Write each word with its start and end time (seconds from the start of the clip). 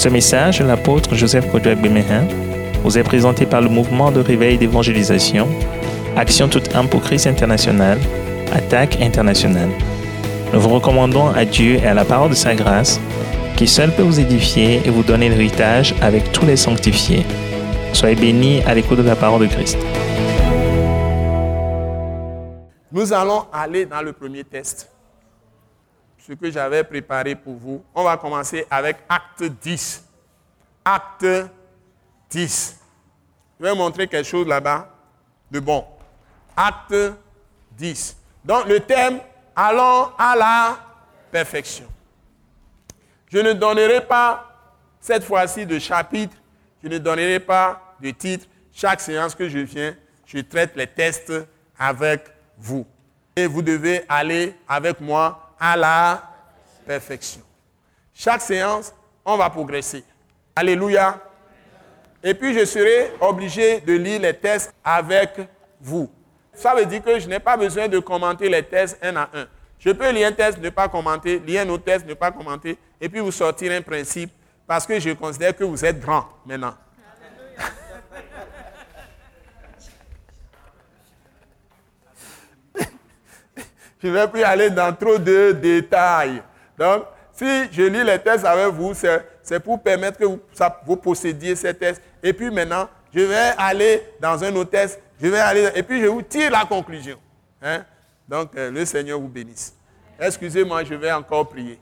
Ce 0.00 0.08
message, 0.08 0.62
l'apôtre 0.62 1.14
Joseph 1.14 1.52
Kodouak 1.52 1.78
Bemehin, 1.78 2.26
vous 2.82 2.96
est 2.96 3.02
présenté 3.02 3.44
par 3.44 3.60
le 3.60 3.68
mouvement 3.68 4.10
de 4.10 4.20
réveil 4.20 4.56
d'évangélisation, 4.56 5.46
Action 6.16 6.48
toute 6.48 6.74
âme 6.74 6.88
pour 6.88 7.02
Christ 7.02 7.26
international, 7.26 7.98
Attaque 8.50 8.98
internationale. 9.02 9.68
Nous 10.54 10.60
vous 10.62 10.70
recommandons 10.70 11.28
à 11.28 11.44
Dieu 11.44 11.74
et 11.74 11.86
à 11.86 11.92
la 11.92 12.06
parole 12.06 12.30
de 12.30 12.34
sa 12.34 12.54
grâce, 12.54 12.98
qui 13.58 13.66
seul 13.68 13.92
peut 13.94 14.00
vous 14.00 14.18
édifier 14.18 14.80
et 14.86 14.88
vous 14.88 15.02
donner 15.02 15.28
l'héritage 15.28 15.94
avec 16.00 16.32
tous 16.32 16.46
les 16.46 16.56
sanctifiés. 16.56 17.26
Soyez 17.92 18.16
bénis 18.16 18.62
à 18.62 18.74
l'écoute 18.74 19.00
de 19.00 19.02
la 19.02 19.16
parole 19.16 19.42
de 19.42 19.48
Christ. 19.48 19.76
Nous 22.90 23.12
allons 23.12 23.44
aller 23.52 23.84
dans 23.84 24.00
le 24.00 24.14
premier 24.14 24.44
test. 24.44 24.90
Ce 26.26 26.34
que 26.34 26.50
j'avais 26.50 26.84
préparé 26.84 27.34
pour 27.34 27.54
vous. 27.54 27.84
On 27.94 28.04
va 28.04 28.16
commencer 28.16 28.66
avec 28.70 28.98
acte 29.08 29.42
10. 29.42 30.04
Acte 30.84 31.26
10. 32.30 32.80
Je 33.58 33.64
vais 33.64 33.70
vous 33.70 33.76
montrer 33.76 34.06
quelque 34.06 34.26
chose 34.26 34.46
là-bas 34.46 34.88
de 35.50 35.60
bon. 35.60 35.84
Acte 36.56 36.94
10. 37.72 38.16
Donc 38.44 38.66
le 38.66 38.80
thème, 38.80 39.20
allons 39.56 40.10
à 40.18 40.36
la 40.36 40.78
perfection. 41.30 41.86
Je 43.28 43.38
ne 43.38 43.52
donnerai 43.52 44.06
pas 44.06 44.46
cette 45.00 45.24
fois-ci 45.24 45.64
de 45.64 45.78
chapitre, 45.78 46.36
je 46.82 46.88
ne 46.88 46.98
donnerai 46.98 47.40
pas 47.40 47.94
de 48.00 48.10
titre. 48.10 48.46
Chaque 48.72 49.00
séance 49.00 49.34
que 49.34 49.48
je 49.48 49.58
viens, 49.58 49.94
je 50.26 50.38
traite 50.40 50.76
les 50.76 50.86
tests 50.86 51.32
avec 51.78 52.24
vous. 52.58 52.86
Et 53.34 53.46
vous 53.46 53.62
devez 53.62 54.04
aller 54.08 54.54
avec 54.68 55.00
moi 55.00 55.49
à 55.60 55.76
la 55.76 56.22
perfection. 56.86 57.42
Chaque 58.14 58.40
séance, 58.40 58.94
on 59.24 59.36
va 59.36 59.50
progresser. 59.50 60.02
Alléluia. 60.56 61.20
Et 62.22 62.34
puis 62.34 62.58
je 62.58 62.64
serai 62.64 63.12
obligé 63.20 63.80
de 63.80 63.92
lire 63.92 64.20
les 64.20 64.34
tests 64.34 64.74
avec 64.82 65.38
vous. 65.80 66.10
Ça 66.52 66.74
veut 66.74 66.84
dire 66.86 67.02
que 67.02 67.18
je 67.18 67.28
n'ai 67.28 67.38
pas 67.38 67.56
besoin 67.56 67.88
de 67.88 67.98
commenter 67.98 68.48
les 68.48 68.62
tests 68.62 68.98
un 69.02 69.16
à 69.16 69.30
un. 69.32 69.46
Je 69.78 69.90
peux 69.90 70.10
lire 70.10 70.28
un 70.28 70.32
test, 70.32 70.58
ne 70.58 70.68
pas 70.68 70.88
commenter, 70.88 71.38
lire 71.38 71.62
un 71.62 71.68
autre 71.70 71.84
test, 71.84 72.06
ne 72.06 72.12
pas 72.12 72.30
commenter, 72.30 72.76
et 73.00 73.08
puis 73.08 73.20
vous 73.20 73.32
sortir 73.32 73.72
un 73.72 73.80
principe, 73.80 74.30
parce 74.66 74.86
que 74.86 75.00
je 75.00 75.10
considère 75.12 75.56
que 75.56 75.64
vous 75.64 75.82
êtes 75.82 75.98
grand 75.98 76.28
maintenant. 76.44 76.74
Je 84.02 84.08
ne 84.08 84.12
vais 84.12 84.28
plus 84.28 84.42
aller 84.42 84.70
dans 84.70 84.94
trop 84.94 85.18
de 85.18 85.52
détails. 85.52 86.42
Donc, 86.78 87.04
si 87.32 87.46
je 87.72 87.82
lis 87.82 88.04
les 88.04 88.18
tests 88.18 88.44
avec 88.44 88.68
vous, 88.68 88.92
c'est 89.42 89.60
pour 89.60 89.82
permettre 89.82 90.18
que 90.18 90.24
vous, 90.24 90.96
possédiez 90.96 91.56
ces 91.56 91.74
tests. 91.74 92.02
Et 92.22 92.32
puis 92.32 92.50
maintenant, 92.50 92.88
je 93.14 93.20
vais 93.20 93.52
aller 93.56 94.02
dans 94.20 94.42
un 94.42 94.54
autre 94.56 94.70
test, 94.70 95.00
je 95.20 95.28
vais 95.28 95.40
aller, 95.40 95.68
et 95.74 95.82
puis 95.82 96.00
je 96.00 96.06
vous 96.06 96.22
tire 96.22 96.50
la 96.50 96.64
conclusion. 96.64 97.18
Hein? 97.62 97.84
Donc, 98.28 98.56
euh, 98.56 98.70
le 98.70 98.84
Seigneur 98.84 99.18
vous 99.18 99.28
bénisse. 99.28 99.74
Excusez-moi, 100.18 100.84
je 100.84 100.94
vais 100.94 101.12
encore 101.12 101.48
prier. 101.48 101.78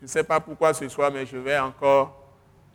Je 0.00 0.04
ne 0.04 0.10
sais 0.10 0.24
pas 0.24 0.40
pourquoi 0.40 0.74
ce 0.74 0.88
soir, 0.88 1.10
mais 1.12 1.24
je 1.24 1.36
vais 1.36 1.58
encore 1.58 2.20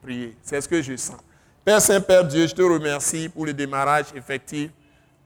prier. 0.02 0.36
C'est 0.42 0.62
ce 0.62 0.68
que 0.68 0.82
je 0.82 0.96
sens. 0.96 1.18
Père 1.64 1.82
Saint-Père 1.82 2.24
Dieu, 2.24 2.48
je 2.48 2.56
te 2.56 2.62
remercie 2.62 3.28
pour 3.28 3.46
le 3.46 3.54
démarrage 3.54 4.06
effectif 4.16 4.72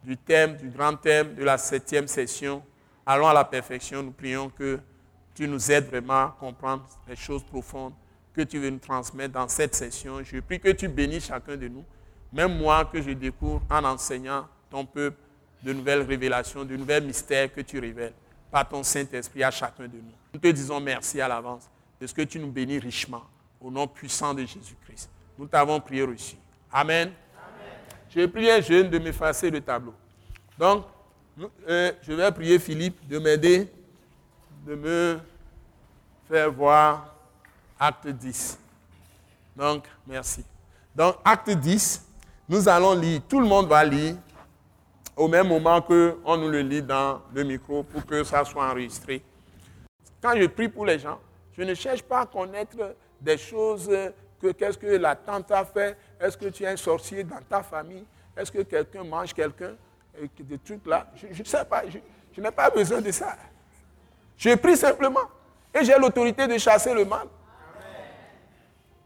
du 0.03 0.17
thème, 0.17 0.58
du 0.58 0.69
grand 0.69 0.95
thème 0.95 1.36
de 1.36 1.44
la 1.44 1.59
septième 1.59 2.08
session. 2.08 2.64
Allons 3.12 3.28
à 3.28 3.34
la 3.34 3.44
perfection. 3.44 4.02
Nous 4.02 4.12
prions 4.14 4.50
que 4.50 4.80
tu 5.36 5.45
nous 5.45 5.70
aides 5.70 5.88
vraiment 5.88 6.14
à 6.14 6.38
comprendre 6.40 6.86
les 7.09 7.18
choses 7.18 7.44
profondes 7.44 7.92
que 8.34 8.40
tu 8.40 8.58
veux 8.58 8.70
nous 8.70 8.80
transmettre 8.80 9.34
dans 9.34 9.50
cette 9.50 9.76
session. 9.76 10.23
Je 10.23 10.40
prie 10.40 10.62
que 10.62 10.70
tu 10.70 10.88
bénisses 10.88 11.26
chacun 11.26 11.58
de 11.58 11.68
nous, 11.68 11.84
même 12.31 12.58
moi 12.58 12.86
que 12.86 13.02
je 13.02 13.12
découvre 13.12 13.62
en 13.70 13.84
enseignant 13.84 14.48
ton 14.70 14.86
peuple 14.86 15.18
de 15.62 15.74
nouvelles 15.74 16.03
révélations, 16.03 16.63
de 16.63 16.78
nouvelles 16.78 17.03
mystères 17.03 17.53
que 17.53 17.59
tu 17.59 17.80
révèles 17.80 18.13
par 18.50 18.69
ton 18.69 18.81
Saint-Esprit 18.81 19.44
à 19.44 19.52
chacun 19.52 19.90
de 19.90 19.97
nous. 19.97 20.13
Nous 20.34 20.40
te 20.40 20.47
disons 20.47 20.80
merci 20.80 21.19
à 21.19 21.28
l'avance 21.28 21.69
de 22.00 22.07
ce 22.07 22.13
que 22.13 22.22
tu 22.22 22.40
nous 22.40 22.50
bénis 22.50 22.80
richement 22.80 23.24
au 23.59 23.69
nom 23.69 23.88
puissant 23.88 24.34
de 24.34 24.46
Jésus-Christ. 24.46 25.09
Nous 25.38 25.47
t'avons 25.47 25.81
prié 25.81 26.03
reçu. 26.03 26.38
Amen. 26.72 27.12
J'ai 28.09 28.25
prié 28.30 28.53
un 28.53 28.62
jeune 28.62 28.90
de 28.90 29.00
m'effacer 29.00 29.50
le 29.50 29.59
tableau. 29.59 29.96
Donc, 30.57 30.86
euh, 31.68 31.92
je 32.02 32.14
vais 32.14 32.31
prier 32.31 32.59
Philippe 32.59 33.08
de 33.08 33.19
m'aider, 33.19 33.68
de 34.66 34.75
me 34.75 35.19
faire 36.28 36.52
voir 36.52 37.16
acte 37.80 38.08
10. 38.08 38.59
Donc, 39.56 39.86
merci. 40.06 40.44
Donc, 40.96 41.16
acte 41.24 41.50
10, 41.50 42.06
nous 42.50 42.68
allons 42.68 42.94
lire, 42.94 43.22
tout 43.28 43.40
le 43.40 43.47
monde 43.47 43.68
va 43.68 43.84
lire 43.84 44.16
au 45.16 45.28
même 45.28 45.47
moment 45.47 45.81
qu'on 45.81 46.38
nous 46.38 46.50
le 46.50 46.62
lit 46.62 46.81
dans 46.81 47.22
le 47.34 47.44
micro 47.44 47.84
pour 47.84 48.06
que 48.06 48.24
ça 48.24 48.44
soit 48.44 48.69
enregistré. 48.69 49.24
Quand 50.22 50.34
je 50.40 50.46
prie 50.48 50.69
pour 50.69 50.86
les 50.86 51.00
gens, 51.00 51.19
je 51.58 51.63
ne 51.63 51.74
cherche 51.74 52.02
pas 52.03 52.22
à 52.22 52.25
connaître 52.25 52.96
des 53.19 53.38
choses 53.38 53.90
que 54.42 54.52
qu'est-ce 54.52 54.78
que 54.78 54.88
la 54.88 55.16
tante 55.16 55.52
a 55.52 55.63
fait, 55.66 55.98
est-ce 56.19 56.38
que 56.38 56.48
tu 56.48 56.63
es 56.63 56.68
un 56.68 56.78
sorcier 56.78 57.24
dans 57.24 57.42
ta 57.48 57.62
famille, 57.62 58.06
est-ce 58.36 58.52
que 58.52 58.62
quelqu'un 58.63 59.03
mange 59.03 59.34
quelqu'un, 59.34 59.75
des 60.40 60.58
trucs 60.58 60.86
là. 60.86 61.08
Je 61.16 61.28
ne 61.28 61.46
sais 61.46 61.66
pas, 61.66 61.84
je, 61.88 62.42
n'ai 62.42 62.52
pas 62.52 62.70
besoin 62.70 63.02
de 63.02 63.12
ça. 63.12 63.36
Je 64.38 64.56
prie 64.56 64.76
simplement 64.76 65.20
et 65.74 65.84
j'ai 65.84 65.98
l'autorité 65.98 66.48
de 66.48 66.58
chasser 66.58 66.94
le 66.94 67.06
mal. 67.06 67.28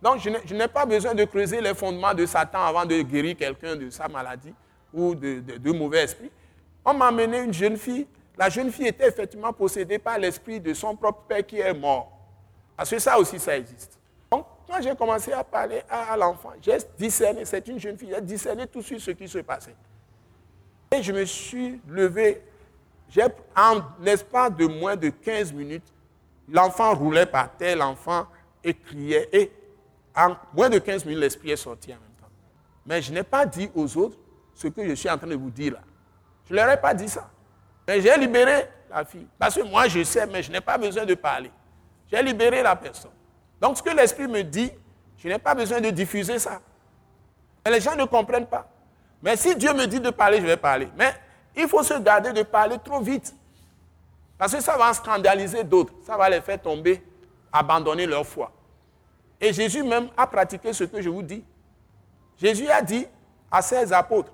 Donc 0.02 0.20
je 0.20 0.54
n'ai 0.54 0.68
pas 0.68 0.86
besoin 0.86 1.14
de 1.14 1.24
creuser 1.26 1.62
les 1.62 1.74
fondements 1.74 2.14
de 2.14 2.26
Satan 2.26 2.64
avant 2.64 2.86
de 2.86 3.02
guérir 3.02 3.36
quelqu'un 3.36 3.76
de 3.76 3.90
sa 3.90 4.08
maladie 4.08 4.54
ou 4.94 5.14
de, 5.16 5.72
mauvais 5.72 6.04
esprits. 6.04 6.32
On 6.84 6.94
m'a 6.94 7.08
amené 7.08 7.40
une 7.40 7.54
jeune 7.54 7.78
fille. 7.78 8.08
La 8.38 8.50
jeune 8.50 8.72
fille 8.72 8.88
était 8.88 9.08
effectivement 9.08 9.52
possédée 9.54 9.98
par 9.98 10.18
l'esprit 10.18 10.60
de 10.60 10.74
son 10.74 10.96
propre 10.96 11.24
père 11.28 11.46
qui 11.46 11.60
est 11.60 11.74
mort. 11.74 12.12
Parce 12.76 12.90
que 12.90 13.00
ça 13.00 13.18
aussi, 13.18 13.40
ça 13.40 13.58
existe. 13.58 13.98
Donc, 14.30 14.46
quand 14.68 14.82
j'ai 14.82 14.96
commencé 14.96 15.32
à 15.32 15.44
parler 15.44 15.82
à, 15.90 16.18
l'enfant, 16.18 16.52
j'ai 16.62 16.78
discerné, 16.98 17.46
c'est 17.46 17.66
une 17.68 17.80
jeune 17.80 17.98
fille, 17.98 18.12
j'ai 18.14 18.22
discerné 18.22 18.68
tout 18.68 18.80
de 18.80 18.84
suite 18.84 19.00
ce 19.00 19.12
qui 19.12 19.28
se 19.28 19.40
passait. 19.40 19.76
Et 20.92 21.04
je 21.04 21.12
me 21.12 21.26
suis 21.26 21.82
levé. 21.88 22.42
En 23.56 23.82
l'espace 24.02 24.52
de 24.56 24.66
moins 24.66 24.96
de 24.96 25.10
15 25.10 25.54
minutes, 25.54 25.94
l'enfant 26.50 26.94
roulait 26.94 27.26
par 27.26 27.56
terre, 27.56 27.78
l'enfant 27.78 28.28
criait. 28.86 29.30
Et 29.32 29.52
en 30.16 30.36
moins 30.54 30.70
de 30.70 30.80
15 30.80 31.06
minutes, 31.06 31.22
l'esprit 31.22 31.52
est 31.52 31.56
sorti 31.56 31.92
en 31.92 31.96
même 31.96 32.16
temps. 32.20 32.30
Mais 32.86 33.02
je 33.02 33.14
n'ai 33.14 33.24
pas 33.24 33.46
dit 33.46 33.70
aux 33.74 33.98
autres 33.98 34.18
ce 34.54 34.68
que 34.68 34.86
je 34.88 34.94
suis 34.96 35.10
en 35.10 35.18
train 35.18 35.28
de 35.28 35.36
vous 35.36 35.50
dire 35.50 35.74
là. 35.74 35.82
Je 36.48 36.54
ne 36.54 36.60
leur 36.60 36.70
ai 36.70 36.80
pas 36.80 36.94
dit 36.94 37.08
ça. 37.08 37.30
Mais 37.88 38.02
j'ai 38.02 38.18
libéré 38.18 38.68
la 38.90 39.06
fille. 39.06 39.28
Parce 39.38 39.56
que 39.56 39.62
moi, 39.62 39.88
je 39.88 40.04
sais, 40.04 40.26
mais 40.28 40.44
je 40.44 40.52
n'ai 40.52 40.62
pas 40.62 40.78
besoin 40.78 41.06
de 41.06 41.14
parler. 41.14 41.52
J'ai 42.12 42.22
libéré 42.22 42.62
la 42.64 42.76
personne. 42.76 43.12
Donc, 43.62 43.78
ce 43.78 43.84
que 43.84 43.90
l'Esprit 43.90 44.28
me 44.28 44.44
dit, 44.44 44.72
je 45.18 45.28
n'ai 45.28 45.40
pas 45.40 45.56
besoin 45.56 45.80
de 45.80 45.90
diffuser 45.90 46.38
ça. 46.38 46.62
Mais 47.64 47.72
les 47.72 47.82
gens 47.82 47.96
ne 47.96 48.06
comprennent 48.06 48.48
pas. 48.48 48.70
Mais 49.26 49.36
si 49.36 49.56
Dieu 49.56 49.74
me 49.74 49.88
dit 49.88 50.00
de 50.00 50.12
parler, 50.12 50.40
je 50.40 50.46
vais 50.46 50.56
parler. 50.56 50.88
Mais 50.96 51.12
il 51.58 51.68
faut 51.68 51.82
se 51.82 51.96
garder 51.96 52.32
de 52.32 52.44
parler 52.44 52.78
trop 52.78 53.00
vite. 53.00 53.34
Parce 54.38 54.54
que 54.54 54.62
ça 54.62 54.78
va 54.78 54.94
scandaliser 54.94 55.64
d'autres. 55.64 55.94
Ça 56.06 56.16
va 56.16 56.30
les 56.30 56.42
faire 56.42 56.62
tomber, 56.62 57.04
abandonner 57.52 58.06
leur 58.06 58.24
foi. 58.24 58.52
Et 59.42 59.52
Jésus 59.52 59.82
même 59.82 60.10
a 60.16 60.28
pratiqué 60.28 60.72
ce 60.74 60.84
que 60.84 61.02
je 61.02 61.10
vous 61.10 61.24
dis. 61.24 61.44
Jésus 62.40 62.68
a 62.70 62.84
dit 62.84 63.08
à 63.50 63.64
ses 63.64 63.92
apôtres, 63.92 64.32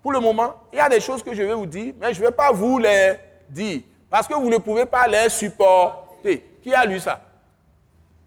pour 0.00 0.12
le 0.12 0.20
moment, 0.20 0.54
il 0.72 0.76
y 0.76 0.80
a 0.80 0.88
des 0.88 1.00
choses 1.00 1.22
que 1.22 1.34
je 1.34 1.42
vais 1.42 1.54
vous 1.54 1.66
dire, 1.66 1.92
mais 1.98 2.14
je 2.14 2.20
ne 2.20 2.26
vais 2.26 2.32
pas 2.32 2.52
vous 2.52 2.78
les 2.78 3.14
dire, 3.48 3.80
parce 4.08 4.28
que 4.28 4.34
vous 4.34 4.50
ne 4.50 4.58
pouvez 4.58 4.86
pas 4.86 5.08
les 5.08 5.28
supporter. 5.30 6.44
Qui 6.62 6.72
a 6.72 6.84
lu 6.84 7.00
ça? 7.00 7.20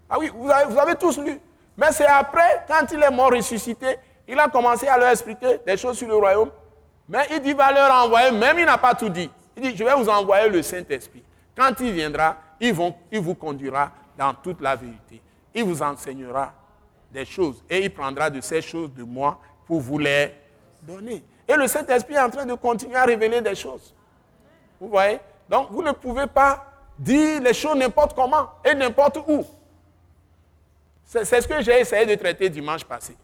Ah 0.09 0.19
oui, 0.19 0.29
vous 0.35 0.49
avez, 0.49 0.95
tous 0.95 1.17
lu. 1.19 1.39
Mais 1.77 1.91
c'est 1.93 2.05
après, 2.05 2.65
quand 2.67 2.85
il 2.91 3.01
est 3.01 3.11
mort 3.11 3.31
ressuscité, 3.31 3.97
il 4.27 4.39
a 4.39 4.47
commencé 4.47 4.87
à 4.87 4.97
leur 4.97 5.09
expliquer 5.09 5.59
des 5.65 5.77
choses 5.77 5.97
sur 5.97 6.07
le 6.07 6.15
royaume. 6.15 6.49
Mais 7.07 7.27
il 7.31 7.39
dit, 7.39 7.53
va 7.53 7.71
leur 7.71 7.91
envoyer, 8.03 8.31
même 8.31 8.57
il 8.57 8.65
n'a 8.65 8.77
pas 8.77 8.95
tout 8.95 9.09
dit. 9.09 9.29
Il 9.55 9.63
dit, 9.63 9.75
je 9.75 9.83
vais 9.83 9.93
vous 9.93 10.09
envoyer 10.09 10.49
le 10.49 10.61
Saint-Esprit. 10.61 11.23
Quand 11.55 11.71
il 11.79 11.91
viendra, 11.91 12.37
il, 12.59 12.75
il 13.11 13.19
vous 13.19 13.35
conduira 13.35 13.91
dans 14.17 14.33
toute 14.33 14.61
la 14.61 14.75
vérité. 14.75 15.21
Il 15.53 15.63
vous 15.63 15.81
enseignera 15.81 16.53
des 17.11 17.25
choses 17.25 17.63
et 17.69 17.83
il 17.83 17.93
prendra 17.93 18.29
de 18.29 18.41
ces 18.41 18.61
choses 18.61 18.91
de 18.93 19.03
moi 19.03 19.39
pour 19.65 19.79
vous 19.79 19.99
les 19.99 20.33
donner. 20.81 21.23
Et 21.47 21.55
le 21.55 21.67
Saint-Esprit 21.67 22.15
est 22.15 22.19
en 22.19 22.29
train 22.29 22.45
de 22.45 22.55
continuer 22.55 22.95
à 22.95 23.05
révéler 23.05 23.41
des 23.41 23.55
choses. 23.55 23.93
Vous 24.79 24.89
voyez? 24.89 25.19
Donc, 25.47 25.69
vous 25.69 25.83
ne 25.83 25.91
pouvez 25.91 26.27
pas 26.27 26.65
dire 26.97 27.41
les 27.41 27.53
choses 27.53 27.77
n'importe 27.77 28.15
comment 28.15 28.49
et 28.63 28.73
n'importe 28.73 29.17
où. 29.27 29.45
C'est 31.03 31.23
ce 31.23 31.47
que 31.47 31.61
j'ai 31.61 31.79
essayé 31.79 32.05
de 32.05 32.15
traiter 32.15 32.49
dimanche 32.49 32.83
passé. 32.83 33.15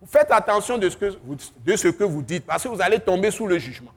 Vous 0.00 0.06
faites 0.06 0.30
attention 0.30 0.78
de 0.78 0.88
ce, 0.88 0.96
que 0.96 1.16
vous, 1.24 1.36
de 1.64 1.76
ce 1.76 1.88
que 1.88 2.04
vous 2.04 2.22
dites 2.22 2.46
parce 2.46 2.62
que 2.62 2.68
vous 2.68 2.80
allez 2.80 3.00
tomber 3.00 3.30
sous 3.30 3.46
le 3.46 3.58
jugement 3.58 3.92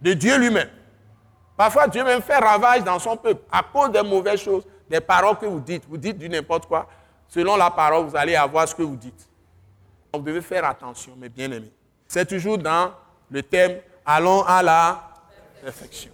de 0.00 0.12
Dieu 0.12 0.38
lui-même. 0.38 0.68
Parfois, 1.56 1.88
Dieu 1.88 2.04
même 2.04 2.22
fait 2.22 2.36
ravage 2.36 2.84
dans 2.84 2.98
son 2.98 3.16
peuple 3.16 3.42
à 3.50 3.62
cause 3.62 3.90
des 3.90 4.02
mauvaises 4.02 4.40
choses, 4.40 4.64
des 4.88 5.00
paroles 5.00 5.36
que 5.38 5.46
vous 5.46 5.60
dites. 5.60 5.84
Vous 5.88 5.96
dites 5.96 6.16
du 6.18 6.28
n'importe 6.28 6.66
quoi. 6.66 6.88
selon 7.28 7.56
la 7.56 7.70
parole, 7.70 8.06
vous 8.06 8.16
allez 8.16 8.36
avoir 8.36 8.68
ce 8.68 8.74
que 8.74 8.82
vous 8.82 8.96
dites. 8.96 9.28
Vous 10.14 10.20
devez 10.20 10.40
faire 10.40 10.64
attention, 10.64 11.14
mes 11.16 11.28
bien-aimés. 11.28 11.72
C'est 12.06 12.26
toujours 12.26 12.58
dans 12.58 12.92
le 13.30 13.42
thème 13.42 13.80
Allons 14.10 14.42
à 14.44 14.62
la 14.62 15.10
perfection. 15.60 16.10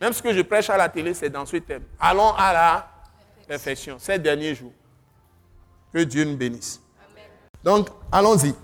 Même 0.00 0.12
ce 0.12 0.22
que 0.22 0.32
je 0.32 0.42
prêche 0.42 0.70
à 0.70 0.76
la 0.76 0.88
télé, 0.88 1.12
c'est 1.12 1.28
dans 1.28 1.44
ce 1.44 1.56
thème. 1.56 1.82
Allons 1.98 2.32
à 2.34 2.52
la 2.52 2.88
perfection 3.48 3.98
ces 3.98 4.16
derniers 4.16 4.54
jours. 4.54 4.72
Que 5.92 6.04
Dieu 6.04 6.24
nous 6.24 6.36
bénisse. 6.36 6.80
Donc, 7.66 7.88
allons-y. 8.12 8.54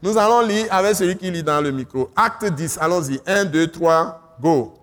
Nous 0.00 0.16
allons 0.16 0.42
lire 0.42 0.72
avec 0.72 0.94
celui 0.94 1.16
qui 1.16 1.28
lit 1.28 1.42
dans 1.42 1.60
le 1.60 1.72
micro. 1.72 2.08
Acte 2.14 2.44
10, 2.44 2.78
allons-y. 2.80 3.20
1, 3.26 3.46
2, 3.46 3.66
3, 3.66 4.36
go. 4.40 4.74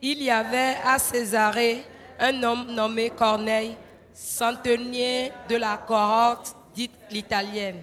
Il 0.00 0.22
y 0.22 0.30
avait 0.30 0.76
à 0.82 0.98
Césarée 0.98 1.84
un 2.18 2.42
homme 2.42 2.64
nommé 2.70 3.10
Corneille, 3.10 3.76
centenier 4.14 5.30
de 5.50 5.56
la 5.56 5.76
cohorte 5.76 6.56
dite 6.74 6.94
l'italienne. 7.10 7.82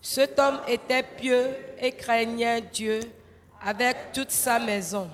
Cet 0.00 0.38
homme 0.38 0.60
était 0.68 1.02
pieux 1.02 1.48
et 1.80 1.90
craignait 1.90 2.60
Dieu 2.60 3.00
avec 3.60 4.12
toute 4.12 4.30
sa 4.30 4.60
maison. 4.60 5.08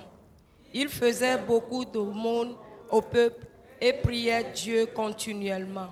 Il 0.75 0.91
faisait 0.91 1.39
beaucoup 1.39 1.87
d'aumônes 1.87 2.57
au 2.91 3.01
peuple 3.01 3.47
et 3.81 3.95
priait 3.95 4.53
Dieu 4.55 4.85
continuellement. 4.95 5.89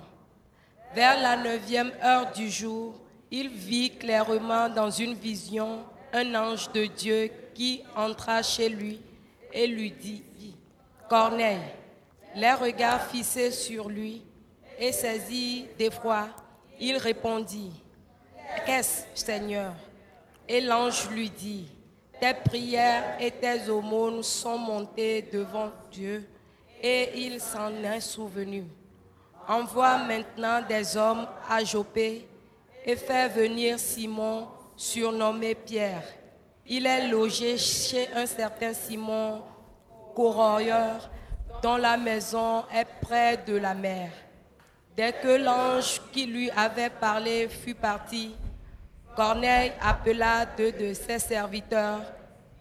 Vers 0.93 1.19
la 1.19 1.35
neuvième 1.35 1.91
heure 2.03 2.31
du 2.31 2.51
jour, 2.51 2.93
il 3.35 3.49
vit 3.49 3.89
clairement 3.89 4.69
dans 4.69 4.91
une 4.91 5.15
vision 5.15 5.79
un 6.13 6.35
ange 6.35 6.71
de 6.71 6.85
Dieu 6.85 7.31
qui 7.55 7.81
entra 7.95 8.43
chez 8.43 8.69
lui 8.69 9.01
et 9.51 9.65
lui 9.65 9.89
dit, 9.89 10.23
Corneille, 11.09 11.57
les 12.35 12.53
regards 12.53 13.07
fixés 13.07 13.49
sur 13.49 13.89
lui 13.89 14.21
et 14.77 14.91
saisi 14.91 15.65
d'effroi, 15.79 16.27
il 16.79 16.95
répondit, 16.97 17.71
Qu'est-ce, 18.67 19.05
Seigneur? 19.15 19.73
Et 20.47 20.61
l'ange 20.61 21.09
lui 21.09 21.31
dit, 21.31 21.65
Tes 22.21 22.35
prières 22.35 23.17
et 23.19 23.31
tes 23.31 23.67
aumônes 23.67 24.21
sont 24.21 24.59
montées 24.59 25.23
devant 25.33 25.71
Dieu 25.91 26.29
et 26.79 27.09
il 27.15 27.41
s'en 27.41 27.73
est 27.83 27.99
souvenu. 27.99 28.65
Envoie 29.47 29.97
maintenant 29.97 30.61
des 30.61 30.95
hommes 30.95 31.25
à 31.49 31.63
Jopé 31.63 32.27
et 32.85 32.95
fais 32.95 33.29
venir 33.29 33.79
Simon, 33.79 34.47
surnommé 34.75 35.55
Pierre. 35.55 36.03
Il 36.65 36.85
est 36.85 37.07
logé 37.07 37.57
chez 37.57 38.09
un 38.15 38.25
certain 38.25 38.73
Simon, 38.73 39.41
courroyeur, 40.15 41.09
dont 41.61 41.77
la 41.77 41.97
maison 41.97 42.63
est 42.73 42.87
près 43.01 43.37
de 43.37 43.55
la 43.55 43.73
mer. 43.73 44.09
Dès 44.95 45.13
que 45.13 45.43
l'ange 45.43 46.01
qui 46.11 46.25
lui 46.25 46.51
avait 46.51 46.89
parlé 46.89 47.47
fut 47.47 47.75
parti, 47.75 48.35
Corneille 49.15 49.71
appela 49.81 50.45
deux 50.45 50.71
de 50.71 50.93
ses 50.93 51.19
serviteurs 51.19 52.01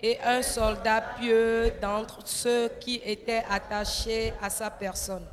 et 0.00 0.19
un 0.24 0.42
soldat 0.42 1.02
pieux 1.19 1.72
d'entre 1.80 2.26
ceux 2.26 2.69
qui 2.80 3.00
étaient 3.04 3.44
attachés 3.50 4.32
à 4.42 4.50
sa 4.50 4.70
personne. 4.70 5.26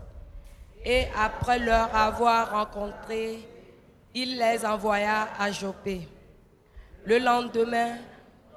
Et 0.86 1.08
après 1.18 1.60
leur 1.60 1.94
avoir 1.96 2.52
rencontrés, 2.52 3.40
il 4.14 4.38
les 4.38 4.66
envoya 4.66 5.30
à 5.38 5.52
Jopé. 5.52 6.08
Le 7.06 7.20
lendemain, 7.20 7.98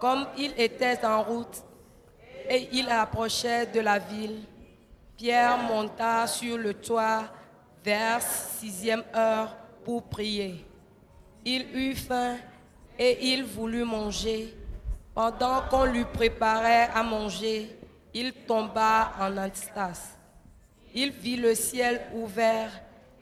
comme 0.01 0.27
il 0.37 0.53
était 0.57 1.05
en 1.05 1.23
route 1.23 1.63
et 2.49 2.69
il 2.73 2.89
approchait 2.89 3.67
de 3.67 3.81
la 3.81 3.99
ville, 3.99 4.41
Pierre 5.17 5.59
monta 5.59 6.27
sur 6.27 6.59
le 6.59 6.75
toit 6.75 7.25
vers 7.85 8.21
sixième 8.23 9.05
heure 9.15 9.57
pour 9.85 10.03
prier. 10.05 10.65
Il 11.45 11.67
eut 11.77 11.95
faim 11.95 12.37
et 12.99 13.33
il 13.33 13.45
voulut 13.45 13.85
manger. 13.85 14.55
Pendant 15.15 15.63
qu'on 15.69 15.85
lui 15.85 16.05
préparait 16.05 16.89
à 16.95 17.03
manger, 17.03 17.79
il 18.15 18.33
tomba 18.33 19.13
en 19.21 19.45
extase. 19.45 20.17
Il 20.95 21.11
vit 21.11 21.37
le 21.37 21.55
ciel 21.55 22.01
ouvert 22.15 22.71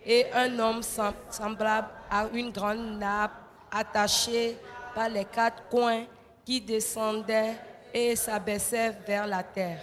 et 0.05 0.27
un 0.33 0.59
homme 0.59 0.83
semblable 0.83 1.89
à 2.11 2.27
une 2.33 2.51
grande 2.51 2.99
nappe 2.99 3.33
attachée 3.71 4.57
par 4.95 5.09
les 5.09 5.25
quatre 5.25 5.69
coins 5.69 6.05
qui 6.45 6.61
descendait 6.61 7.55
et 7.93 8.17
s'abaissait 8.17 8.91
vers 9.07 9.27
la 9.27 9.43
terre, 9.43 9.83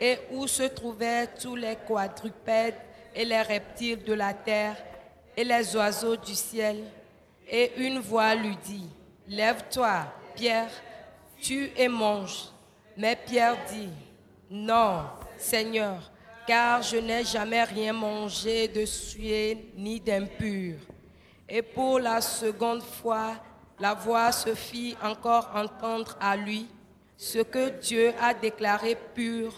et 0.00 0.18
où 0.30 0.46
se 0.46 0.64
trouvaient 0.64 1.26
tous 1.40 1.56
les 1.56 1.76
quadrupèdes 1.76 2.76
et 3.14 3.24
les 3.24 3.42
reptiles 3.42 4.02
de 4.04 4.14
la 4.14 4.32
terre 4.32 4.76
et 5.36 5.44
les 5.44 5.76
oiseaux 5.76 6.16
du 6.16 6.34
ciel. 6.34 6.84
Et 7.48 7.72
une 7.76 7.98
voix 7.98 8.34
lui 8.34 8.56
dit, 8.64 8.88
Lève-toi, 9.28 10.04
Pierre, 10.34 10.70
tue 11.40 11.70
et 11.76 11.88
mange. 11.88 12.48
Mais 12.96 13.16
Pierre 13.16 13.56
dit, 13.70 13.90
Non, 14.50 15.04
Seigneur, 15.38 16.11
car 16.46 16.82
je 16.82 16.96
n'ai 16.96 17.24
jamais 17.24 17.64
rien 17.64 17.92
mangé 17.92 18.68
de 18.68 18.84
sué 18.84 19.72
ni 19.76 20.00
d'impur. 20.00 20.76
Et 21.48 21.62
pour 21.62 21.98
la 21.98 22.20
seconde 22.20 22.82
fois, 22.82 23.34
la 23.78 23.94
voix 23.94 24.32
se 24.32 24.54
fit 24.54 24.96
encore 25.02 25.50
entendre 25.54 26.16
à 26.20 26.36
lui. 26.36 26.68
Ce 27.16 27.38
que 27.38 27.68
Dieu 27.80 28.12
a 28.20 28.34
déclaré 28.34 28.96
pur, 29.14 29.52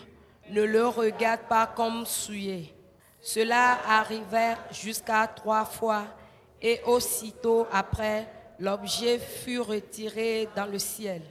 ne 0.51 0.63
le 0.63 0.87
regarde 0.87 1.41
pas 1.49 1.67
comme 1.67 2.05
souillé. 2.05 2.75
Cela 3.21 3.79
arrivait 3.87 4.57
jusqu'à 4.71 5.27
trois 5.27 5.65
fois, 5.65 6.05
et 6.61 6.81
aussitôt 6.87 7.67
après, 7.73 8.29
l'objet 8.59 9.19
fut 9.19 9.61
retiré 9.61 10.49
dans 10.55 10.67
le 10.67 10.79
ciel. 10.79 11.23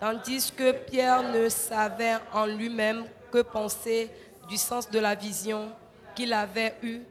Tandis 0.00 0.52
que 0.54 0.72
Pierre 0.72 1.22
ne 1.32 1.48
savait 1.48 2.18
en 2.32 2.46
lui-même 2.46 3.04
que 3.32 3.42
penser 3.42 4.10
du 4.48 4.56
sens 4.56 4.90
de 4.90 4.98
la 4.98 5.14
vision 5.14 5.70
qu'il 6.14 6.32
avait 6.32 6.74
eue, 6.82 7.02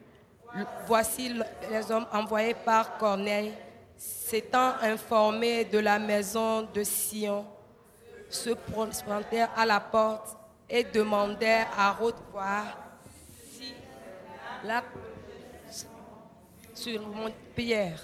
voici 0.86 1.34
les 1.70 1.92
hommes 1.92 2.08
envoyés 2.12 2.54
par 2.54 2.98
Corneille, 2.98 3.54
s'étant 3.98 4.74
informés 4.82 5.66
de 5.66 5.80
la 5.80 6.00
maison 6.00 6.68
de 6.74 6.84
Sion, 6.84 7.46
se 8.30 8.50
présentèrent 8.50 9.52
à 9.56 9.66
la 9.66 9.80
porte 9.80 10.36
et 10.70 10.84
demandèrent 10.84 11.68
à 11.78 11.98
haute 12.02 12.16
si 13.54 13.74
la 14.64 14.84
sur 16.74 17.08
mon 17.08 17.32
Pierre. 17.56 18.00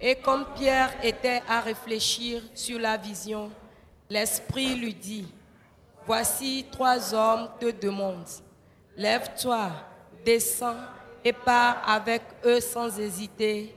Et 0.00 0.16
comme 0.16 0.44
Pierre 0.56 0.92
était 1.02 1.42
à 1.48 1.60
réfléchir 1.60 2.42
sur 2.54 2.78
la 2.78 2.96
vision, 2.96 3.50
l'Esprit 4.10 4.74
lui 4.74 4.94
dit, 4.94 5.26
Voici 6.04 6.66
trois 6.70 7.14
hommes 7.14 7.48
te 7.60 7.70
demandent. 7.70 8.26
Lève-toi, 8.96 9.70
descends 10.24 10.76
et 11.24 11.32
pars 11.32 11.82
avec 11.88 12.22
eux 12.44 12.60
sans 12.60 12.98
hésiter, 12.98 13.74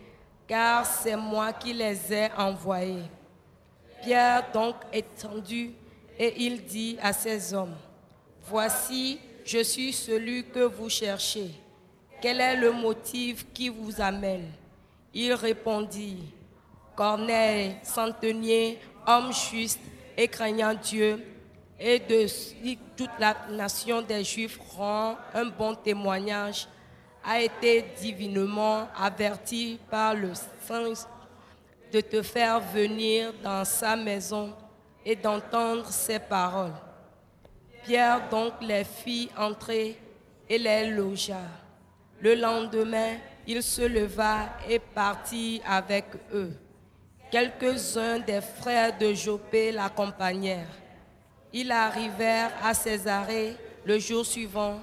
car 0.47 0.85
c'est 0.85 1.15
moi 1.15 1.53
qui 1.53 1.73
les 1.73 2.13
ai 2.13 2.29
envoyés. 2.37 3.03
Pierre 4.01 4.51
donc 4.53 4.75
étendu 4.91 5.71
et 6.19 6.43
il 6.45 6.63
dit 6.63 6.97
à 7.01 7.13
ces 7.13 7.53
hommes, 7.53 7.75
Voici, 8.47 9.19
je 9.43 9.63
suis 9.63 9.91
celui 9.91 10.45
que 10.45 10.59
vous 10.59 10.89
cherchez. 10.89 11.51
Quel 12.21 12.41
est 12.41 12.55
le 12.55 12.71
motif 12.71 13.45
qui 13.53 13.69
vous 13.69 13.99
amène? 13.99 14.51
Il 15.13 15.33
répondit, 15.33 16.19
Corneille, 16.95 17.75
centenier, 17.83 18.79
homme 19.07 19.31
juste 19.33 19.79
et 20.17 20.27
craignant 20.27 20.73
Dieu, 20.73 21.23
et 21.79 21.99
de 21.99 22.25
toute 22.95 23.09
la 23.19 23.35
nation 23.51 24.01
des 24.01 24.23
Juifs 24.23 24.59
rend 24.77 25.17
un 25.33 25.45
bon 25.45 25.75
témoignage, 25.75 26.67
a 27.23 27.41
été 27.41 27.85
divinement 27.99 28.87
averti 28.97 29.79
par 29.89 30.13
le 30.13 30.31
Saint 30.33 30.93
de 31.91 32.01
te 32.01 32.21
faire 32.21 32.59
venir 32.59 33.33
dans 33.43 33.65
sa 33.65 33.95
maison 33.95 34.53
et 35.05 35.15
d'entendre 35.15 35.87
ses 35.87 36.19
paroles. 36.19 36.73
Pierre 37.83 38.29
donc 38.29 38.53
les 38.61 38.83
fit 38.83 39.29
entrer 39.37 39.99
et 40.49 40.57
les 40.57 40.89
logea. 40.89 41.41
Le 42.19 42.35
lendemain, 42.35 43.17
il 43.45 43.61
se 43.61 43.81
leva 43.81 44.49
et 44.67 44.79
partit 44.79 45.61
avec 45.67 46.05
eux. 46.33 46.53
Quelques-uns 47.31 48.19
des 48.19 48.41
frères 48.41 48.97
de 48.97 49.13
Jopé 49.13 49.71
l'accompagnèrent. 49.71 50.84
Ils 51.57 51.71
arrivèrent 51.71 52.51
à 52.61 52.73
Césarée 52.73 53.55
le 53.85 53.97
jour 53.97 54.25
suivant. 54.25 54.81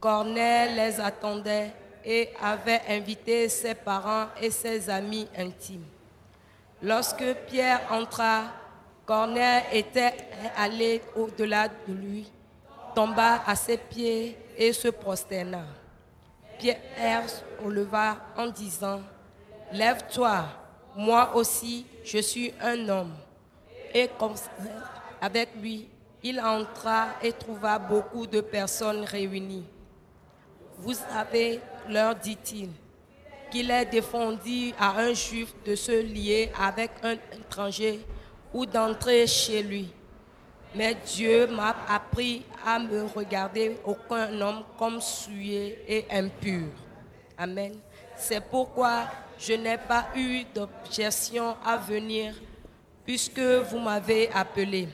Corneille 0.00 0.74
les 0.74 0.98
attendait 0.98 1.70
et 2.02 2.30
avait 2.40 2.80
invité 2.88 3.46
ses 3.50 3.74
parents 3.74 4.28
et 4.40 4.50
ses 4.50 4.88
amis 4.88 5.28
intimes. 5.36 5.84
Lorsque 6.80 7.34
Pierre 7.46 7.82
entra, 7.90 8.44
Corneille 9.04 9.64
était 9.70 10.14
allé 10.56 11.02
au-delà 11.14 11.68
de 11.68 11.92
lui, 11.92 12.32
tomba 12.94 13.42
à 13.46 13.54
ses 13.54 13.76
pieds 13.76 14.38
et 14.56 14.72
se 14.72 14.88
prosterna. 14.88 15.66
Pierre 16.58 17.28
se 17.28 17.68
leva 17.68 18.16
en 18.34 18.46
disant, 18.46 19.02
Lève-toi, 19.74 20.46
moi 20.96 21.36
aussi, 21.36 21.84
je 22.02 22.16
suis 22.16 22.54
un 22.62 22.88
homme. 22.88 23.14
Et 23.92 24.08
avec 25.20 25.50
lui, 25.60 25.86
il 26.22 26.40
entra 26.40 27.08
et 27.22 27.32
trouva 27.32 27.78
beaucoup 27.78 28.26
de 28.26 28.40
personnes 28.40 29.04
réunies. 29.04 29.64
Vous 30.78 30.94
savez, 30.94 31.60
leur 31.88 32.14
dit-il, 32.14 32.70
qu'il 33.50 33.70
est 33.70 33.86
défendu 33.86 34.72
à 34.78 34.98
un 34.98 35.12
juif 35.12 35.54
de 35.64 35.74
se 35.74 36.02
lier 36.02 36.50
avec 36.60 36.90
un 37.02 37.14
étranger 37.36 38.00
ou 38.52 38.66
d'entrer 38.66 39.26
chez 39.26 39.62
lui. 39.62 39.92
Mais 40.74 40.96
Dieu 41.06 41.46
m'a 41.46 41.74
appris 41.88 42.44
à 42.64 42.78
me 42.78 43.04
regarder 43.04 43.78
aucun 43.84 44.40
homme 44.40 44.64
comme 44.78 45.00
souillé 45.00 45.82
et 45.88 46.04
impur. 46.10 46.68
Amen. 47.36 47.74
C'est 48.16 48.44
pourquoi 48.44 49.04
je 49.38 49.54
n'ai 49.54 49.78
pas 49.78 50.08
eu 50.14 50.44
d'objection 50.54 51.56
à 51.64 51.76
venir 51.76 52.34
puisque 53.04 53.40
vous 53.40 53.78
m'avez 53.78 54.28
appelé. 54.30 54.88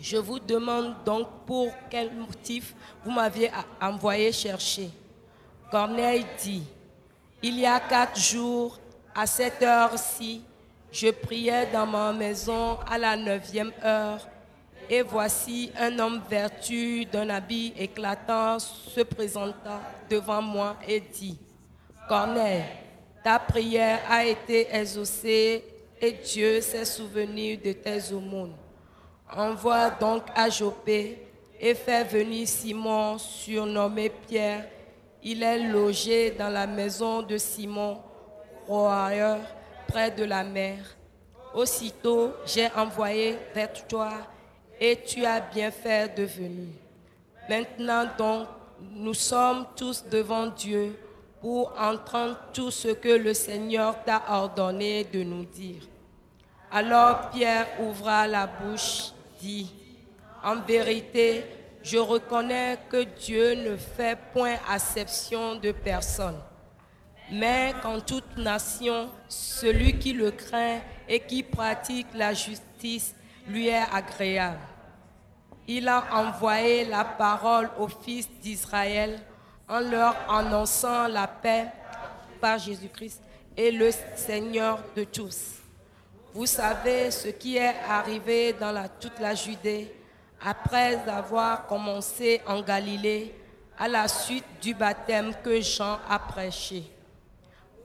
Je 0.00 0.16
vous 0.16 0.38
demande 0.38 0.94
donc 1.04 1.26
pour 1.46 1.72
quel 1.90 2.12
motif 2.14 2.74
vous 3.04 3.10
m'aviez 3.10 3.50
envoyé 3.80 4.30
chercher. 4.32 4.90
Corneille 5.70 6.24
dit, 6.42 6.62
il 7.42 7.58
y 7.58 7.66
a 7.66 7.80
quatre 7.80 8.18
jours, 8.18 8.78
à 9.14 9.26
cette 9.26 9.62
heure-ci, 9.62 10.42
je 10.92 11.08
priais 11.10 11.66
dans 11.72 11.86
ma 11.86 12.12
maison 12.12 12.78
à 12.88 12.96
la 12.96 13.16
neuvième 13.16 13.72
heure, 13.84 14.26
et 14.88 15.02
voici 15.02 15.70
un 15.78 15.98
homme 15.98 16.22
vertu 16.30 17.04
d'un 17.04 17.28
habit 17.28 17.74
éclatant 17.76 18.58
se 18.58 19.00
présenta 19.02 19.80
devant 20.08 20.40
moi 20.40 20.76
et 20.86 21.00
dit, 21.00 21.36
Corneille, 22.08 22.64
ta 23.22 23.38
prière 23.38 24.00
a 24.08 24.24
été 24.24 24.68
exaucée 24.74 25.62
et 26.00 26.12
Dieu 26.12 26.60
s'est 26.60 26.86
souvenu 26.86 27.56
de 27.56 27.72
tes 27.72 28.12
aumônes. 28.12 28.54
Envoie 29.36 29.90
donc 29.90 30.22
à 30.34 30.48
Jopé 30.48 31.22
et 31.60 31.74
fais 31.74 32.04
venir 32.04 32.48
Simon, 32.48 33.18
surnommé 33.18 34.10
Pierre. 34.10 34.66
Il 35.22 35.42
est 35.42 35.68
logé 35.68 36.30
dans 36.30 36.48
la 36.48 36.66
maison 36.66 37.22
de 37.22 37.36
Simon, 37.36 37.98
royeur, 38.66 39.40
près 39.86 40.10
de 40.10 40.24
la 40.24 40.44
mer. 40.44 40.78
Aussitôt, 41.54 42.32
j'ai 42.46 42.68
envoyé 42.76 43.36
vers 43.54 43.72
toi 43.86 44.12
et 44.80 44.96
tu 45.04 45.24
as 45.24 45.40
bien 45.40 45.70
fait 45.70 46.14
de 46.16 46.24
venir. 46.24 46.68
Maintenant 47.48 48.04
donc, 48.16 48.48
nous 48.80 49.14
sommes 49.14 49.66
tous 49.76 50.04
devant 50.04 50.46
Dieu 50.46 50.96
pour 51.40 51.72
entendre 51.78 52.38
tout 52.52 52.70
ce 52.70 52.88
que 52.88 53.08
le 53.08 53.34
Seigneur 53.34 54.02
t'a 54.04 54.22
ordonné 54.28 55.04
de 55.04 55.22
nous 55.22 55.44
dire. 55.44 55.82
Alors 56.70 57.30
Pierre 57.30 57.66
ouvra 57.80 58.26
la 58.26 58.46
bouche, 58.46 59.12
dit, 59.40 59.70
En 60.42 60.56
vérité, 60.56 61.44
je 61.82 61.98
reconnais 61.98 62.78
que 62.88 63.04
Dieu 63.04 63.54
ne 63.54 63.76
fait 63.76 64.18
point 64.32 64.56
acception 64.68 65.56
de 65.56 65.72
personne, 65.72 66.38
mais 67.30 67.74
qu'en 67.82 68.00
toute 68.00 68.36
nation, 68.36 69.10
celui 69.28 69.98
qui 69.98 70.12
le 70.12 70.30
craint 70.30 70.80
et 71.08 71.20
qui 71.20 71.42
pratique 71.42 72.08
la 72.14 72.34
justice 72.34 73.14
lui 73.46 73.68
est 73.68 73.86
agréable. 73.92 74.60
Il 75.66 75.88
a 75.88 76.04
envoyé 76.12 76.84
la 76.84 77.04
parole 77.04 77.70
aux 77.78 77.88
fils 77.88 78.28
d'Israël 78.40 79.20
en 79.68 79.80
leur 79.80 80.16
annonçant 80.30 81.08
la 81.08 81.26
paix 81.26 81.66
par 82.40 82.58
Jésus-Christ 82.58 83.20
et 83.56 83.70
le 83.70 83.90
Seigneur 84.16 84.78
de 84.96 85.04
tous. 85.04 85.57
Vous 86.38 86.46
savez 86.46 87.10
ce 87.10 87.26
qui 87.30 87.56
est 87.56 87.74
arrivé 87.88 88.52
dans 88.52 88.72
toute 89.00 89.18
la 89.18 89.34
Judée 89.34 89.92
après 90.40 90.96
avoir 91.08 91.66
commencé 91.66 92.40
en 92.46 92.62
Galilée 92.62 93.34
à 93.76 93.88
la 93.88 94.06
suite 94.06 94.44
du 94.62 94.72
baptême 94.72 95.32
que 95.42 95.60
Jean 95.60 95.98
a 96.08 96.16
prêché. 96.20 96.84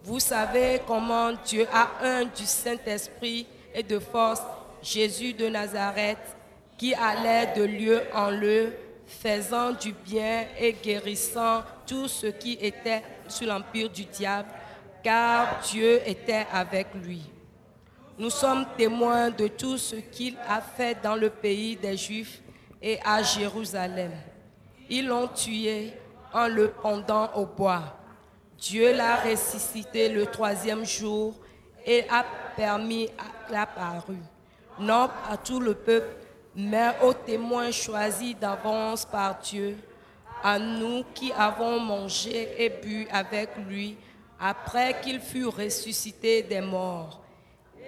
Vous 0.03 0.19
savez 0.19 0.83
comment 0.86 1.31
Dieu 1.43 1.65
a 1.74 1.93
un 2.03 2.25
du 2.25 2.45
Saint-Esprit 2.45 3.48
et 3.74 3.81
de 3.81 3.98
force 3.98 4.43
Jésus 4.83 5.33
de 5.33 5.50
Nazareth 5.50 6.38
qui 6.77 6.93
allait 6.93 7.55
de 7.55 7.63
lieu 7.63 8.03
en 8.13 8.29
lieu 8.29 8.72
faisant 9.07 9.72
du 9.72 9.93
bien 9.93 10.45
et 10.60 10.74
guérissant 10.74 11.63
tout 11.88 12.07
ce 12.07 12.27
qui 12.27 12.60
était 12.62 13.01
sous 13.27 13.45
l'empire 13.45 13.89
du 13.89 14.05
diable, 14.05 14.50
car 15.03 15.60
Dieu 15.63 16.01
était 16.05 16.45
avec 16.53 16.93
lui. 17.03 17.32
Nous 18.15 18.29
sommes 18.29 18.65
témoins 18.77 19.32
de 19.32 19.48
tout 19.48 19.79
ce 19.79 19.96
qu'il 19.96 20.38
a 20.48 20.62
fait 20.62 21.01
dans 21.01 21.15
le 21.15 21.32
pays 21.32 21.75
des 21.75 21.98
Juifs 21.98 22.43
et 22.79 23.00
à 23.03 23.24
Jérusalem. 23.24 24.12
Ils 24.88 25.08
l'ont 25.08 25.27
tué 25.27 25.93
en 26.32 26.48
le 26.48 26.70
pendant 26.70 27.34
au 27.34 27.48
bois. 27.48 27.98
Dieu 28.60 28.93
l'a 28.96 29.15
ressuscité 29.15 30.10
le 30.10 30.27
troisième 30.27 30.86
jour 30.86 31.34
et 31.84 32.05
a 32.08 32.24
permis 32.55 33.10
à 33.17 33.51
l'apparu, 33.51 34.17
non 34.79 35.10
à 35.27 35.36
tout 35.36 35.60
le 35.60 35.74
peuple, 35.74 36.15
mais 36.55 36.91
aux 37.01 37.13
témoins 37.13 37.72
choisis 37.72 38.38
d'avance 38.38 39.05
par 39.05 39.39
Dieu, 39.39 39.75
à 40.43 40.60
nous 40.60 41.03
qui 41.15 41.32
avons 41.32 41.79
mangé 41.79 42.63
et 42.63 42.70
bu 42.70 43.08
avec 43.12 43.50
lui 43.67 43.98
après 44.39 45.01
qu'il 45.01 45.20
fut 45.20 45.48
ressuscité 45.48 46.43
des 46.43 46.62
morts. 46.62 47.23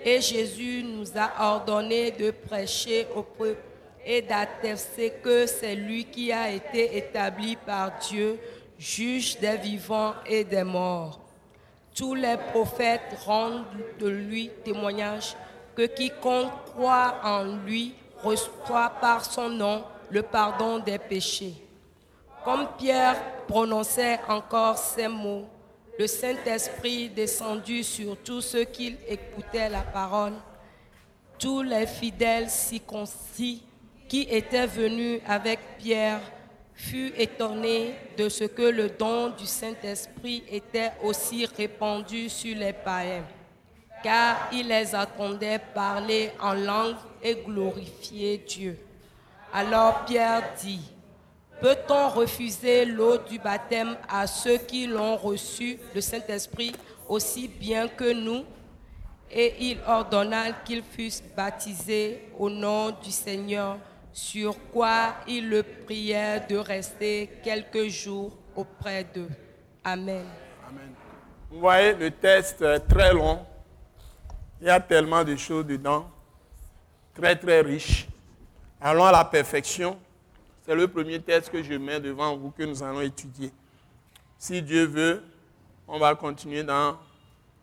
Et 0.07 0.21
Jésus 0.21 0.83
nous 0.83 1.17
a 1.17 1.51
ordonné 1.53 2.11
de 2.11 2.29
prêcher 2.29 3.07
au 3.15 3.23
peuple 3.23 3.63
et 4.05 4.21
d'attester 4.21 5.09
que 5.23 5.47
c'est 5.47 5.73
lui 5.73 6.05
qui 6.05 6.31
a 6.31 6.51
été 6.51 6.95
établi 6.95 7.55
par 7.55 7.97
Dieu, 8.07 8.39
juge 8.77 9.39
des 9.39 9.57
vivants 9.57 10.13
et 10.27 10.43
des 10.43 10.63
morts. 10.63 11.19
Tous 11.95 12.13
les 12.13 12.37
prophètes 12.51 13.17
rendent 13.25 13.65
de 13.99 14.07
lui 14.07 14.51
témoignage 14.63 15.35
que 15.75 15.87
quiconque 15.87 16.51
croit 16.65 17.15
en 17.23 17.43
lui 17.65 17.95
reçoit 18.21 18.91
par 19.01 19.25
son 19.25 19.49
nom 19.49 19.83
le 20.11 20.21
pardon 20.21 20.77
des 20.77 20.99
péchés. 20.99 21.55
Comme 22.43 22.67
Pierre 22.77 23.17
prononçait 23.47 24.19
encore 24.29 24.77
ces 24.77 25.07
mots, 25.07 25.45
le 25.97 26.07
Saint-Esprit 26.07 27.09
descendu 27.09 27.83
sur 27.83 28.17
tous 28.17 28.41
ceux 28.41 28.65
qui 28.65 28.95
écoutaient 29.07 29.69
la 29.69 29.81
parole. 29.81 30.33
Tous 31.39 31.61
les 31.61 31.87
fidèles 31.87 32.49
circoncis 32.49 33.63
qui 34.07 34.27
étaient 34.29 34.67
venus 34.67 35.21
avec 35.27 35.59
Pierre 35.77 36.21
furent 36.73 37.17
étonnés 37.17 37.95
de 38.17 38.29
ce 38.29 38.43
que 38.43 38.63
le 38.63 38.89
don 38.89 39.29
du 39.29 39.45
Saint-Esprit 39.45 40.43
était 40.49 40.91
aussi 41.03 41.45
répandu 41.45 42.29
sur 42.29 42.55
les 42.55 42.73
païens 42.73 43.25
car 44.05 44.49
il 44.53 44.67
les 44.67 44.93
attendait 44.93 45.57
parler 45.57 46.29
en 46.39 46.53
langue 46.53 46.95
et 47.23 47.33
glorifier 47.43 48.37
Dieu. 48.37 48.77
Alors 49.51 50.05
Pierre 50.05 50.43
dit, 50.61 50.91
peut-on 51.61 52.09
refuser 52.09 52.85
l'eau 52.85 53.17
du 53.17 53.39
baptême 53.39 53.97
à 54.07 54.27
ceux 54.27 54.57
qui 54.57 54.87
l'ont 54.87 55.17
reçu, 55.17 55.79
le 55.93 56.01
Saint-Esprit, 56.01 56.73
aussi 57.07 57.47
bien 57.47 57.87
que 57.87 58.13
nous? 58.13 58.45
Et 59.31 59.55
il 59.71 59.79
ordonna 59.87 60.51
qu'ils 60.63 60.83
fussent 60.83 61.23
baptisés 61.35 62.29
au 62.37 62.49
nom 62.49 62.91
du 62.91 63.11
Seigneur, 63.11 63.77
sur 64.13 64.55
quoi 64.71 65.15
il 65.27 65.49
le 65.49 65.63
priait 65.63 66.41
de 66.47 66.57
rester 66.57 67.29
quelques 67.43 67.87
jours 67.87 68.31
auprès 68.55 69.03
d'eux. 69.03 69.29
Amen. 69.83 70.25
Vous 71.51 71.59
voyez 71.59 71.93
le 71.93 72.11
texte 72.11 72.63
très 72.87 73.13
long 73.13 73.45
il 74.61 74.67
y 74.67 74.69
a 74.69 74.79
tellement 74.79 75.23
de 75.23 75.35
choses 75.35 75.65
dedans, 75.65 76.09
très 77.13 77.35
très 77.35 77.61
riches. 77.61 78.07
Allons 78.79 79.05
à 79.05 79.11
la 79.11 79.25
perfection. 79.25 79.99
C'est 80.65 80.73
le 80.73 80.87
premier 80.87 81.21
texte 81.21 81.51
que 81.51 81.61
je 81.61 81.75
mets 81.75 81.99
devant 81.99 82.35
vous 82.35 82.49
que 82.49 82.63
nous 82.63 82.81
allons 82.81 83.01
étudier. 83.01 83.51
Si 84.35 84.63
Dieu 84.63 84.85
veut, 84.85 85.21
on 85.87 85.99
va 85.99 86.15
continuer 86.15 86.63
dans 86.63 86.97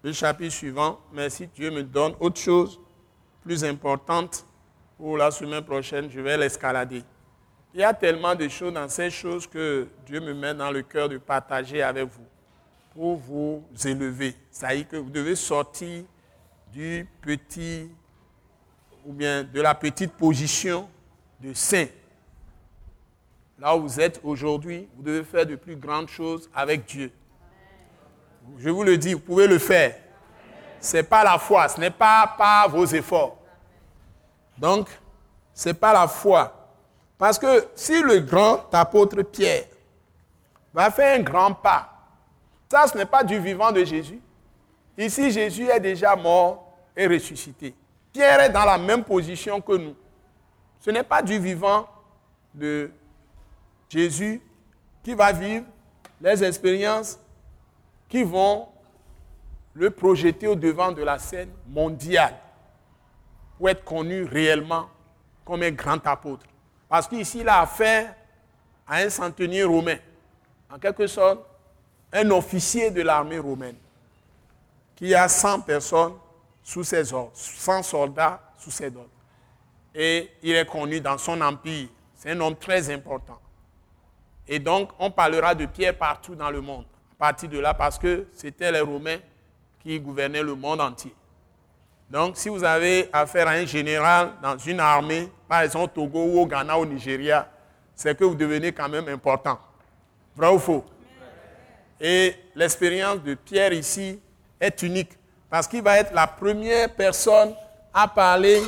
le 0.04 0.12
chapitre 0.12 0.52
suivant, 0.54 1.00
mais 1.12 1.28
si 1.28 1.48
Dieu 1.48 1.72
me 1.72 1.82
donne 1.82 2.14
autre 2.20 2.40
chose 2.40 2.78
plus 3.42 3.64
importante 3.64 4.46
pour 4.96 5.16
la 5.16 5.32
semaine 5.32 5.64
prochaine, 5.64 6.08
je 6.12 6.20
vais 6.20 6.36
l'escalader. 6.36 7.02
Il 7.74 7.80
y 7.80 7.82
a 7.82 7.92
tellement 7.92 8.36
de 8.36 8.46
choses 8.46 8.72
dans 8.72 8.88
ces 8.88 9.10
choses 9.10 9.48
que 9.48 9.88
Dieu 10.06 10.20
me 10.20 10.32
met 10.32 10.54
dans 10.54 10.70
le 10.70 10.82
cœur 10.82 11.08
de 11.08 11.18
partager 11.18 11.82
avec 11.82 12.04
vous 12.04 12.26
pour 12.94 13.16
vous 13.16 13.64
élever. 13.84 14.36
Ça 14.48 14.68
à 14.68 14.76
dire 14.76 14.86
que 14.86 14.96
vous 14.96 15.10
devez 15.10 15.34
sortir 15.34 16.04
du 16.72 17.08
petit, 17.20 17.90
ou 19.04 19.12
bien 19.12 19.42
de 19.42 19.60
la 19.60 19.74
petite 19.74 20.12
position 20.12 20.88
de 21.40 21.52
saint. 21.52 21.88
Là 23.62 23.76
où 23.76 23.82
vous 23.82 24.00
êtes 24.00 24.20
aujourd'hui, 24.24 24.88
vous 24.96 25.04
devez 25.04 25.22
faire 25.22 25.46
de 25.46 25.54
plus 25.54 25.76
grandes 25.76 26.08
choses 26.08 26.50
avec 26.52 26.84
Dieu. 26.84 27.12
Je 28.58 28.68
vous 28.68 28.82
le 28.82 28.98
dis, 28.98 29.14
vous 29.14 29.20
pouvez 29.20 29.46
le 29.46 29.60
faire. 29.60 29.94
ce 30.80 30.96
n'est 30.96 31.04
pas 31.04 31.22
la 31.22 31.38
foi, 31.38 31.68
ce 31.68 31.78
n'est 31.78 31.92
pas 31.92 32.34
par 32.36 32.68
vos 32.70 32.84
efforts. 32.84 33.38
Donc, 34.58 34.88
ce 35.54 35.68
n'est 35.68 35.74
pas 35.74 35.92
la 35.92 36.08
foi. 36.08 36.52
Parce 37.16 37.38
que 37.38 37.68
si 37.76 38.02
le 38.02 38.18
grand 38.18 38.66
apôtre 38.74 39.22
Pierre 39.22 39.66
va 40.74 40.90
faire 40.90 41.20
un 41.20 41.22
grand 41.22 41.54
pas, 41.54 41.88
ça, 42.68 42.88
ce 42.88 42.98
n'est 42.98 43.06
pas 43.06 43.22
du 43.22 43.38
vivant 43.38 43.70
de 43.70 43.84
Jésus. 43.84 44.20
Ici, 44.98 45.30
Jésus 45.30 45.68
est 45.68 45.78
déjà 45.78 46.16
mort 46.16 46.66
et 46.96 47.06
ressuscité. 47.06 47.76
Pierre 48.12 48.40
est 48.40 48.50
dans 48.50 48.64
la 48.64 48.76
même 48.76 49.04
position 49.04 49.60
que 49.60 49.76
nous. 49.76 49.94
Ce 50.80 50.90
n'est 50.90 51.04
pas 51.04 51.22
du 51.22 51.38
vivant 51.38 51.86
de 52.52 52.90
Jésus 53.92 54.40
qui 55.02 55.12
va 55.12 55.32
vivre 55.32 55.66
les 56.18 56.42
expériences 56.42 57.18
qui 58.08 58.22
vont 58.22 58.68
le 59.74 59.90
projeter 59.90 60.46
au 60.46 60.54
devant 60.54 60.92
de 60.92 61.02
la 61.02 61.18
scène 61.18 61.50
mondiale 61.66 62.34
pour 63.58 63.68
être 63.68 63.84
connu 63.84 64.24
réellement 64.24 64.88
comme 65.44 65.62
un 65.62 65.72
grand 65.72 66.06
apôtre. 66.06 66.46
Parce 66.88 67.06
qu'ici, 67.06 67.40
il 67.40 67.48
a 67.48 67.60
affaire 67.60 68.14
à 68.86 68.96
un 68.96 69.10
centenier 69.10 69.64
romain, 69.64 69.98
en 70.70 70.78
quelque 70.78 71.06
sorte, 71.06 71.44
un 72.14 72.30
officier 72.30 72.90
de 72.90 73.02
l'armée 73.02 73.38
romaine, 73.38 73.76
qui 74.96 75.14
a 75.14 75.28
100 75.28 75.60
personnes 75.60 76.14
sous 76.62 76.84
ses 76.84 77.12
ordres, 77.12 77.32
100 77.34 77.82
soldats 77.82 78.40
sous 78.56 78.70
ses 78.70 78.86
ordres. 78.86 79.08
Et 79.94 80.30
il 80.42 80.54
est 80.54 80.66
connu 80.66 80.98
dans 81.00 81.18
son 81.18 81.40
empire. 81.42 81.88
C'est 82.14 82.30
un 82.30 82.40
homme 82.40 82.56
très 82.56 82.90
important. 82.90 83.38
Et 84.48 84.58
donc, 84.58 84.90
on 84.98 85.10
parlera 85.10 85.54
de 85.54 85.66
Pierre 85.66 85.96
partout 85.96 86.34
dans 86.34 86.50
le 86.50 86.60
monde, 86.60 86.84
à 87.12 87.14
partir 87.18 87.48
de 87.48 87.58
là, 87.58 87.74
parce 87.74 87.98
que 87.98 88.26
c'était 88.32 88.72
les 88.72 88.80
Romains 88.80 89.18
qui 89.80 89.98
gouvernaient 90.00 90.42
le 90.42 90.54
monde 90.54 90.80
entier. 90.80 91.14
Donc, 92.10 92.36
si 92.36 92.48
vous 92.48 92.62
avez 92.62 93.08
affaire 93.12 93.48
à 93.48 93.52
un 93.52 93.64
général 93.64 94.32
dans 94.42 94.58
une 94.58 94.80
armée, 94.80 95.30
par 95.48 95.62
exemple 95.62 95.98
au 95.98 96.06
Togo 96.06 96.24
ou 96.24 96.40
au 96.40 96.46
Ghana 96.46 96.76
ou 96.76 96.82
au 96.82 96.86
Nigeria, 96.86 97.48
c'est 97.94 98.16
que 98.18 98.24
vous 98.24 98.34
devenez 98.34 98.72
quand 98.72 98.88
même 98.88 99.08
important. 99.08 99.58
Vrai 100.36 100.48
ou 100.48 100.58
faux? 100.58 100.84
Et 102.00 102.34
l'expérience 102.54 103.22
de 103.22 103.34
Pierre 103.34 103.72
ici 103.72 104.20
est 104.60 104.82
unique, 104.82 105.12
parce 105.48 105.66
qu'il 105.66 105.82
va 105.82 105.98
être 105.98 106.12
la 106.12 106.26
première 106.26 106.92
personne 106.94 107.54
à 107.94 108.08
parler 108.08 108.60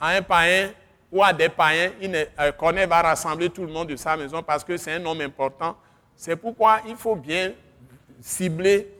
à 0.00 0.08
un 0.08 0.22
païen 0.22 0.70
ou 1.10 1.22
à 1.22 1.32
des 1.32 1.48
païens. 1.48 1.92
Il 2.00 2.14
euh, 2.14 2.86
va 2.86 3.02
rassembler 3.02 3.50
tout 3.50 3.64
le 3.64 3.72
monde 3.72 3.88
de 3.88 3.96
sa 3.96 4.16
maison 4.16 4.42
parce 4.42 4.64
que 4.64 4.76
c'est 4.76 4.92
un 4.92 5.04
homme 5.04 5.20
important. 5.20 5.76
C'est 6.16 6.36
pourquoi 6.36 6.80
il 6.86 6.96
faut 6.96 7.16
bien 7.16 7.52
cibler 8.20 8.92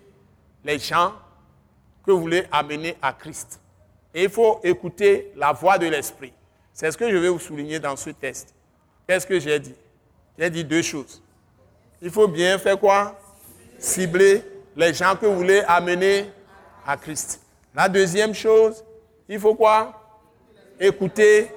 les 0.65 0.79
gens 0.79 1.13
que 2.05 2.13
vous 2.13 2.21
voulez 2.21 2.45
amener 2.51 2.97
à 3.03 3.13
Christ. 3.13 3.61
Et 4.15 4.25
il 4.25 4.31
faut 4.31 4.61
écouter 4.63 5.33
la 5.37 5.53
voix 5.53 5.79
de 5.79 5.87
l'Esprit. 5.87 6.33
C'est 6.73 6.91
ce 6.91 6.97
que 6.97 7.11
je 7.11 7.17
vais 7.17 7.29
vous 7.29 7.39
souligner 7.39 7.79
dans 7.79 7.97
ce 7.97 8.11
test. 8.11 8.55
Qu'est-ce 9.07 9.27
que 9.27 9.39
j'ai 9.39 9.59
dit? 9.59 9.75
J'ai 10.39 10.51
dit 10.51 10.65
deux 10.65 10.83
choses. 10.83 11.23
Il 12.01 12.11
faut 12.11 12.29
bien 12.29 12.59
faire 12.59 12.79
quoi? 12.79 13.19
Cibler 13.79 14.43
les 14.77 14.95
gens 14.95 15.17
que 15.17 15.27
vous 15.27 15.37
voulez 15.37 15.63
amener 15.67 16.31
à 16.87 16.97
Christ. 16.97 17.41
La 17.75 17.89
deuxième 17.89 18.33
chose, 18.33 18.85
il 19.29 19.39
faut 19.39 19.55
quoi? 19.55 19.93
Écouter 20.79 21.51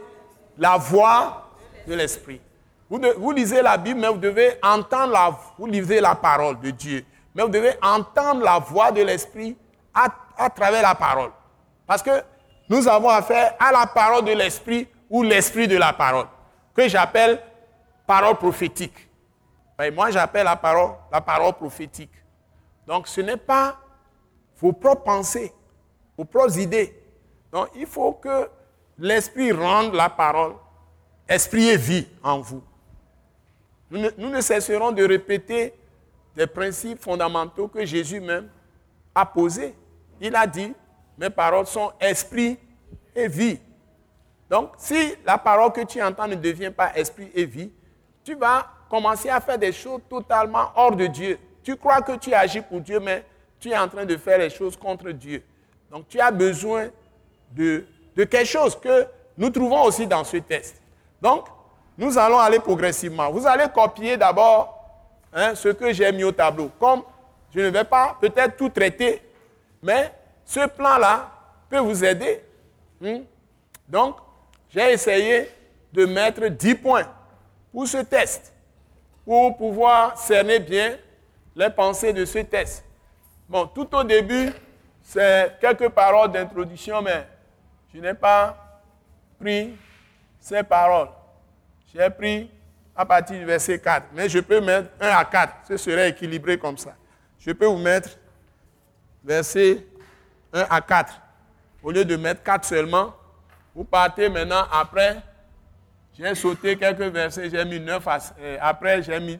la 0.57 0.77
voix 0.77 1.49
de 1.87 1.93
l'Esprit. 1.93 2.41
Vous, 2.89 3.31
lisez 3.31 3.61
la 3.61 3.77
Bible, 3.77 4.01
mais 4.01 4.09
vous 4.09 4.17
devez 4.17 4.57
entendre 4.61 5.13
la, 5.13 5.33
vous 5.57 5.65
lisez 5.65 6.01
la 6.01 6.13
parole 6.13 6.59
de 6.59 6.71
Dieu, 6.71 7.05
mais 7.33 7.43
vous 7.43 7.49
devez 7.49 7.73
entendre 7.81 8.43
la 8.43 8.59
voix 8.59 8.91
de 8.91 9.01
l'Esprit 9.01 9.55
à, 9.93 10.07
à 10.37 10.49
travers 10.49 10.81
la 10.81 10.95
parole. 10.95 11.31
Parce 11.87 12.03
que 12.03 12.23
nous 12.69 12.87
avons 12.87 13.09
affaire 13.09 13.55
à 13.59 13.71
la 13.71 13.85
parole 13.85 14.25
de 14.25 14.33
l'Esprit 14.33 14.87
ou 15.09 15.23
l'Esprit 15.23 15.67
de 15.67 15.77
la 15.77 15.93
parole, 15.93 16.27
que 16.75 16.87
j'appelle 16.87 17.41
parole 18.05 18.35
prophétique. 18.35 19.09
moi, 19.93 20.11
j'appelle 20.11 20.45
la 20.45 20.57
parole 20.57 20.91
la 21.11 21.21
parole 21.21 21.53
prophétique. 21.53 22.11
Donc, 22.85 23.07
ce 23.07 23.21
n'est 23.21 23.37
pas 23.37 23.77
vos 24.59 24.73
propres 24.73 25.03
pensées, 25.03 25.53
vos 26.17 26.25
propres 26.25 26.57
idées. 26.59 26.93
Donc, 27.51 27.69
il 27.75 27.85
faut 27.85 28.13
que 28.13 28.49
l'Esprit 29.01 29.51
rende 29.51 29.95
la 29.95 30.09
parole 30.09 30.53
esprit 31.27 31.69
et 31.69 31.77
vie 31.77 32.07
en 32.23 32.39
vous. 32.39 32.61
Nous 33.89 34.29
ne, 34.29 34.41
cesserons 34.41 34.91
de 34.91 35.03
répéter 35.03 35.73
des 36.35 36.47
principes 36.47 37.01
fondamentaux 37.01 37.67
que 37.67 37.83
Jésus 37.85 38.21
même 38.21 38.47
a 39.13 39.25
posés. 39.25 39.75
Il 40.21 40.33
a 40.35 40.47
dit, 40.47 40.73
mes 41.17 41.29
paroles 41.29 41.65
sont 41.65 41.91
esprit 41.99 42.57
et 43.13 43.27
vie. 43.27 43.59
Donc, 44.49 44.71
si 44.77 45.15
la 45.25 45.37
parole 45.37 45.73
que 45.73 45.81
tu 45.81 46.01
entends 46.01 46.27
ne 46.27 46.35
devient 46.35 46.71
pas 46.71 46.95
esprit 46.95 47.29
et 47.33 47.45
vie, 47.45 47.71
tu 48.23 48.35
vas 48.35 48.67
commencer 48.89 49.29
à 49.29 49.41
faire 49.41 49.57
des 49.57 49.73
choses 49.73 50.01
totalement 50.09 50.71
hors 50.75 50.95
de 50.95 51.07
Dieu. 51.07 51.39
Tu 51.63 51.75
crois 51.75 52.01
que 52.01 52.17
tu 52.17 52.33
agis 52.33 52.61
pour 52.61 52.79
Dieu, 52.79 52.99
mais 52.99 53.25
tu 53.59 53.69
es 53.69 53.77
en 53.77 53.87
train 53.87 54.05
de 54.05 54.15
faire 54.15 54.37
les 54.37 54.49
choses 54.49 54.77
contre 54.77 55.11
Dieu. 55.11 55.43
Donc, 55.89 56.07
tu 56.07 56.19
as 56.19 56.31
besoin 56.31 56.89
de, 57.51 57.85
de 58.15 58.23
quelque 58.23 58.47
chose 58.47 58.79
que 58.79 59.07
nous 59.37 59.49
trouvons 59.49 59.83
aussi 59.83 60.05
dans 60.07 60.23
ce 60.23 60.37
test. 60.37 60.81
Donc, 61.21 61.47
nous 61.97 62.17
allons 62.17 62.39
aller 62.39 62.59
progressivement. 62.59 63.29
Vous 63.31 63.45
allez 63.45 63.65
copier 63.73 64.17
d'abord 64.17 64.77
hein, 65.33 65.55
ce 65.55 65.69
que 65.69 65.93
j'ai 65.93 66.11
mis 66.11 66.23
au 66.23 66.31
tableau. 66.31 66.69
Comme 66.79 67.03
je 67.53 67.59
ne 67.59 67.69
vais 67.69 67.83
pas 67.83 68.17
peut-être 68.19 68.57
tout 68.57 68.69
traiter, 68.69 69.21
mais 69.81 70.11
ce 70.45 70.67
plan-là 70.67 71.29
peut 71.69 71.79
vous 71.79 72.03
aider. 72.03 72.43
Hmm? 72.99 73.21
Donc, 73.87 74.17
j'ai 74.69 74.93
essayé 74.93 75.49
de 75.91 76.05
mettre 76.05 76.47
10 76.47 76.75
points 76.75 77.07
pour 77.71 77.87
ce 77.87 77.97
test, 77.97 78.53
pour 79.25 79.57
pouvoir 79.57 80.17
cerner 80.17 80.59
bien 80.59 80.97
les 81.55 81.69
pensées 81.69 82.13
de 82.13 82.25
ce 82.25 82.39
test. 82.39 82.83
Bon, 83.49 83.67
tout 83.67 83.93
au 83.95 84.03
début, 84.03 84.51
c'est 85.03 85.57
quelques 85.59 85.89
paroles 85.89 86.31
d'introduction, 86.31 87.01
mais 87.01 87.27
je 87.93 87.99
n'ai 87.99 88.13
pas 88.13 88.81
pris 89.39 89.75
ces 90.39 90.63
paroles. 90.63 91.09
J'ai 91.93 92.09
pris 92.09 92.49
à 92.95 93.05
partir 93.05 93.37
du 93.37 93.45
verset 93.45 93.79
4, 93.79 94.07
mais 94.13 94.29
je 94.29 94.39
peux 94.39 94.61
mettre 94.61 94.89
1 94.99 95.07
à 95.09 95.25
4, 95.25 95.53
ce 95.67 95.77
serait 95.77 96.09
équilibré 96.09 96.57
comme 96.57 96.77
ça. 96.77 96.95
Je 97.39 97.51
peux 97.51 97.65
vous 97.65 97.77
mettre 97.77 98.09
verset 99.23 99.85
1 100.53 100.65
à 100.69 100.81
4. 100.81 101.13
Au 101.83 101.91
lieu 101.91 102.05
de 102.05 102.15
mettre 102.15 102.43
4 102.43 102.65
seulement, 102.65 103.13
vous 103.73 103.83
partez 103.83 104.29
maintenant 104.29 104.65
après. 104.71 105.17
J'ai 106.17 106.35
sauté 106.35 106.77
quelques 106.77 106.99
versets, 106.99 107.49
j'ai 107.49 107.63
mis 107.65 107.79
9 107.79 108.07
euh, 108.39 108.57
après, 108.61 109.01
j'ai 109.01 109.19
mis, 109.19 109.39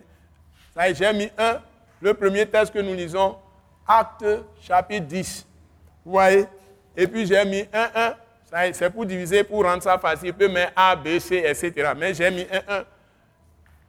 j'ai 0.93 1.13
mis 1.13 1.29
1. 1.37 1.59
Le 2.01 2.13
premier 2.13 2.45
texte 2.45 2.73
que 2.73 2.79
nous 2.79 2.93
lisons, 2.93 3.37
Acte 3.87 4.25
chapitre 4.61 5.05
10. 5.05 5.45
Vous 6.05 6.11
voyez? 6.11 6.45
Et 6.95 7.07
puis 7.07 7.25
j'ai 7.25 7.43
mis 7.45 7.65
1, 7.73 7.89
1 7.93 8.13
c'est 8.73 8.89
pour 8.89 9.05
diviser, 9.05 9.43
pour 9.43 9.63
rendre 9.63 9.81
ça 9.81 9.97
facile. 9.97 10.27
Il 10.27 10.33
peut 10.33 10.49
mettre 10.49 10.73
A, 10.75 10.95
B, 10.95 11.19
C, 11.19 11.37
etc. 11.45 11.93
Mais 11.95 12.13
j'ai 12.13 12.29
mis 12.29 12.45
1, 12.51 12.73
1. 12.79 12.83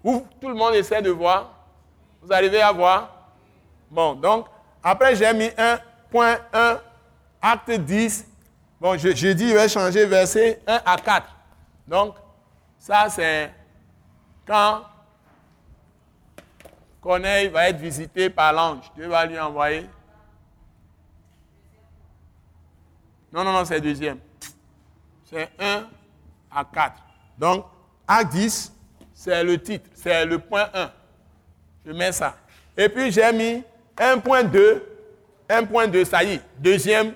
Où 0.05 0.27
tout 0.40 0.48
le 0.48 0.55
monde 0.55 0.75
essaie 0.75 1.03
de 1.03 1.11
voir. 1.11 1.53
Vous 2.20 2.33
arrivez 2.33 2.62
à 2.62 2.70
voir 2.70 3.11
Bon, 3.90 4.14
donc, 4.14 4.46
après 4.83 5.14
j'ai 5.16 5.33
mis 5.35 5.48
1.1, 6.12 6.79
acte 7.42 7.70
10. 7.72 8.27
Bon, 8.81 8.96
je, 8.96 9.14
je 9.14 9.29
dis, 9.29 9.51
je 9.51 9.55
vais 9.55 9.68
changer 9.68 10.07
verset 10.07 10.61
1 10.66 10.81
à 10.87 10.96
4. 10.96 11.27
Donc, 11.87 12.14
ça 12.79 13.09
c'est 13.11 13.53
quand 14.46 14.83
Corneille 17.01 17.48
va 17.48 17.68
être 17.68 17.79
visité 17.79 18.31
par 18.31 18.53
l'ange. 18.53 18.85
Dieu 18.94 19.09
va 19.09 19.27
lui 19.27 19.38
envoyer. 19.38 19.88
Non, 23.33 23.42
non, 23.44 23.53
non, 23.53 23.64
c'est 23.64 23.81
deuxième 23.81 24.18
c'est 25.33 25.49
1 25.59 25.88
à 26.51 26.64
4. 26.64 27.03
Donc, 27.38 27.66
a 28.07 28.23
10, 28.23 28.73
c'est 29.14 29.42
le 29.42 29.61
titre, 29.61 29.88
c'est 29.95 30.27
le 30.27 30.38
point 30.38 30.68
1. 30.75 30.90
Je 31.87 31.92
mets 31.92 32.12
ça. 32.12 32.37
Et 32.77 32.88
puis, 32.88 33.11
j'ai 33.11 33.33
mis 33.33 33.64
1.2, 33.97 34.83
1.2, 35.49 36.05
ça 36.05 36.23
y 36.23 36.35
est, 36.35 36.42
deuxième 36.59 37.14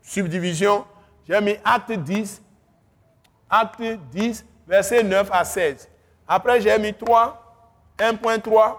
subdivision. 0.00 0.86
J'ai 1.28 1.40
mis 1.40 1.56
acte 1.62 1.92
10, 1.92 2.42
acte 3.50 3.82
10, 4.10 4.44
verset 4.66 5.02
9 5.02 5.28
à 5.30 5.44
16. 5.44 5.88
Après, 6.26 6.60
j'ai 6.60 6.78
mis 6.78 6.94
3, 6.94 7.94
1.3, 7.98 8.76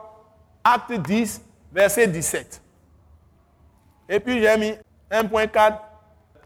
acte 0.63 0.93
10, 0.93 1.41
verset 1.71 2.07
17. 2.07 2.61
Et 4.09 4.19
puis, 4.19 4.41
j'ai 4.41 4.57
mis 4.57 4.73
1.4, 5.11 5.79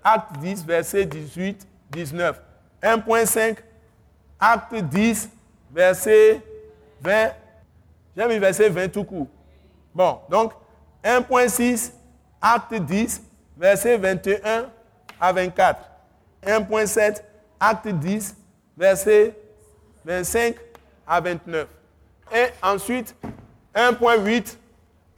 acte 0.03 0.37
10, 0.39 0.65
verset 0.65 1.05
18 1.05 1.67
19. 1.93 2.39
1.5, 2.81 3.57
acte 4.39 4.75
10, 4.75 5.29
verset 5.71 6.41
20. 7.01 7.31
J'ai 8.15 8.27
mis 8.27 8.39
verset 8.39 8.69
20 8.69 8.89
tout 8.89 9.03
court. 9.03 9.27
Bon, 9.93 10.19
donc 10.29 10.53
1.6, 11.03 11.91
acte 12.41 12.73
10, 12.73 13.21
verset 13.57 13.97
21 13.97 14.69
à 15.19 15.33
24. 15.33 15.89
1.7, 16.45 17.23
acte 17.59 17.87
10, 17.87 18.35
verset 18.77 19.35
25 20.03 20.55
à 21.07 21.21
29. 21.21 21.67
Et 22.35 22.47
ensuite, 22.61 23.15
1.8, 23.75 24.57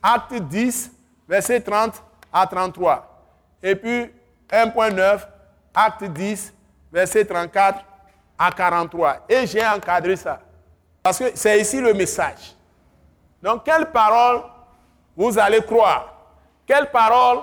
acte 0.03 0.33
10, 0.33 0.91
verset 1.27 1.61
30 1.61 2.03
à 2.31 2.45
33. 2.45 3.27
Et 3.63 3.75
puis 3.75 4.11
1.9, 4.49 5.27
acte 5.73 6.03
10, 6.03 6.53
verset 6.95 7.25
34 7.25 7.84
à 8.38 8.51
43. 8.51 9.25
Et 9.27 9.45
j'ai 9.45 9.65
encadré 9.67 10.15
ça. 10.15 10.39
Parce 11.03 11.19
que 11.19 11.25
c'est 11.36 11.60
ici 11.60 11.81
le 11.81 11.93
message. 11.93 12.55
Donc, 13.43 13.65
quelle 13.65 13.91
parole 13.91 14.43
vous 15.15 15.38
allez 15.38 15.62
croire? 15.62 16.13
Quelle 16.65 16.89
parole 16.89 17.39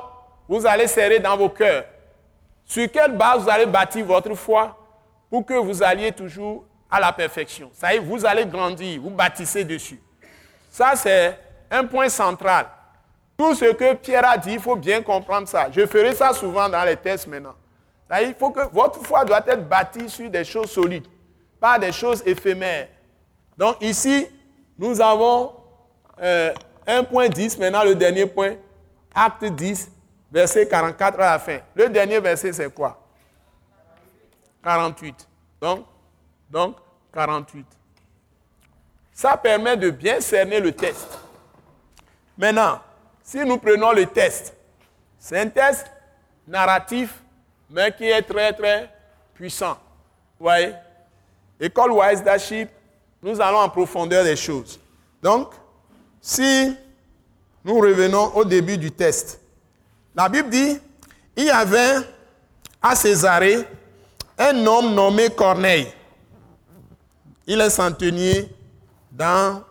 vous 0.49 0.67
allez 0.67 0.87
serrer 0.87 1.21
dans 1.21 1.37
vos 1.37 1.51
cœurs? 1.51 1.85
Sur 2.65 2.91
quelle 2.91 3.13
base 3.15 3.43
vous 3.43 3.51
allez 3.51 3.67
bâtir 3.67 4.07
votre 4.07 4.35
foi 4.35 4.75
pour 5.29 5.45
que 5.45 5.55
vous 5.55 5.83
alliez 5.83 6.13
toujours 6.13 6.65
à 6.91 6.99
la 6.99 7.13
perfection? 7.13 7.71
Ça 7.75 7.93
y 7.93 7.99
est, 7.99 8.01
vous 8.01 8.25
allez 8.25 8.47
grandir, 8.47 9.03
vous 9.03 9.11
bâtissez 9.11 9.65
dessus. 9.65 10.01
Ça, 10.71 10.97
c'est 10.97 11.39
un 11.71 11.85
point 11.85 12.09
central. 12.09 12.67
Tout 13.37 13.55
ce 13.55 13.67
que 13.67 13.93
Pierre 13.95 14.29
a 14.29 14.39
dit, 14.39 14.55
il 14.55 14.61
faut 14.61 14.77
bien 14.77 15.03
comprendre 15.03 15.47
ça. 15.47 15.67
Je 15.71 15.87
ferai 15.87 16.15
ça 16.15 16.33
souvent 16.33 16.69
dans 16.71 16.85
les 16.85 16.97
tests 16.97 17.27
maintenant. 17.27 17.55
Il 18.21 18.35
faut 18.35 18.51
que 18.51 18.69
votre 18.73 19.01
foi 19.05 19.25
doit 19.25 19.43
être 19.47 19.67
bâtie 19.67 20.09
sur 20.09 20.29
des 20.29 20.45
choses 20.45 20.71
solides, 20.71 21.07
pas 21.59 21.79
des 21.79 21.93
choses 21.93 22.23
éphémères. 22.27 22.89
Donc 23.57 23.77
ici, 23.81 24.27
nous 24.79 25.01
avons 25.01 25.55
euh, 26.21 26.53
un 26.87 27.05
point 27.05 27.29
10, 27.29 27.59
maintenant 27.59 27.85
le 27.85 27.95
dernier 27.95 28.27
point, 28.27 28.57
acte 29.15 29.45
10, 29.45 29.91
verset 30.31 30.69
44 30.69 31.21
à 31.21 31.33
la 31.33 31.39
fin. 31.39 31.59
Le 31.75 31.89
dernier 31.89 32.21
verset, 32.21 32.53
c'est 32.53 32.73
quoi? 32.73 32.99
48. 34.63 35.29
Donc, 35.61 35.87
donc 36.51 36.77
48. 37.15 37.67
Ça 39.13 39.37
permet 39.37 39.77
de 39.77 39.91
bien 39.91 40.21
cerner 40.21 40.61
le 40.61 40.73
test. 40.73 41.19
Maintenant, 42.37 42.81
si 43.23 43.39
nous 43.39 43.59
prenons 43.59 43.93
le 43.93 44.07
test, 44.07 44.55
c'est 45.19 45.39
un 45.39 45.49
test 45.49 45.87
narratif, 46.47 47.22
mais 47.73 47.93
qui 47.93 48.05
est 48.05 48.23
très, 48.23 48.53
très 48.53 48.91
puissant. 49.35 49.79
Vous 50.39 50.45
voyez? 50.45 50.75
École 51.59 51.93
Wise 51.93 52.23
Daship, 52.23 52.69
nous 53.23 53.41
allons 53.41 53.59
en 53.59 53.69
profondeur 53.69 54.25
des 54.25 54.37
choses. 54.37 54.79
Donc, 55.23 55.53
si 56.21 56.77
nous 57.65 57.79
revenons 57.79 58.35
au 58.35 58.45
début 58.45 58.77
du 58.77 58.91
test, 58.91 59.41
la 60.15 60.29
Bible 60.29 60.51
dit, 60.51 60.79
il 61.37 61.45
y 61.45 61.51
avait 61.51 61.97
à 62.81 62.95
Césarée 62.95 63.67
un 64.37 64.67
homme 64.67 64.95
nommé 64.95 65.31
Corneille. 65.31 65.93
Il 67.47 67.61
est 67.61 67.71
centenier 67.71 68.49
dans 69.11 69.63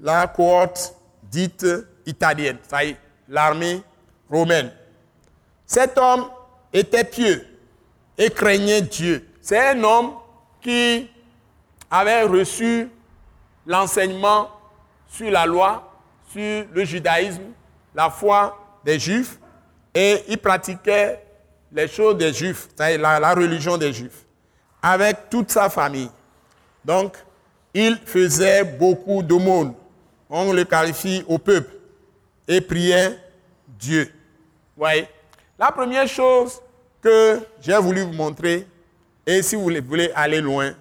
la 0.00 0.26
cohorte 0.26 0.94
dite 1.22 1.66
italienne, 2.06 2.58
ça 2.68 2.84
y 2.84 2.90
est, 2.90 2.96
l'armée 3.28 3.82
romaine. 4.30 4.70
Cet 5.66 5.98
homme 5.98 6.26
était 6.72 7.04
pieux 7.04 7.46
et 8.16 8.30
craignait 8.30 8.82
Dieu. 8.82 9.26
C'est 9.40 9.58
un 9.58 9.82
homme 9.82 10.12
qui 10.60 11.08
avait 11.90 12.22
reçu 12.22 12.88
l'enseignement 13.66 14.50
sur 15.08 15.30
la 15.30 15.46
loi, 15.46 15.92
sur 16.30 16.64
le 16.72 16.84
judaïsme, 16.84 17.42
la 17.94 18.10
foi 18.10 18.56
des 18.84 18.98
juifs, 18.98 19.38
et 19.94 20.22
il 20.28 20.38
pratiquait 20.38 21.22
les 21.72 21.88
choses 21.88 22.16
des 22.16 22.32
juifs, 22.32 22.68
c'est-à-dire 22.76 23.00
la, 23.00 23.34
religion 23.34 23.76
des 23.76 23.92
juifs, 23.92 24.24
avec 24.82 25.30
toute 25.30 25.50
sa 25.50 25.68
famille. 25.68 26.10
Donc, 26.84 27.16
il 27.74 27.96
faisait 28.04 28.64
beaucoup 28.64 29.22
d'aumônes. 29.22 29.74
On 30.28 30.52
le 30.52 30.64
qualifie 30.64 31.24
au 31.26 31.38
peuple 31.38 31.74
et 32.46 32.60
priait 32.60 33.18
Dieu. 33.66 34.12
Voyez? 34.76 35.08
La 35.60 35.70
première 35.70 36.08
chose 36.08 36.58
que 37.02 37.38
j'ai 37.60 37.76
voulu 37.76 38.00
vous 38.00 38.14
montrer, 38.14 38.66
et 39.26 39.42
si 39.42 39.56
vous 39.56 39.68
voulez 39.86 40.10
aller 40.14 40.40
loin, 40.40 40.72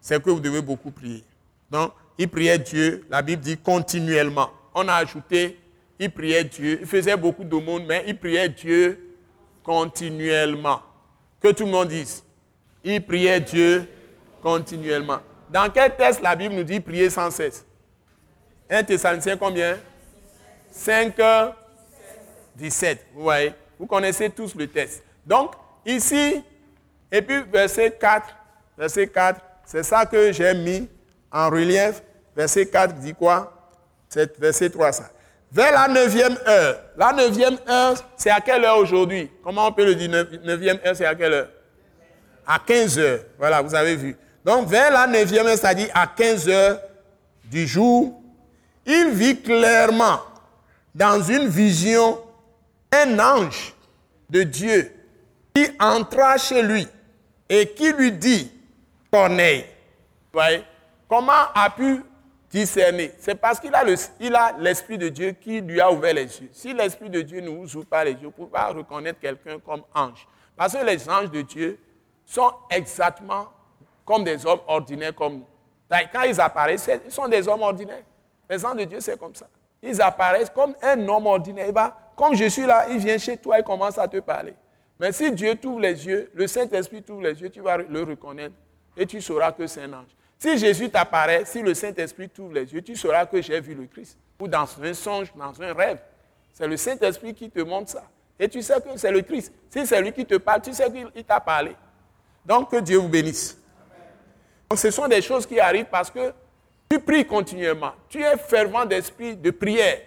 c'est 0.00 0.20
que 0.20 0.30
vous 0.30 0.40
devez 0.40 0.60
beaucoup 0.60 0.90
prier. 0.90 1.22
Donc, 1.70 1.92
il 2.18 2.28
priait 2.28 2.58
Dieu, 2.58 3.06
la 3.08 3.22
Bible 3.22 3.40
dit 3.40 3.56
continuellement. 3.56 4.50
On 4.74 4.88
a 4.88 4.94
ajouté, 4.94 5.60
il 5.96 6.10
priait 6.10 6.42
Dieu, 6.42 6.78
il 6.80 6.86
faisait 6.88 7.16
beaucoup 7.16 7.44
d'aumônes, 7.44 7.86
mais 7.86 8.02
il 8.08 8.18
priait 8.18 8.48
Dieu 8.48 9.14
continuellement. 9.62 10.82
Que 11.40 11.52
tout 11.52 11.64
le 11.64 11.70
monde 11.70 11.86
dise, 11.86 12.24
il 12.82 13.06
priait 13.06 13.40
Dieu 13.40 13.88
continuellement. 14.42 15.20
Dans 15.48 15.70
quel 15.70 15.94
texte 15.94 16.20
la 16.20 16.34
Bible 16.34 16.56
nous 16.56 16.64
dit 16.64 16.80
prier 16.80 17.10
sans 17.10 17.30
cesse? 17.30 17.64
1 18.68 18.82
Thessaloniciens 18.82 19.36
combien? 19.36 19.78
5, 20.72 21.14
17. 22.56 23.06
Vous 23.14 23.22
voyez? 23.22 23.52
Vous 23.78 23.86
connaissez 23.86 24.30
tous 24.30 24.54
le 24.54 24.66
texte. 24.66 25.02
Donc, 25.24 25.52
ici, 25.84 26.42
et 27.10 27.22
puis 27.22 27.42
verset 27.52 27.96
4, 28.00 28.26
verset 28.76 29.06
4, 29.08 29.40
c'est 29.64 29.82
ça 29.82 30.06
que 30.06 30.32
j'ai 30.32 30.54
mis 30.54 30.88
en 31.30 31.50
relief. 31.50 32.02
Verset 32.34 32.66
4 32.66 32.94
dit 32.94 33.14
quoi? 33.14 33.52
C'est 34.08 34.38
verset 34.38 34.70
3, 34.70 34.92
ça. 34.92 35.10
Vers 35.50 35.72
la 35.72 35.88
neuvième 35.88 36.36
heure. 36.46 36.80
La 36.96 37.12
neuvième 37.12 37.58
heure, 37.68 37.94
c'est 38.16 38.30
à 38.30 38.40
quelle 38.40 38.64
heure 38.64 38.78
aujourd'hui? 38.78 39.30
Comment 39.42 39.68
on 39.68 39.72
peut 39.72 39.84
le 39.84 39.94
dire? 39.94 40.10
Neuvième 40.44 40.78
heure, 40.84 40.96
c'est 40.96 41.06
à 41.06 41.14
quelle 41.14 41.32
heure? 41.32 41.48
À 42.46 42.58
15 42.58 42.98
heures. 42.98 43.20
Voilà, 43.38 43.62
vous 43.62 43.74
avez 43.74 43.96
vu. 43.96 44.16
Donc, 44.44 44.68
vers 44.68 44.92
la 44.92 45.06
neuvième 45.06 45.46
heure, 45.46 45.56
c'est-à-dire 45.56 45.88
à 45.94 46.06
15 46.06 46.48
heures 46.48 46.80
du 47.44 47.66
jour, 47.66 48.20
il 48.84 49.10
vit 49.10 49.40
clairement 49.40 50.20
dans 50.94 51.20
une 51.22 51.48
vision 51.48 52.18
un 52.92 53.18
ange 53.18 53.74
de 54.28 54.42
Dieu 54.42 54.92
qui 55.54 55.66
entra 55.80 56.36
chez 56.38 56.62
lui 56.62 56.86
et 57.48 57.72
qui 57.74 57.92
lui 57.92 58.12
dit, 58.12 58.50
Corneille, 59.10 59.66
voyez, 60.32 60.62
comment 61.08 61.32
a 61.54 61.70
pu 61.70 62.02
discerner 62.50 63.12
C'est 63.18 63.34
parce 63.34 63.60
qu'il 63.60 63.74
a 63.74 64.52
l'Esprit 64.58 64.98
de 64.98 65.08
Dieu 65.08 65.32
qui 65.32 65.60
lui 65.60 65.80
a 65.80 65.90
ouvert 65.90 66.14
les 66.14 66.24
yeux. 66.40 66.48
Si 66.52 66.72
l'Esprit 66.72 67.10
de 67.10 67.22
Dieu 67.22 67.40
ne 67.40 67.48
vous 67.48 67.76
ouvre 67.76 67.86
pas 67.86 68.04
les 68.04 68.12
yeux, 68.12 68.18
vous 68.22 68.26
ne 68.26 68.32
pouvez 68.32 68.50
pas 68.50 68.68
reconnaître 68.68 69.20
quelqu'un 69.20 69.58
comme 69.58 69.82
ange. 69.94 70.26
Parce 70.56 70.72
que 70.74 70.84
les 70.84 71.08
anges 71.08 71.30
de 71.30 71.42
Dieu 71.42 71.78
sont 72.24 72.52
exactement 72.70 73.48
comme 74.04 74.24
des 74.24 74.44
hommes 74.46 74.60
ordinaires 74.66 75.14
comme 75.14 75.34
nous. 75.38 75.46
Quand 76.12 76.22
ils 76.22 76.40
apparaissent, 76.40 76.90
ils 77.04 77.12
sont 77.12 77.28
des 77.28 77.46
hommes 77.46 77.62
ordinaires. 77.62 78.02
Les 78.48 78.64
anges 78.64 78.76
de 78.76 78.84
Dieu, 78.84 79.00
c'est 79.00 79.18
comme 79.18 79.34
ça. 79.34 79.46
Ils 79.82 80.00
apparaissent 80.00 80.50
comme 80.50 80.74
un 80.82 81.08
homme 81.08 81.26
ordinaire. 81.26 81.68
Comme 82.16 82.34
je 82.34 82.46
suis 82.46 82.66
là, 82.66 82.86
il 82.90 82.98
vient 82.98 83.18
chez 83.18 83.36
toi 83.36 83.60
et 83.60 83.62
commence 83.62 83.98
à 83.98 84.08
te 84.08 84.18
parler. 84.18 84.54
Mais 84.98 85.12
si 85.12 85.30
Dieu 85.30 85.54
t'ouvre 85.54 85.80
les 85.80 86.06
yeux, 86.06 86.30
le 86.34 86.46
Saint-Esprit 86.46 87.02
t'ouvre 87.02 87.22
les 87.22 87.40
yeux, 87.40 87.50
tu 87.50 87.60
vas 87.60 87.76
le 87.76 88.02
reconnaître 88.02 88.54
et 88.96 89.06
tu 89.06 89.20
sauras 89.20 89.52
que 89.52 89.66
c'est 89.66 89.82
un 89.82 89.92
ange. 89.92 90.16
Si 90.38 90.56
Jésus 90.58 90.90
t'apparaît, 90.90 91.44
si 91.44 91.62
le 91.62 91.74
Saint-Esprit 91.74 92.28
t'ouvre 92.28 92.54
les 92.54 92.72
yeux, 92.72 92.82
tu 92.82 92.96
sauras 92.96 93.26
que 93.26 93.40
j'ai 93.40 93.60
vu 93.60 93.74
le 93.74 93.86
Christ. 93.86 94.18
Ou 94.40 94.48
dans 94.48 94.66
un 94.82 94.94
songe, 94.94 95.32
dans 95.34 95.62
un 95.62 95.72
rêve. 95.74 95.98
C'est 96.52 96.66
le 96.66 96.76
Saint-Esprit 96.76 97.34
qui 97.34 97.50
te 97.50 97.60
montre 97.60 97.90
ça. 97.90 98.04
Et 98.38 98.48
tu 98.48 98.62
sais 98.62 98.80
que 98.80 98.96
c'est 98.96 99.10
le 99.10 99.22
Christ. 99.22 99.52
Si 99.70 99.86
c'est 99.86 100.00
lui 100.00 100.12
qui 100.12 100.24
te 100.24 100.36
parle, 100.36 100.62
tu 100.62 100.72
sais 100.72 100.90
qu'il 100.90 101.24
t'a 101.24 101.40
parlé. 101.40 101.74
Donc 102.44 102.70
que 102.70 102.76
Dieu 102.76 102.98
vous 102.98 103.08
bénisse. 103.08 103.58
Donc 104.68 104.78
ce 104.78 104.90
sont 104.90 105.08
des 105.08 105.22
choses 105.22 105.46
qui 105.46 105.58
arrivent 105.60 105.88
parce 105.90 106.10
que 106.10 106.32
tu 106.88 107.00
pries 107.00 107.26
continuellement. 107.26 107.92
Tu 108.08 108.22
es 108.22 108.36
fervent 108.36 108.84
d'esprit 108.84 109.36
de 109.36 109.50
prière. 109.50 110.00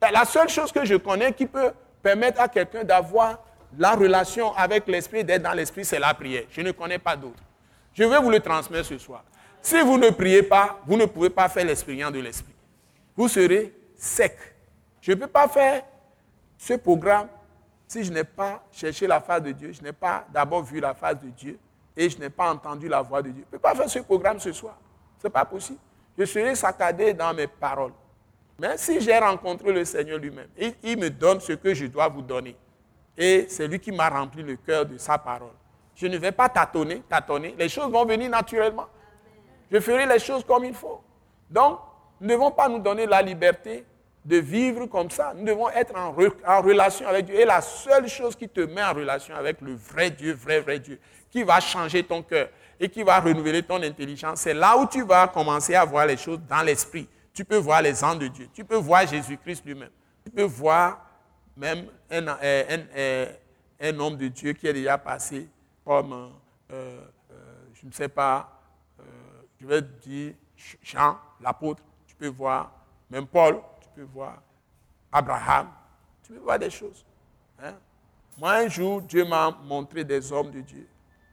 La 0.00 0.24
seule 0.24 0.48
chose 0.48 0.70
que 0.70 0.84
je 0.84 0.96
connais 0.96 1.32
qui 1.32 1.46
peut 1.46 1.72
permettre 2.02 2.40
à 2.40 2.48
quelqu'un 2.48 2.84
d'avoir 2.84 3.38
la 3.78 3.94
relation 3.94 4.54
avec 4.54 4.86
l'esprit, 4.86 5.24
d'être 5.24 5.42
dans 5.42 5.52
l'esprit, 5.54 5.84
c'est 5.84 5.98
la 5.98 6.12
prière. 6.14 6.44
Je 6.50 6.60
ne 6.60 6.70
connais 6.72 6.98
pas 6.98 7.16
d'autre. 7.16 7.42
Je 7.94 8.04
vais 8.04 8.18
vous 8.18 8.30
le 8.30 8.40
transmettre 8.40 8.86
ce 8.86 8.98
soir. 8.98 9.24
Si 9.62 9.80
vous 9.80 9.96
ne 9.96 10.10
priez 10.10 10.42
pas, 10.42 10.78
vous 10.86 10.96
ne 10.96 11.06
pouvez 11.06 11.30
pas 11.30 11.48
faire 11.48 11.64
l'expérience 11.64 12.12
de 12.12 12.20
l'esprit. 12.20 12.52
Vous 13.16 13.28
serez 13.28 13.72
sec. 13.96 14.36
Je 15.00 15.12
ne 15.12 15.16
peux 15.16 15.26
pas 15.26 15.48
faire 15.48 15.82
ce 16.58 16.74
programme 16.74 17.28
si 17.86 18.04
je 18.04 18.12
n'ai 18.12 18.24
pas 18.24 18.62
cherché 18.72 19.06
la 19.06 19.20
face 19.20 19.42
de 19.42 19.52
Dieu, 19.52 19.72
je 19.72 19.82
n'ai 19.82 19.92
pas 19.92 20.26
d'abord 20.32 20.62
vu 20.62 20.80
la 20.80 20.94
face 20.94 21.20
de 21.20 21.28
Dieu 21.28 21.58
et 21.96 22.10
je 22.10 22.18
n'ai 22.18 22.30
pas 22.30 22.52
entendu 22.52 22.88
la 22.88 23.02
voix 23.02 23.22
de 23.22 23.30
Dieu. 23.30 23.44
Je 23.50 23.56
ne 23.56 23.58
peux 23.58 23.58
pas 23.58 23.74
faire 23.74 23.88
ce 23.88 24.00
programme 24.00 24.40
ce 24.40 24.52
soir. 24.52 24.76
Ce 25.18 25.26
n'est 25.26 25.30
pas 25.30 25.44
possible. 25.44 25.78
Je 26.18 26.24
serai 26.24 26.54
saccadé 26.54 27.14
dans 27.14 27.32
mes 27.32 27.46
paroles. 27.46 27.92
Mais 28.58 28.76
si 28.76 29.00
j'ai 29.00 29.18
rencontré 29.18 29.72
le 29.72 29.84
Seigneur 29.84 30.18
lui-même, 30.18 30.48
il, 30.82 30.98
me 30.98 31.10
donne 31.10 31.40
ce 31.40 31.52
que 31.52 31.74
je 31.74 31.86
dois 31.86 32.08
vous 32.08 32.22
donner. 32.22 32.56
Et 33.16 33.46
c'est 33.48 33.66
lui 33.66 33.80
qui 33.80 33.92
m'a 33.92 34.08
rempli 34.08 34.42
le 34.42 34.56
cœur 34.56 34.86
de 34.86 34.96
sa 34.98 35.18
parole. 35.18 35.52
Je 35.94 36.06
ne 36.06 36.16
vais 36.18 36.32
pas 36.32 36.48
tâtonner, 36.48 37.02
tâtonner. 37.08 37.54
Les 37.58 37.68
choses 37.68 37.90
vont 37.90 38.04
venir 38.04 38.30
naturellement. 38.30 38.86
Je 39.70 39.80
ferai 39.80 40.06
les 40.06 40.18
choses 40.18 40.44
comme 40.44 40.64
il 40.64 40.74
faut. 40.74 41.00
Donc, 41.50 41.80
nous 42.20 42.28
ne 42.28 42.32
devons 42.32 42.50
pas 42.50 42.68
nous 42.68 42.78
donner 42.78 43.06
la 43.06 43.22
liberté 43.22 43.84
de 44.24 44.36
vivre 44.38 44.86
comme 44.86 45.10
ça. 45.10 45.32
Nous 45.36 45.44
devons 45.44 45.68
être 45.70 45.94
en, 45.96 46.14
en, 46.46 46.62
relation 46.62 47.06
avec 47.06 47.26
Dieu. 47.26 47.34
Et 47.34 47.44
la 47.44 47.60
seule 47.60 48.08
chose 48.08 48.34
qui 48.34 48.48
te 48.48 48.60
met 48.60 48.82
en 48.82 48.92
relation 48.92 49.34
avec 49.34 49.60
le 49.60 49.74
vrai 49.74 50.10
Dieu, 50.10 50.32
vrai, 50.32 50.60
vrai 50.60 50.78
Dieu, 50.78 50.98
qui 51.30 51.42
va 51.42 51.60
changer 51.60 52.02
ton 52.02 52.22
cœur 52.22 52.48
et 52.80 52.88
qui 52.88 53.02
va 53.02 53.20
renouveler 53.20 53.62
ton 53.62 53.82
intelligence, 53.82 54.40
c'est 54.40 54.54
là 54.54 54.76
où 54.76 54.86
tu 54.86 55.02
vas 55.02 55.28
commencer 55.28 55.74
à 55.74 55.84
voir 55.84 56.06
les 56.06 56.16
choses 56.16 56.40
dans 56.48 56.62
l'esprit. 56.62 57.08
Tu 57.34 57.44
peux 57.44 57.56
voir 57.56 57.82
les 57.82 58.02
anges 58.02 58.20
de 58.20 58.28
Dieu. 58.28 58.48
Tu 58.54 58.64
peux 58.64 58.76
voir 58.76 59.06
Jésus-Christ 59.06 59.64
lui-même. 59.66 59.90
Tu 60.24 60.30
peux 60.30 60.44
voir 60.44 61.04
même 61.56 61.86
un, 62.10 62.28
un, 62.28 63.26
un, 63.80 63.98
homme 64.00 64.16
de 64.16 64.28
Dieu 64.28 64.52
qui 64.54 64.66
est 64.66 64.72
déjà 64.72 64.96
passé 64.96 65.48
comme, 65.84 66.12
euh, 66.70 67.00
euh, 67.30 67.64
je 67.74 67.86
ne 67.86 67.92
sais 67.92 68.08
pas, 68.08 68.60
euh, 69.00 69.02
je 69.60 69.66
vais 69.66 69.82
dire 69.82 70.34
Jean, 70.82 71.18
l'apôtre. 71.40 71.82
Tu 72.06 72.14
peux 72.14 72.28
voir 72.28 72.72
même 73.10 73.26
Paul 73.26 73.60
peux 73.94 74.02
voir 74.02 74.42
Abraham, 75.12 75.68
tu 76.22 76.32
peux 76.32 76.40
voir 76.40 76.58
des 76.58 76.70
choses. 76.70 77.04
Hein. 77.62 77.74
Moi, 78.36 78.52
un 78.52 78.68
jour, 78.68 79.00
Dieu 79.02 79.24
m'a 79.24 79.50
montré 79.62 80.04
des 80.04 80.32
hommes 80.32 80.50
de 80.50 80.60
Dieu 80.60 80.88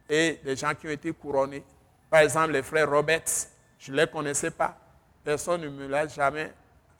et 0.07 0.39
des 0.43 0.55
gens 0.55 0.73
qui 0.75 0.87
ont 0.87 0.91
été 0.91 1.11
couronnés. 1.11 1.63
Par 2.09 2.19
exemple, 2.21 2.51
les 2.51 2.61
frères 2.61 2.89
Roberts, 2.89 3.47
je 3.79 3.91
ne 3.91 3.97
les 3.97 4.07
connaissais 4.07 4.51
pas. 4.51 4.77
Personne 5.23 5.61
ne 5.61 5.69
me 5.69 5.87
l'a 5.87 6.07
jamais 6.07 6.51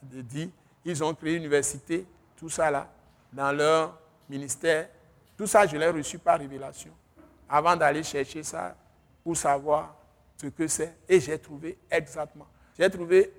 dit. 0.04 0.52
Ils 0.86 1.04
ont 1.04 1.14
créé 1.14 1.36
une 1.36 1.44
université, 1.44 2.06
tout 2.36 2.50
ça 2.50 2.72
là, 2.72 2.90
dans 3.32 3.52
leur 3.52 3.98
ministère. 4.30 4.90
Tout 5.38 5.48
ça, 5.48 5.66
je 5.66 5.78
l'ai 5.78 5.90
reçu 5.90 6.18
par 6.18 6.40
révélation. 6.40 6.92
Avant 7.50 7.76
d'aller 7.76 8.04
chercher 8.04 8.44
ça 8.44 8.76
pour 9.24 9.36
savoir 9.36 9.96
ce 10.38 10.48
que 10.48 10.68
c'est. 10.68 10.96
Et 11.08 11.20
j'ai 11.20 11.38
trouvé 11.38 11.78
exactement. 11.90 12.48
J'ai 12.78 12.90
trouvé 12.90 13.32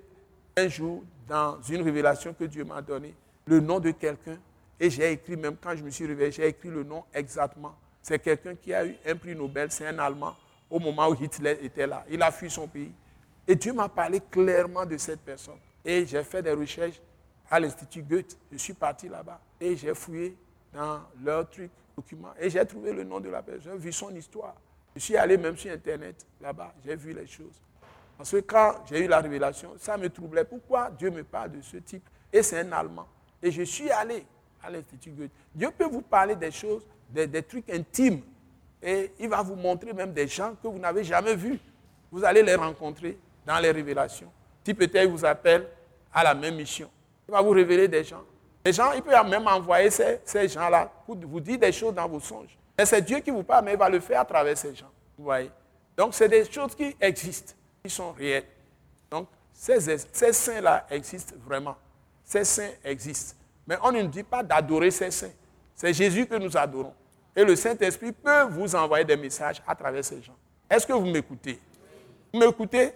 un 0.55 0.67
jour 0.67 1.03
dans 1.27 1.61
une 1.61 1.81
révélation 1.81 2.33
que 2.33 2.43
Dieu 2.45 2.63
m'a 2.63 2.81
donnée, 2.81 3.13
le 3.45 3.59
nom 3.59 3.79
de 3.79 3.91
quelqu'un. 3.91 4.37
Et 4.79 4.89
j'ai 4.89 5.11
écrit, 5.11 5.35
même 5.35 5.55
quand 5.61 5.75
je 5.75 5.83
me 5.83 5.89
suis 5.89 6.05
réveillé, 6.05 6.31
j'ai 6.31 6.47
écrit 6.47 6.69
le 6.69 6.83
nom 6.83 7.03
exactement. 7.13 7.75
C'est 8.01 8.19
quelqu'un 8.19 8.55
qui 8.55 8.73
a 8.73 8.85
eu 8.85 8.95
un 9.05 9.15
prix 9.15 9.35
Nobel, 9.35 9.71
c'est 9.71 9.87
un 9.87 9.97
Allemand, 9.99 10.35
au 10.69 10.79
moment 10.79 11.07
où 11.07 11.15
Hitler 11.15 11.57
était 11.61 11.87
là. 11.87 12.03
Il 12.09 12.21
a 12.21 12.31
fui 12.31 12.49
son 12.49 12.67
pays. 12.67 12.91
Et 13.47 13.55
Dieu 13.55 13.73
m'a 13.73 13.89
parlé 13.89 14.21
clairement 14.31 14.85
de 14.85 14.97
cette 14.97 15.21
personne. 15.21 15.57
Et 15.83 16.05
j'ai 16.05 16.23
fait 16.23 16.41
des 16.41 16.53
recherches 16.53 17.01
à 17.49 17.59
l'Institut 17.59 18.03
Goethe. 18.03 18.37
Je 18.51 18.57
suis 18.57 18.73
parti 18.73 19.09
là-bas. 19.09 19.39
Et 19.59 19.75
j'ai 19.75 19.93
fouillé 19.93 20.35
dans 20.73 21.01
leurs 21.23 21.49
trucs, 21.49 21.71
documents. 21.95 22.33
Et 22.39 22.49
j'ai 22.49 22.65
trouvé 22.65 22.93
le 22.93 23.03
nom 23.03 23.19
de 23.19 23.29
la 23.29 23.41
personne, 23.41 23.73
j'ai 23.73 23.77
vu 23.77 23.91
son 23.91 24.13
histoire. 24.15 24.55
Je 24.95 25.01
suis 25.01 25.17
allé 25.17 25.37
même 25.37 25.57
sur 25.57 25.71
Internet 25.71 26.25
là-bas. 26.41 26.73
J'ai 26.85 26.95
vu 26.95 27.13
les 27.13 27.27
choses. 27.27 27.61
Parce 28.17 28.31
que 28.31 28.37
quand 28.37 28.75
j'ai 28.89 29.05
eu 29.05 29.07
la 29.07 29.19
révélation, 29.19 29.73
ça 29.77 29.97
me 29.97 30.09
troublait. 30.09 30.45
Pourquoi 30.45 30.91
Dieu 30.91 31.09
me 31.09 31.23
parle 31.23 31.51
de 31.51 31.61
ce 31.61 31.77
type? 31.77 32.07
Et 32.31 32.43
c'est 32.43 32.59
un 32.59 32.71
Allemand. 32.71 33.07
Et 33.41 33.51
je 33.51 33.63
suis 33.63 33.89
allé 33.89 34.25
à 34.63 34.69
l'Institut 34.69 35.11
Goethe. 35.11 35.31
Dieu 35.53 35.69
peut 35.77 35.85
vous 35.85 36.01
parler 36.01 36.35
des 36.35 36.51
choses, 36.51 36.85
des, 37.09 37.43
trucs 37.43 37.69
intimes. 37.69 38.21
Et 38.81 39.11
il 39.19 39.29
va 39.29 39.41
vous 39.41 39.55
montrer 39.55 39.93
même 39.93 40.13
des 40.13 40.27
gens 40.27 40.55
que 40.61 40.67
vous 40.67 40.79
n'avez 40.79 41.03
jamais 41.03 41.35
vus. 41.35 41.59
Vous 42.11 42.23
allez 42.23 42.43
les 42.43 42.55
rencontrer 42.55 43.17
dans 43.45 43.59
les 43.59 43.71
révélations. 43.71 44.31
Si 44.65 44.73
peut-être 44.73 45.09
vous 45.09 45.25
appelle 45.25 45.67
à 46.13 46.23
la 46.23 46.33
même 46.33 46.55
mission. 46.55 46.89
Il 47.27 47.31
va 47.31 47.41
vous 47.41 47.51
révéler 47.51 47.87
des 47.87 48.03
gens. 48.03 48.23
Les 48.65 48.71
gens, 48.71 48.91
il 48.93 49.01
peut 49.01 49.11
même 49.11 49.47
envoyer 49.47 49.89
ces, 49.89 50.19
ces 50.23 50.47
gens-là 50.47 50.89
pour 51.05 51.17
vous 51.17 51.39
dire 51.39 51.57
des 51.57 51.71
choses 51.71 51.93
dans 51.93 52.07
vos 52.07 52.19
songes. 52.19 52.57
Et 52.77 52.85
c'est 52.85 53.01
Dieu 53.01 53.19
qui 53.19 53.31
vous 53.31 53.43
parle, 53.43 53.65
mais 53.65 53.73
il 53.73 53.77
va 53.77 53.89
le 53.89 53.99
faire 53.99 54.21
à 54.21 54.25
travers 54.25 54.57
ces 54.57 54.73
gens. 54.73 54.89
Vous 55.17 55.25
voyez? 55.25 55.51
Donc, 55.97 56.13
c'est 56.13 56.29
des 56.29 56.49
choses 56.49 56.73
qui 56.75 56.95
existent 56.99 57.53
qui 57.83 57.89
sont 57.89 58.13
réels. 58.13 58.45
Donc, 59.11 59.27
ces, 59.53 59.97
ces 60.11 60.33
saints-là 60.33 60.85
existent 60.89 61.35
vraiment. 61.45 61.75
Ces 62.23 62.45
saints 62.45 62.71
existent. 62.83 63.35
Mais 63.67 63.77
on 63.83 63.91
ne 63.91 64.03
dit 64.03 64.23
pas 64.23 64.41
d'adorer 64.41 64.91
ces 64.91 65.11
saints. 65.11 65.31
C'est 65.75 65.93
Jésus 65.93 66.25
que 66.25 66.35
nous 66.35 66.55
adorons. 66.55 66.93
Et 67.35 67.43
le 67.43 67.55
Saint-Esprit 67.55 68.11
peut 68.11 68.43
vous 68.43 68.75
envoyer 68.75 69.03
des 69.03 69.17
messages 69.17 69.61
à 69.67 69.75
travers 69.75 70.05
ces 70.05 70.21
gens. 70.21 70.35
Est-ce 70.69 70.85
que 70.85 70.93
vous 70.93 71.05
m'écoutez? 71.05 71.59
Vous 72.31 72.39
m'écoutez? 72.39 72.93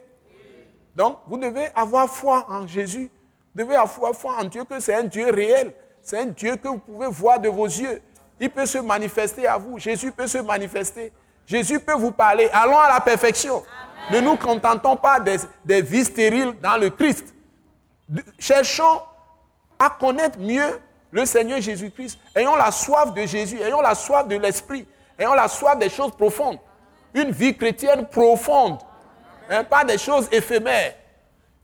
Donc, 0.98 1.20
vous 1.28 1.38
devez 1.38 1.68
avoir 1.76 2.10
foi 2.10 2.48
en 2.50 2.66
Jésus. 2.66 3.12
Vous 3.54 3.64
devez 3.64 3.76
avoir 3.76 4.16
foi 4.16 4.38
en 4.42 4.46
Dieu 4.46 4.64
que 4.64 4.80
c'est 4.80 4.96
un 4.96 5.04
Dieu 5.04 5.32
réel. 5.32 5.72
C'est 6.02 6.18
un 6.18 6.26
Dieu 6.26 6.56
que 6.56 6.68
vous 6.68 6.80
pouvez 6.80 7.08
voir 7.08 7.40
de 7.40 7.50
vos 7.50 7.68
yeux. 7.68 8.02
Il 8.40 8.50
peut 8.50 8.66
se 8.66 8.80
manifester 8.80 9.46
à 9.46 9.58
vous. 9.58 9.78
Jésus 9.78 10.12
peut 10.12 10.26
se 10.26 10.40
manifester. 10.40 11.14
Jésus 11.46 11.80
peut 11.80 11.94
vous 11.94 12.12
parler. 12.12 12.50
Allons 12.52 12.80
à 12.80 12.90
la 12.90 13.00
perfection. 13.00 13.64
Ne 14.12 14.22
nous 14.22 14.38
contentons 14.38 14.96
pas 14.96 15.20
des, 15.20 15.82
vies 15.84 16.04
stériles 16.04 16.56
dans 16.64 16.78
le 16.78 16.90
Christ. 16.90 17.32
Cherchons 18.40 19.02
à 19.78 19.92
connaître 19.92 20.40
mieux 20.40 20.80
le 21.12 21.26
Seigneur 21.26 21.62
Jésus-Christ. 21.62 22.18
Ayons 22.34 22.56
la 22.56 22.72
soif 22.72 23.14
de 23.14 23.22
Jésus, 23.28 23.62
ayons 23.62 23.82
la 23.82 23.94
soif 23.94 24.28
de 24.28 24.36
l'Esprit, 24.36 24.88
ayons 25.20 25.36
la 25.36 25.48
soif 25.48 25.78
des 25.78 25.90
choses 25.90 26.12
profondes. 26.12 26.58
Une 27.14 27.32
vie 27.32 27.56
chrétienne 27.56 28.08
profonde, 28.08 28.80
pas 29.70 29.84
des 29.84 29.98
choses 29.98 30.28
éphémères. 30.32 30.94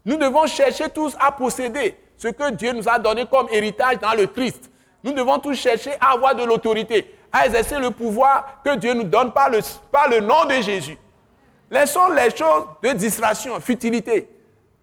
Nous 0.05 0.17
devons 0.17 0.45
chercher 0.47 0.89
tous 0.89 1.15
à 1.19 1.31
posséder 1.31 1.97
ce 2.17 2.27
que 2.27 2.51
Dieu 2.51 2.71
nous 2.73 2.87
a 2.87 2.99
donné 2.99 3.25
comme 3.25 3.47
héritage 3.51 3.99
dans 3.99 4.13
le 4.13 4.27
Christ. 4.27 4.69
Nous 5.03 5.11
devons 5.11 5.39
tous 5.39 5.55
chercher 5.55 5.91
à 5.99 6.13
avoir 6.13 6.35
de 6.35 6.43
l'autorité, 6.43 7.13
à 7.31 7.45
exercer 7.45 7.79
le 7.79 7.91
pouvoir 7.91 8.61
que 8.63 8.75
Dieu 8.75 8.93
nous 8.93 9.03
donne 9.03 9.31
par 9.31 9.49
le, 9.49 9.59
par 9.91 10.09
le 10.09 10.19
nom 10.19 10.45
de 10.45 10.61
Jésus. 10.61 10.97
Laissons 11.69 12.09
les 12.09 12.29
choses 12.35 12.65
de 12.81 12.91
distraction, 12.91 13.59
futilité. 13.59 14.29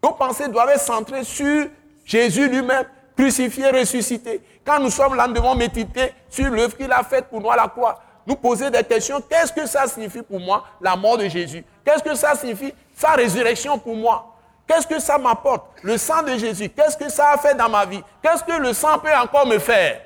Nos 0.02 0.12
pensées 0.12 0.48
doivent 0.48 0.70
être 0.70 0.80
centrées 0.80 1.24
sur 1.24 1.66
Jésus 2.04 2.48
lui-même, 2.48 2.84
crucifié, 3.16 3.70
ressuscité. 3.70 4.42
Quand 4.64 4.80
nous 4.80 4.90
sommes 4.90 5.14
là, 5.14 5.26
nous 5.26 5.34
devons 5.34 5.54
méditer 5.54 6.12
sur 6.28 6.50
l'œuvre 6.50 6.76
qu'il 6.76 6.90
a 6.90 7.02
faite 7.02 7.26
pour 7.26 7.40
nous 7.40 7.50
à 7.50 7.56
la 7.56 7.68
croix. 7.68 8.00
Nous 8.26 8.34
poser 8.36 8.70
des 8.70 8.82
questions. 8.82 9.22
Qu'est-ce 9.28 9.52
que 9.52 9.66
ça 9.66 9.86
signifie 9.86 10.22
pour 10.22 10.40
moi, 10.40 10.64
la 10.80 10.96
mort 10.96 11.16
de 11.18 11.28
Jésus? 11.28 11.64
Qu'est-ce 11.84 12.02
que 12.02 12.14
ça 12.14 12.34
signifie, 12.34 12.74
sa 13.00 13.12
résurrection 13.12 13.78
pour 13.78 13.96
moi 13.96 14.26
Qu'est-ce 14.70 14.86
que 14.86 15.00
ça 15.00 15.18
m'apporte? 15.18 15.66
Le 15.82 15.98
sang 15.98 16.22
de 16.22 16.36
Jésus, 16.36 16.68
qu'est-ce 16.68 16.96
que 16.96 17.08
ça 17.10 17.30
a 17.30 17.38
fait 17.38 17.56
dans 17.56 17.68
ma 17.68 17.84
vie? 17.84 18.00
Qu'est-ce 18.22 18.44
que 18.44 18.52
le 18.52 18.72
sang 18.72 19.00
peut 19.00 19.12
encore 19.12 19.44
me 19.44 19.58
faire? 19.58 20.00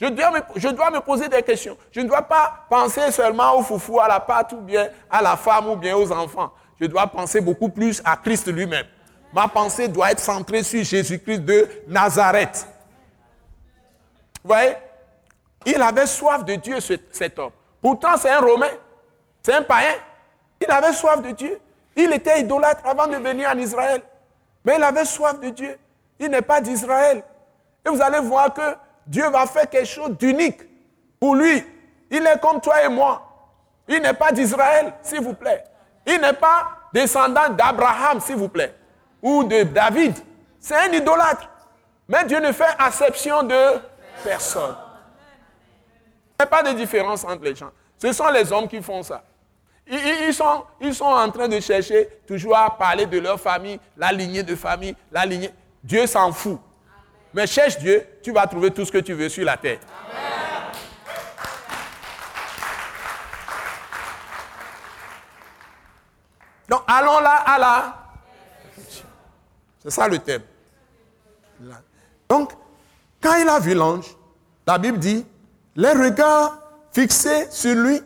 Je 0.00 0.06
dois, 0.06 0.30
me, 0.30 0.40
je 0.56 0.68
dois, 0.68 0.90
me, 0.90 1.00
poser 1.00 1.28
des 1.28 1.42
questions. 1.42 1.76
Je 1.92 2.00
ne 2.00 2.08
dois 2.08 2.22
pas 2.22 2.64
penser 2.70 3.10
seulement 3.10 3.58
au 3.58 3.62
foufou, 3.62 4.00
à 4.00 4.08
la 4.08 4.18
pâte 4.18 4.54
ou 4.54 4.62
bien 4.62 4.88
à 5.10 5.20
la 5.20 5.36
femme 5.36 5.68
ou 5.68 5.76
bien 5.76 5.94
aux 5.94 6.10
enfants. 6.10 6.50
Je 6.80 6.86
dois 6.86 7.06
penser 7.06 7.42
beaucoup 7.42 7.68
plus 7.68 8.00
à 8.02 8.16
Christ 8.16 8.46
lui-même. 8.48 8.86
Ma 9.30 9.46
pensée 9.46 9.88
doit 9.88 10.10
être 10.10 10.20
centrée 10.20 10.62
sur 10.62 10.82
Jésus-Christ 10.82 11.40
de 11.40 11.68
Nazareth. 11.86 12.66
Vous 14.42 14.48
voyez? 14.48 14.74
Il 15.66 15.82
avait 15.82 16.06
soif 16.06 16.46
de 16.46 16.54
Dieu, 16.54 16.78
cet 16.80 17.38
homme. 17.38 17.52
Pourtant, 17.82 18.16
c'est 18.16 18.30
un 18.30 18.40
Romain. 18.40 18.70
C'est 19.42 19.52
un 19.52 19.62
païen. 19.62 19.96
Il 20.62 20.70
avait 20.70 20.94
soif 20.94 21.20
de 21.20 21.32
Dieu. 21.32 21.60
Il 21.98 22.12
était 22.12 22.40
idolâtre 22.40 22.82
avant 22.86 23.08
de 23.08 23.16
venir 23.16 23.50
en 23.52 23.58
Israël. 23.58 24.00
Mais 24.64 24.76
il 24.76 24.82
avait 24.84 25.04
soif 25.04 25.40
de 25.40 25.48
Dieu. 25.48 25.76
Il 26.20 26.30
n'est 26.30 26.42
pas 26.42 26.60
d'Israël. 26.60 27.24
Et 27.84 27.88
vous 27.90 28.00
allez 28.00 28.20
voir 28.20 28.54
que 28.54 28.76
Dieu 29.04 29.28
va 29.28 29.46
faire 29.46 29.68
quelque 29.68 29.88
chose 29.88 30.16
d'unique 30.16 30.60
pour 31.18 31.34
lui. 31.34 31.66
Il 32.08 32.24
est 32.24 32.40
comme 32.40 32.60
toi 32.60 32.84
et 32.84 32.88
moi. 32.88 33.22
Il 33.88 34.00
n'est 34.00 34.14
pas 34.14 34.30
d'Israël, 34.30 34.92
s'il 35.02 35.22
vous 35.22 35.34
plaît. 35.34 35.64
Il 36.06 36.20
n'est 36.20 36.34
pas 36.34 36.68
descendant 36.92 37.48
d'Abraham, 37.50 38.20
s'il 38.20 38.36
vous 38.36 38.48
plaît, 38.48 38.74
ou 39.20 39.42
de 39.42 39.64
David. 39.64 40.14
C'est 40.60 40.76
un 40.76 40.92
idolâtre. 40.92 41.50
Mais 42.06 42.24
Dieu 42.26 42.38
ne 42.38 42.52
fait 42.52 42.76
exception 42.86 43.42
de 43.42 43.80
personne. 44.22 44.76
Il 46.38 46.42
n'y 46.42 46.44
a 46.44 46.46
pas 46.46 46.62
de 46.62 46.76
différence 46.76 47.24
entre 47.24 47.42
les 47.42 47.56
gens. 47.56 47.70
Ce 48.00 48.12
sont 48.12 48.28
les 48.28 48.52
hommes 48.52 48.68
qui 48.68 48.80
font 48.80 49.02
ça. 49.02 49.22
Ils, 49.90 50.34
sont, 50.34 50.64
ils 50.80 50.94
sont 50.94 51.04
en 51.04 51.30
train 51.30 51.48
de 51.48 51.58
chercher 51.60 52.08
toujours 52.26 52.56
à 52.56 52.76
parler 52.76 53.06
de 53.06 53.18
leur 53.18 53.40
famille, 53.40 53.80
la 53.96 54.12
lignée 54.12 54.42
de 54.42 54.54
famille, 54.54 54.94
la 55.10 55.24
lignée. 55.24 55.50
Dieu 55.82 56.06
s'en 56.06 56.30
fout. 56.32 56.58
Mais 57.32 57.46
cherche 57.46 57.78
Dieu, 57.78 58.06
tu 58.22 58.32
vas 58.32 58.46
trouver 58.46 58.70
tout 58.70 58.84
ce 58.84 58.92
que 58.92 58.98
tu 58.98 59.14
veux 59.14 59.28
sur 59.28 59.44
la 59.44 59.56
terre. 59.56 59.78
Donc 66.68 66.82
allons 66.86 67.20
là 67.20 67.34
à 67.46 67.58
la. 67.58 67.94
C'est 69.82 69.90
ça 69.90 70.06
le 70.06 70.18
thème. 70.18 70.42
Donc, 72.28 72.52
quand 73.22 73.36
il 73.36 73.48
a 73.48 73.58
vu 73.58 73.74
l'ange, 73.74 74.14
la 74.66 74.76
Bible 74.76 74.98
dit, 74.98 75.26
les 75.76 75.92
regards 75.92 76.58
fixés 76.92 77.50
sur 77.50 77.74
lui 77.74 78.02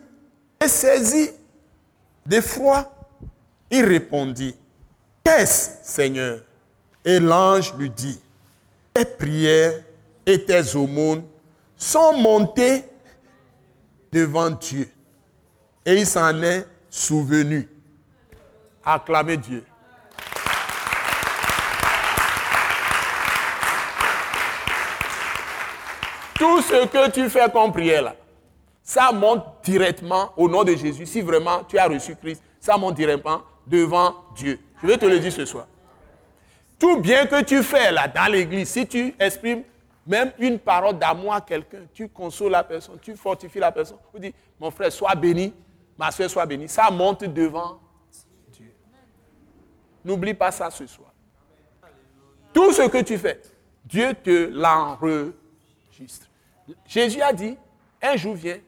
et 0.61 0.69
saisi 2.23 2.27
d'effroi, 2.27 2.93
il 3.71 3.85
répondit, 3.85 4.55
Qu'est-ce, 5.25 5.71
Seigneur? 5.83 6.41
Et 7.05 7.21
l'ange 7.21 7.75
lui 7.77 7.91
dit, 7.91 8.21
tes 8.95 9.05
prières 9.05 9.83
et 10.27 10.45
tes 10.45 10.77
aumônes 10.77 11.25
sont 11.77 12.17
montées 12.17 12.85
devant 14.11 14.51
Dieu. 14.51 14.89
Et 15.85 15.95
il 15.95 16.07
s'en 16.07 16.43
est 16.43 16.67
souvenu. 16.91 17.69
Acclamez 18.85 19.37
Dieu. 19.37 19.65
tout 26.43 26.61
ce 26.61 26.87
que 26.87 27.11
tu 27.11 27.31
fais 27.31 27.49
comme 27.53 27.73
prière 27.73 28.03
là, 28.03 28.17
ça 28.83 29.13
monte 29.13 29.45
directement 29.63 30.33
au 30.37 30.49
nom 30.49 30.65
de 30.65 30.75
Jésus. 30.75 31.07
Si 31.07 31.21
vraiment 31.21 31.63
tu 31.65 31.79
as 31.79 31.87
reçu 31.87 32.17
Christ, 32.17 32.43
ça 32.59 32.77
monte 32.77 32.95
directement 32.95 33.43
devant 33.67 34.15
Dieu. 34.35 34.59
Je 34.83 34.87
vais 34.87 34.99
te 34.99 35.07
le 35.07 35.19
dire 35.19 35.33
ce 35.33 35.45
soir. 35.45 35.67
Tout 36.79 36.99
bien 36.99 37.27
que 37.27 37.43
tu 37.45 37.63
fais 37.63 37.93
là 37.93 38.09
dans 38.09 38.31
l'église, 38.31 38.69
si 38.69 38.87
tu 38.87 39.15
exprimes 39.19 39.63
même 40.05 40.33
une 40.39 40.59
parole 40.59 40.99
d'amour 40.99 41.33
à 41.33 41.41
quelqu'un, 41.41 41.83
tu 41.95 42.09
consoles 42.09 42.51
la 42.51 42.65
personne, 42.65 42.99
tu 43.01 43.15
fortifies 43.15 43.61
la 43.61 43.71
personne, 43.71 43.99
tu 44.13 44.21
dis, 44.21 44.35
mon 44.59 44.71
frère, 44.71 44.91
sois 44.91 45.15
béni, 45.15 45.55
ma 45.97 46.11
soeur, 46.11 46.29
sois 46.29 46.45
béni, 46.45 46.69
ça 46.69 46.91
monte 46.91 47.23
devant 47.23 47.79
Dieu. 48.53 48.73
N'oublie 50.05 50.35
pas 50.35 50.51
ça 50.51 50.71
ce 50.71 50.85
soir. 50.89 51.13
Tout 52.53 52.73
ce 52.73 52.89
que 52.89 53.01
tu 53.03 53.17
fais, 53.17 53.41
Dieu 53.85 54.13
te 54.15 54.51
l'enregistre. 54.51 56.27
Jésus 56.87 57.23
a 57.23 57.33
dit, 57.33 57.57
un 58.03 58.17
jour 58.17 58.35
vient, 58.35 58.59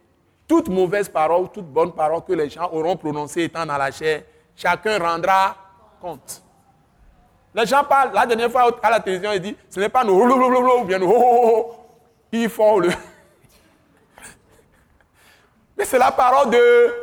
toute 0.55 0.69
mauvaise 0.69 1.09
parole, 1.09 1.51
toute 1.51 1.67
bonne 1.67 1.93
parole 1.93 2.23
que 2.23 2.33
les 2.33 2.49
gens 2.49 2.71
auront 2.71 2.97
prononcée 2.97 3.43
étant 3.43 3.67
dans 3.67 3.77
la 3.77 3.91
chair, 3.91 4.23
chacun 4.55 5.01
rendra 5.01 5.57
compte. 6.01 6.41
Les 7.53 7.67
gens 7.67 7.83
parlent, 7.83 8.13
la 8.15 8.25
dernière 8.25 8.53
fois 8.53 8.71
à 8.81 8.91
la 8.91 9.01
télévision, 9.01 9.33
ils 9.33 9.41
disent, 9.41 9.57
ce 9.69 9.81
n'est 9.81 9.89
pas 9.89 10.05
nous, 10.05 10.15
ou 10.15 10.85
bien 10.85 11.01
nous, 11.01 11.13
qui 12.31 12.49
font 12.49 12.79
le... 12.79 12.91
Mais 15.77 15.85
c'est 15.85 15.99
la 15.99 16.13
parole 16.13 16.51
de 16.51 16.95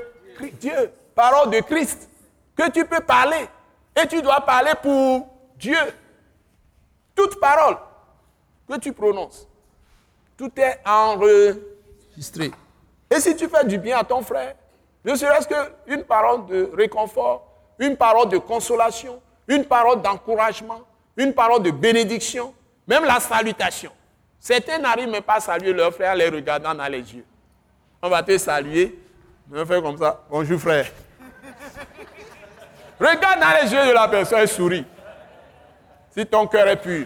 Dieu, 0.51 0.93
parole 1.13 1.49
de 1.49 1.59
Christ, 1.59 2.09
que 2.55 2.71
tu 2.71 2.85
peux 2.85 3.01
parler. 3.01 3.49
Et 4.01 4.07
tu 4.07 4.21
dois 4.21 4.39
parler 4.39 4.71
pour 4.81 5.27
Dieu. 5.57 5.75
Toute 7.13 7.37
parole 7.37 7.75
que 8.69 8.77
tu 8.77 8.93
prononces, 8.93 9.45
tout 10.37 10.51
est 10.57 10.79
enregistré. 10.85 12.53
Et 13.11 13.19
si 13.19 13.35
tu 13.35 13.49
fais 13.49 13.65
du 13.65 13.77
bien 13.77 13.97
à 13.99 14.03
ton 14.05 14.21
frère, 14.21 14.55
ne 15.03 15.13
serait-ce 15.15 15.47
qu'une 15.47 16.03
parole 16.03 16.45
de 16.45 16.71
réconfort, 16.73 17.45
une 17.77 17.97
parole 17.97 18.29
de 18.29 18.37
consolation, 18.37 19.21
une 19.49 19.65
parole 19.65 20.01
d'encouragement, 20.01 20.81
une 21.17 21.33
parole 21.33 21.61
de 21.61 21.71
bénédiction, 21.71 22.53
même 22.87 23.03
la 23.03 23.19
salutation. 23.19 23.91
Certains 24.39 24.77
n'arrivent 24.77 25.09
même 25.09 25.21
pas 25.23 25.35
à 25.35 25.39
saluer 25.41 25.73
leur 25.73 25.93
frère 25.93 26.13
en 26.13 26.15
les 26.15 26.29
regardant 26.29 26.73
dans 26.73 26.87
les 26.87 27.13
yeux. 27.13 27.25
On 28.01 28.09
va 28.09 28.23
te 28.23 28.37
saluer, 28.37 28.97
on 29.53 29.65
faire 29.65 29.81
comme 29.81 29.97
ça. 29.97 30.23
Bonjour 30.29 30.59
frère. 30.59 30.87
Regarde 32.99 33.39
dans 33.39 33.61
les 33.61 33.73
yeux 33.73 33.87
de 33.87 33.91
la 33.93 34.07
personne 34.07 34.39
et 34.39 34.47
souris. 34.47 34.85
Si 36.11 36.25
ton 36.25 36.47
cœur 36.47 36.67
est 36.67 36.81
pur. 36.81 37.05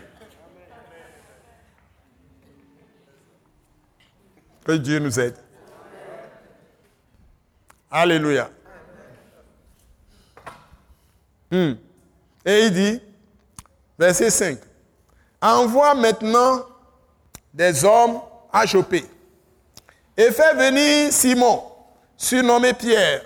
Que 4.65 4.74
Dieu 4.74 5.00
nous 5.00 5.20
aide. 5.20 5.44
Alléluia. 7.97 8.49
Hmm. 11.49 11.75
Et 12.45 12.65
il 12.65 12.73
dit, 12.73 13.01
verset 13.97 14.29
5, 14.29 14.58
envoie 15.41 15.95
maintenant 15.95 16.65
des 17.53 17.86
hommes 17.86 18.19
à 18.51 18.65
choper 18.65 19.05
et 20.17 20.29
fais 20.29 20.53
venir 20.55 21.13
Simon, 21.13 21.63
surnommé 22.17 22.73
Pierre. 22.73 23.21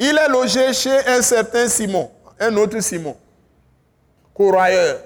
Il 0.00 0.18
est 0.18 0.28
logé 0.28 0.72
chez 0.72 1.06
un 1.06 1.22
certain 1.22 1.68
Simon, 1.68 2.10
un 2.40 2.56
autre 2.56 2.80
Simon, 2.80 3.16
courroyeur, 4.34 4.98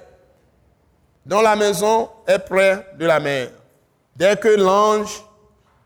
dont 1.26 1.42
la 1.42 1.54
maison 1.54 2.08
est 2.26 2.38
près 2.38 2.86
de 2.98 3.04
la 3.04 3.20
mer. 3.20 3.50
Dès 4.16 4.34
que 4.38 4.48
l'ange 4.48 5.22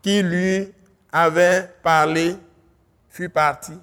qui 0.01 0.21
lui 0.21 0.73
avait 1.11 1.69
parlé 1.83 2.37
fut 3.19 3.27
parti, 3.27 3.73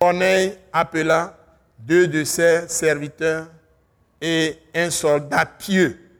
Corneille 0.00 0.58
appela 0.72 1.36
deux 1.78 2.08
de 2.08 2.24
ses 2.24 2.66
serviteurs 2.66 3.46
et 4.20 4.58
un 4.74 4.90
soldat 4.90 5.46
pieux 5.46 6.10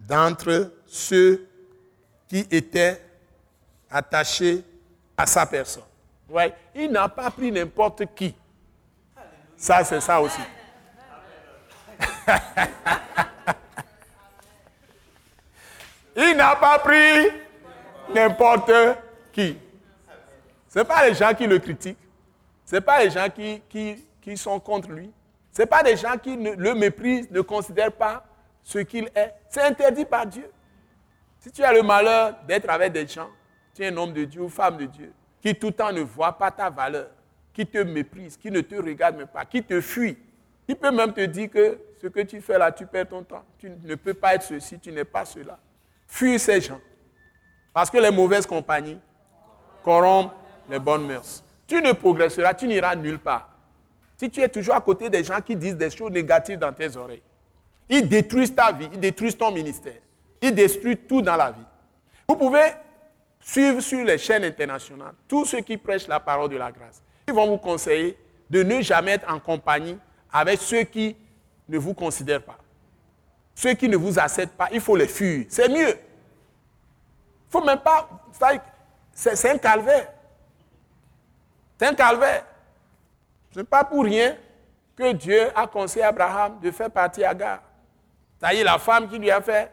d'entre 0.00 0.72
ceux 0.86 1.46
qui 2.26 2.46
étaient 2.50 3.02
attachés 3.90 4.64
à 5.14 5.26
sa 5.26 5.44
personne. 5.44 5.82
Ouais. 6.30 6.54
Il 6.74 6.90
n'a 6.90 7.06
pas 7.06 7.30
pris 7.30 7.52
n'importe 7.52 8.04
qui. 8.14 8.34
Ça, 9.54 9.84
c'est 9.84 10.00
ça 10.00 10.18
aussi. 10.18 10.40
Il 16.16 16.34
n'a 16.34 16.56
pas 16.56 16.78
pris 16.78 17.28
n'importe 18.14 18.72
qui. 19.34 19.58
Ce 20.66 20.78
n'est 20.78 20.84
pas 20.86 21.06
les 21.06 21.14
gens 21.14 21.34
qui 21.34 21.46
le 21.46 21.58
critiquent. 21.58 22.05
Ce 22.66 22.76
pas 22.76 23.02
les 23.02 23.10
gens 23.10 23.28
qui 23.30 24.36
sont 24.36 24.60
contre 24.60 24.90
lui. 24.90 25.10
Ce 25.52 25.62
pas 25.62 25.82
des 25.82 25.96
gens 25.96 26.18
qui 26.18 26.36
le 26.36 26.74
méprisent, 26.74 27.30
ne 27.30 27.40
considèrent 27.40 27.92
pas 27.92 28.26
ce 28.62 28.80
qu'il 28.80 29.08
est. 29.14 29.32
C'est 29.48 29.62
interdit 29.62 30.04
par 30.04 30.26
Dieu. 30.26 30.50
Si 31.38 31.50
tu 31.50 31.62
as 31.62 31.72
le 31.72 31.82
malheur 31.82 32.36
d'être 32.46 32.68
avec 32.68 32.92
des 32.92 33.06
gens, 33.06 33.30
tu 33.72 33.82
es 33.82 33.88
un 33.88 33.96
homme 33.96 34.12
de 34.12 34.24
Dieu 34.24 34.42
ou 34.42 34.48
femme 34.48 34.76
de 34.76 34.84
Dieu, 34.86 35.12
qui 35.40 35.54
tout 35.54 35.68
le 35.68 35.72
temps 35.72 35.92
ne 35.92 36.00
voit 36.00 36.36
pas 36.36 36.50
ta 36.50 36.68
valeur, 36.68 37.08
qui 37.54 37.66
te 37.66 37.78
méprise, 37.78 38.36
qui 38.36 38.50
ne 38.50 38.60
te 38.60 38.74
regarde 38.74 39.16
même 39.16 39.28
pas, 39.28 39.44
qui 39.44 39.62
te 39.62 39.80
fuit, 39.80 40.18
qui 40.66 40.74
peut 40.74 40.90
même 40.90 41.12
te 41.12 41.24
dire 41.24 41.48
que 41.48 41.78
ce 42.02 42.08
que 42.08 42.20
tu 42.20 42.40
fais 42.40 42.58
là, 42.58 42.72
tu 42.72 42.84
perds 42.84 43.08
ton 43.08 43.22
temps. 43.22 43.44
Tu 43.58 43.70
ne 43.70 43.94
peux 43.94 44.12
pas 44.14 44.34
être 44.34 44.42
ceci, 44.42 44.78
tu 44.78 44.90
n'es 44.92 45.04
pas 45.04 45.24
cela. 45.24 45.58
Fuis 46.06 46.38
ces 46.38 46.60
gens. 46.60 46.80
Parce 47.72 47.88
que 47.88 47.98
les 47.98 48.10
mauvaises 48.10 48.46
compagnies 48.46 48.98
corrompent 49.82 50.34
les 50.68 50.78
bonnes 50.78 51.06
mœurs. 51.06 51.42
Tu 51.66 51.80
ne 51.82 51.92
progresseras, 51.92 52.54
tu 52.54 52.66
n'iras 52.66 52.94
nulle 52.94 53.18
part. 53.18 53.48
Si 54.16 54.30
tu 54.30 54.40
es 54.40 54.48
toujours 54.48 54.74
à 54.74 54.80
côté 54.80 55.10
des 55.10 55.24
gens 55.24 55.40
qui 55.40 55.56
disent 55.56 55.76
des 55.76 55.90
choses 55.90 56.10
négatives 56.10 56.58
dans 56.58 56.72
tes 56.72 56.96
oreilles, 56.96 57.22
ils 57.88 58.08
détruisent 58.08 58.54
ta 58.54 58.72
vie, 58.72 58.88
ils 58.92 59.00
détruisent 59.00 59.36
ton 59.36 59.50
ministère, 59.50 60.00
ils 60.40 60.54
détruisent 60.54 60.98
tout 61.08 61.22
dans 61.22 61.36
la 61.36 61.50
vie. 61.50 61.66
Vous 62.28 62.36
pouvez 62.36 62.72
suivre 63.40 63.80
sur 63.80 64.04
les 64.04 64.18
chaînes 64.18 64.44
internationales 64.44 65.14
tous 65.28 65.44
ceux 65.44 65.60
qui 65.60 65.76
prêchent 65.76 66.08
la 66.08 66.18
parole 66.18 66.48
de 66.50 66.56
la 66.56 66.72
grâce. 66.72 67.02
Ils 67.28 67.34
vont 67.34 67.46
vous 67.46 67.58
conseiller 67.58 68.16
de 68.48 68.62
ne 68.62 68.80
jamais 68.80 69.12
être 69.12 69.30
en 69.30 69.38
compagnie 69.38 69.98
avec 70.32 70.60
ceux 70.60 70.82
qui 70.82 71.16
ne 71.68 71.78
vous 71.78 71.94
considèrent 71.94 72.42
pas. 72.42 72.58
Ceux 73.54 73.74
qui 73.74 73.88
ne 73.88 73.96
vous 73.96 74.18
acceptent 74.18 74.56
pas, 74.56 74.68
il 74.72 74.80
faut 74.80 74.96
les 74.96 75.08
fuir. 75.08 75.46
C'est 75.48 75.68
mieux. 75.68 75.90
Il 75.90 77.50
faut 77.50 77.64
même 77.64 77.80
pas. 77.80 78.08
C'est 79.12 79.50
un 79.50 79.58
calvaire. 79.58 80.12
C'est 81.78 81.86
un 81.86 81.94
calvaire. 81.94 82.44
Ce 83.52 83.58
n'est 83.58 83.64
pas 83.64 83.84
pour 83.84 84.04
rien 84.04 84.36
que 84.96 85.12
Dieu 85.12 85.48
a 85.54 85.66
conseillé 85.66 86.04
à 86.04 86.08
Abraham 86.08 86.58
de 86.60 86.70
faire 86.70 86.90
partir 86.90 87.28
Agar. 87.28 87.62
C'est-à-dire 88.38 88.64
la 88.64 88.78
femme 88.78 89.08
qui 89.08 89.18
lui 89.18 89.30
a 89.30 89.40
fait 89.40 89.70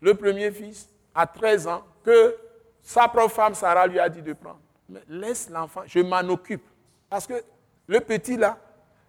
le 0.00 0.14
premier 0.14 0.50
fils 0.50 0.88
à 1.14 1.26
13 1.26 1.66
ans, 1.68 1.82
que 2.04 2.36
sa 2.82 3.08
propre 3.08 3.32
femme 3.32 3.54
Sarah 3.54 3.86
lui 3.86 3.98
a 3.98 4.08
dit 4.08 4.22
de 4.22 4.32
prendre. 4.32 4.60
Mais 4.88 5.00
laisse 5.08 5.48
l'enfant, 5.48 5.82
je 5.86 6.00
m'en 6.00 6.20
occupe. 6.28 6.64
Parce 7.08 7.26
que 7.26 7.42
le 7.86 8.00
petit 8.00 8.36
là, 8.36 8.58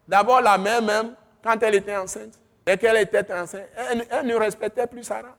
d'abord 0.07 0.41
la 0.41 0.57
mère 0.57 0.81
même, 0.81 1.15
quand 1.43 1.61
elle 1.61 1.75
était 1.75 1.95
enceinte, 1.95 2.39
et 2.65 2.77
qu'elle 2.77 2.97
était 2.97 3.31
enceinte, 3.33 3.67
elle, 3.75 4.25
ne 4.25 4.35
respectait 4.35 4.87
plus 4.87 5.03
Sarah. 5.03 5.35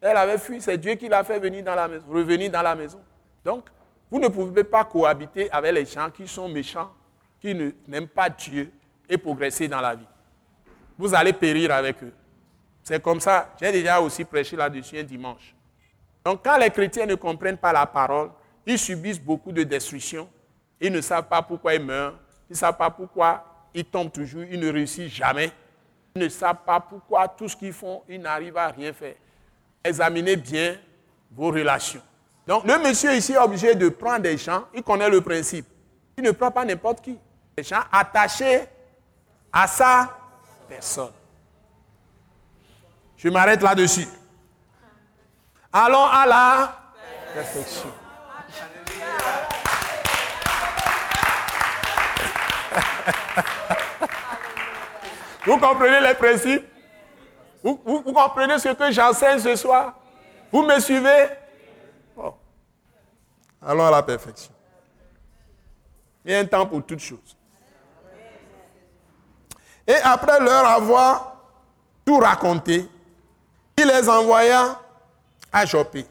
Elle 0.00 0.16
avait 0.16 0.38
fui, 0.38 0.60
c'est 0.60 0.76
Dieu 0.76 0.94
qui 0.94 1.08
l'a 1.08 1.24
fait 1.24 1.36
revenir 1.36 2.50
dans 2.50 2.62
la 2.62 2.74
maison. 2.74 3.00
Donc, 3.44 3.64
vous 4.10 4.18
ne 4.18 4.28
pouvez 4.28 4.64
pas 4.64 4.84
cohabiter 4.84 5.50
avec 5.50 5.72
les 5.74 5.84
gens 5.84 6.10
qui 6.10 6.28
sont 6.28 6.48
méchants 6.48 6.92
qui 7.40 7.54
n'aiment 7.88 8.08
pas 8.08 8.28
Dieu 8.30 8.72
et 9.08 9.18
progresser 9.18 9.68
dans 9.68 9.80
la 9.80 9.94
vie. 9.94 10.06
Vous 10.98 11.14
allez 11.14 11.32
périr 11.32 11.72
avec 11.72 12.02
eux. 12.02 12.12
C'est 12.82 13.02
comme 13.02 13.20
ça. 13.20 13.54
J'ai 13.60 13.72
déjà 13.72 14.00
aussi 14.00 14.24
prêché 14.24 14.56
là-dessus 14.56 14.98
un 14.98 15.02
dimanche. 15.02 15.54
Donc 16.24 16.40
quand 16.44 16.56
les 16.56 16.70
chrétiens 16.70 17.06
ne 17.06 17.14
comprennent 17.14 17.58
pas 17.58 17.72
la 17.72 17.86
parole, 17.86 18.30
ils 18.64 18.78
subissent 18.78 19.20
beaucoup 19.20 19.52
de 19.52 19.62
destruction. 19.62 20.28
Ils 20.80 20.92
ne 20.92 21.00
savent 21.00 21.28
pas 21.28 21.42
pourquoi 21.42 21.74
ils 21.74 21.84
meurent. 21.84 22.18
Ils 22.48 22.52
ne 22.52 22.56
savent 22.56 22.76
pas 22.76 22.90
pourquoi 22.90 23.44
ils 23.74 23.84
tombent 23.84 24.12
toujours. 24.12 24.44
Ils 24.44 24.58
ne 24.58 24.72
réussissent 24.72 25.12
jamais. 25.12 25.50
Ils 26.14 26.22
ne 26.22 26.28
savent 26.28 26.64
pas 26.64 26.80
pourquoi 26.80 27.28
tout 27.28 27.48
ce 27.48 27.56
qu'ils 27.56 27.72
font, 27.72 28.02
ils 28.08 28.20
n'arrivent 28.20 28.56
à 28.56 28.68
rien 28.68 28.92
faire. 28.92 29.14
Examinez 29.84 30.36
bien 30.36 30.76
vos 31.30 31.50
relations. 31.50 32.02
Donc 32.46 32.64
le 32.64 32.78
monsieur 32.78 33.14
ici 33.14 33.32
est 33.32 33.38
obligé 33.38 33.74
de 33.74 33.88
prendre 33.88 34.20
des 34.20 34.38
gens. 34.38 34.64
Il 34.72 34.82
connaît 34.82 35.10
le 35.10 35.20
principe. 35.20 35.66
Il 36.16 36.24
ne 36.24 36.30
prend 36.30 36.50
pas 36.50 36.64
n'importe 36.64 37.02
qui 37.02 37.18
les 37.56 37.64
gens 37.64 37.80
attachés 37.90 38.64
à 39.52 39.66
sa 39.66 40.16
personne. 40.68 41.12
Je 43.16 43.28
m'arrête 43.28 43.62
là-dessus. 43.62 44.06
Allons 45.72 46.04
à 46.04 46.26
la 46.26 46.76
perfection. 47.34 47.90
Vous 55.46 55.58
comprenez 55.58 56.00
les 56.00 56.14
principes? 56.14 56.64
Vous, 57.62 57.76
comprenez 57.76 58.58
ce 58.58 58.68
que 58.68 58.90
j'enseigne 58.92 59.38
ce 59.38 59.56
soir? 59.56 59.94
Vous 60.52 60.62
me 60.62 60.78
suivez? 60.78 61.28
Allons 63.66 63.86
à 63.86 63.90
la 63.90 64.02
perfection. 64.02 64.52
Il 66.24 66.30
y 66.30 66.34
a 66.34 66.38
un 66.38 66.44
temps 66.44 66.66
pour 66.66 66.86
toutes 66.86 67.00
choses. 67.00 67.36
Et 69.86 69.96
après 70.04 70.38
leur 70.40 70.66
avoir 70.66 71.36
tout 72.04 72.18
raconté, 72.18 72.88
il 73.76 73.86
les 73.86 74.08
envoya 74.08 74.80
à 75.52 75.66
Jopé. 75.66 76.06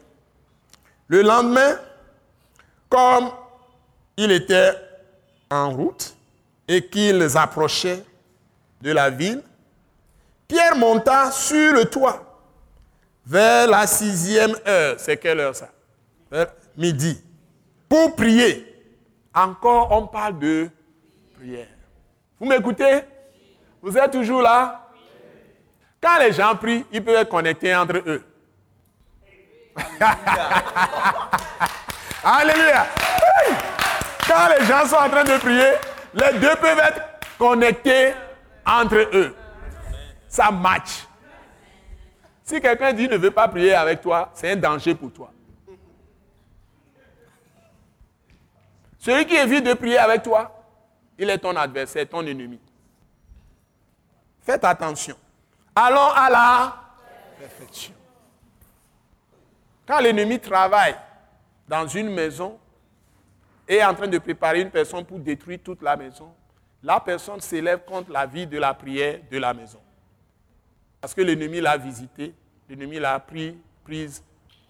Le 1.08 1.22
lendemain, 1.22 1.78
comme 2.90 3.30
il 4.16 4.30
était 4.32 4.74
en 5.50 5.70
route 5.70 6.14
et 6.68 6.86
qu'ils 6.86 7.36
approchaient 7.36 8.04
de 8.82 8.92
la 8.92 9.08
ville, 9.08 9.42
Pierre 10.46 10.76
monta 10.76 11.30
sur 11.30 11.72
le 11.72 11.86
toit 11.86 12.22
vers 13.24 13.66
la 13.66 13.86
sixième 13.86 14.54
heure. 14.66 14.96
C'est 14.98 15.16
quelle 15.16 15.40
heure 15.40 15.56
ça? 15.56 15.68
Vers 16.30 16.48
midi. 16.76 17.22
Pour 17.88 18.16
prier. 18.16 18.64
Encore, 19.34 19.88
on 19.92 20.06
parle 20.06 20.38
de 20.38 20.70
prière. 21.34 21.68
Vous 22.40 22.46
m'écoutez? 22.46 23.02
Vous 23.82 23.96
êtes 23.96 24.10
toujours 24.10 24.42
là? 24.42 24.88
Quand 26.00 26.18
les 26.18 26.32
gens 26.32 26.56
prient, 26.56 26.84
ils 26.92 27.04
peuvent 27.04 27.16
être 27.16 27.28
connectés 27.28 27.74
entre 27.74 27.96
eux. 28.06 28.24
Alléluia. 32.24 32.86
Quand 34.26 34.48
les 34.58 34.64
gens 34.66 34.86
sont 34.86 34.96
en 34.96 35.08
train 35.08 35.24
de 35.24 35.38
prier, 35.38 35.72
les 36.14 36.38
deux 36.38 36.56
peuvent 36.56 36.78
être 36.78 37.02
connectés 37.38 38.14
entre 38.64 38.96
eux. 39.14 39.34
Ça 40.28 40.50
match. 40.50 41.06
Si 42.42 42.60
quelqu'un 42.60 42.92
dit 42.92 43.08
ne 43.08 43.16
veut 43.16 43.30
pas 43.30 43.48
prier 43.48 43.74
avec 43.74 44.00
toi, 44.00 44.30
c'est 44.34 44.50
un 44.52 44.56
danger 44.56 44.94
pour 44.94 45.12
toi. 45.12 45.30
Celui 49.06 49.24
qui 49.24 49.36
évite 49.36 49.62
de 49.64 49.72
prier 49.74 49.98
avec 49.98 50.24
toi, 50.24 50.50
il 51.16 51.30
est 51.30 51.38
ton 51.38 51.54
adversaire, 51.54 52.08
ton 52.08 52.26
ennemi. 52.26 52.58
Faites 54.42 54.64
attention. 54.64 55.14
Allons 55.76 56.10
à 56.12 56.28
la 56.28 56.76
perfection. 57.38 57.94
Quand 59.86 60.00
l'ennemi 60.00 60.40
travaille 60.40 60.96
dans 61.68 61.86
une 61.86 62.10
maison 62.10 62.58
et 63.68 63.76
est 63.76 63.84
en 63.84 63.94
train 63.94 64.08
de 64.08 64.18
préparer 64.18 64.62
une 64.62 64.72
personne 64.72 65.04
pour 65.04 65.20
détruire 65.20 65.60
toute 65.62 65.82
la 65.82 65.94
maison, 65.94 66.34
la 66.82 66.98
personne 66.98 67.40
s'élève 67.40 67.84
contre 67.84 68.10
la 68.10 68.26
vie 68.26 68.48
de 68.48 68.58
la 68.58 68.74
prière 68.74 69.20
de 69.30 69.38
la 69.38 69.54
maison. 69.54 69.78
Parce 71.00 71.14
que 71.14 71.20
l'ennemi 71.20 71.60
l'a 71.60 71.76
visité, 71.76 72.34
l'ennemi 72.68 72.98
l'a 72.98 73.20
pris, 73.20 73.56
prise 73.84 74.24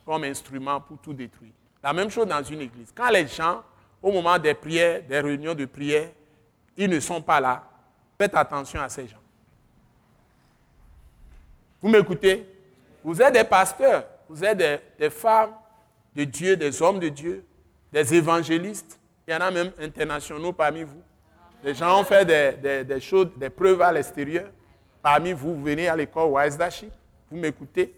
comme 0.05 0.24
instrument 0.24 0.78
pour 0.82 0.99
tout 0.99 1.14
détruire. 1.14 1.53
La 1.82 1.95
même 1.95 2.11
chose 2.11 2.26
dans 2.26 2.43
une 2.43 2.61
église. 2.61 2.93
Quand 2.95 3.09
les 3.09 3.26
gens, 3.26 3.62
au 4.07 4.13
moment 4.13 4.39
des 4.39 4.55
prières, 4.55 5.03
des 5.03 5.19
réunions 5.19 5.55
de 5.55 5.65
prière, 5.65 6.11
ils 6.77 6.89
ne 6.89 7.01
sont 7.01 7.21
pas 7.21 7.41
là, 7.41 7.65
faites 8.17 8.37
attention 8.37 8.81
à 8.81 8.89
ces 8.89 9.09
gens. 9.09 9.19
Vous 11.83 11.89
m'écoutez? 11.89 12.47
Vous 13.03 13.21
êtes 13.21 13.35
des 13.35 13.43
pasteurs, 13.43 14.07
vous 14.29 14.45
êtes 14.45 14.59
des, 14.97 15.11
femmes 15.11 15.51
de 16.15 16.23
Dieu, 16.23 16.57
des 16.57 16.81
hommes 16.81 17.01
de 17.01 17.09
Dieu, 17.09 17.45
des 17.93 18.15
évangélistes. 18.15 18.97
Il 19.27 19.35
y 19.35 19.37
en 19.37 19.41
a 19.41 19.51
même 19.51 19.73
internationaux 19.81 20.53
parmi 20.53 20.85
vous. 20.85 21.03
Les 21.65 21.75
gens 21.75 22.01
ont 22.01 22.05
fait 22.05 22.25
des, 22.25 23.01
choses, 23.01 23.31
des 23.37 23.51
preuves 23.51 23.83
à 23.83 23.91
l'extérieur. 23.91 24.51
Parmi 25.03 25.33
vous, 25.33 25.57
vous 25.57 25.65
venez 25.65 25.89
à 25.89 25.97
l'école 25.97 26.31
Wise 26.31 26.57
vous 27.29 27.39
m'écoutez? 27.39 27.93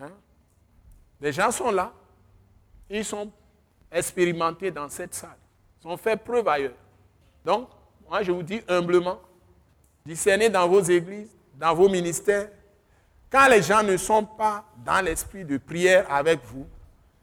Hein? 0.00 0.12
Les 1.20 1.30
gens 1.30 1.50
sont 1.50 1.70
là. 1.70 1.92
Ils 2.88 3.04
sont 3.04 3.30
expérimentés 3.92 4.70
dans 4.70 4.88
cette 4.88 5.14
salle. 5.14 5.36
Ils 5.84 5.88
ont 5.88 5.96
fait 5.96 6.16
preuve 6.16 6.48
ailleurs. 6.48 6.72
Donc, 7.44 7.68
moi, 8.08 8.22
je 8.22 8.32
vous 8.32 8.42
dis 8.42 8.62
humblement, 8.68 9.20
discernez 10.04 10.48
dans 10.48 10.68
vos 10.68 10.80
églises, 10.80 11.30
dans 11.54 11.74
vos 11.74 11.88
ministères, 11.88 12.48
quand 13.30 13.48
les 13.48 13.62
gens 13.62 13.82
ne 13.82 13.96
sont 13.96 14.24
pas 14.24 14.64
dans 14.84 15.00
l'esprit 15.02 15.44
de 15.44 15.56
prière 15.56 16.06
avec 16.12 16.40
vous, 16.44 16.66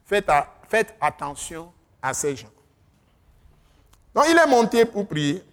faites, 0.04 0.94
attention 1.00 1.72
à 2.02 2.12
ces 2.12 2.34
gens. 2.34 2.50
Donc 4.12 4.24
il 4.28 4.36
est 4.36 4.46
monté 4.46 4.84
pour 4.84 5.06
prier. 5.06 5.44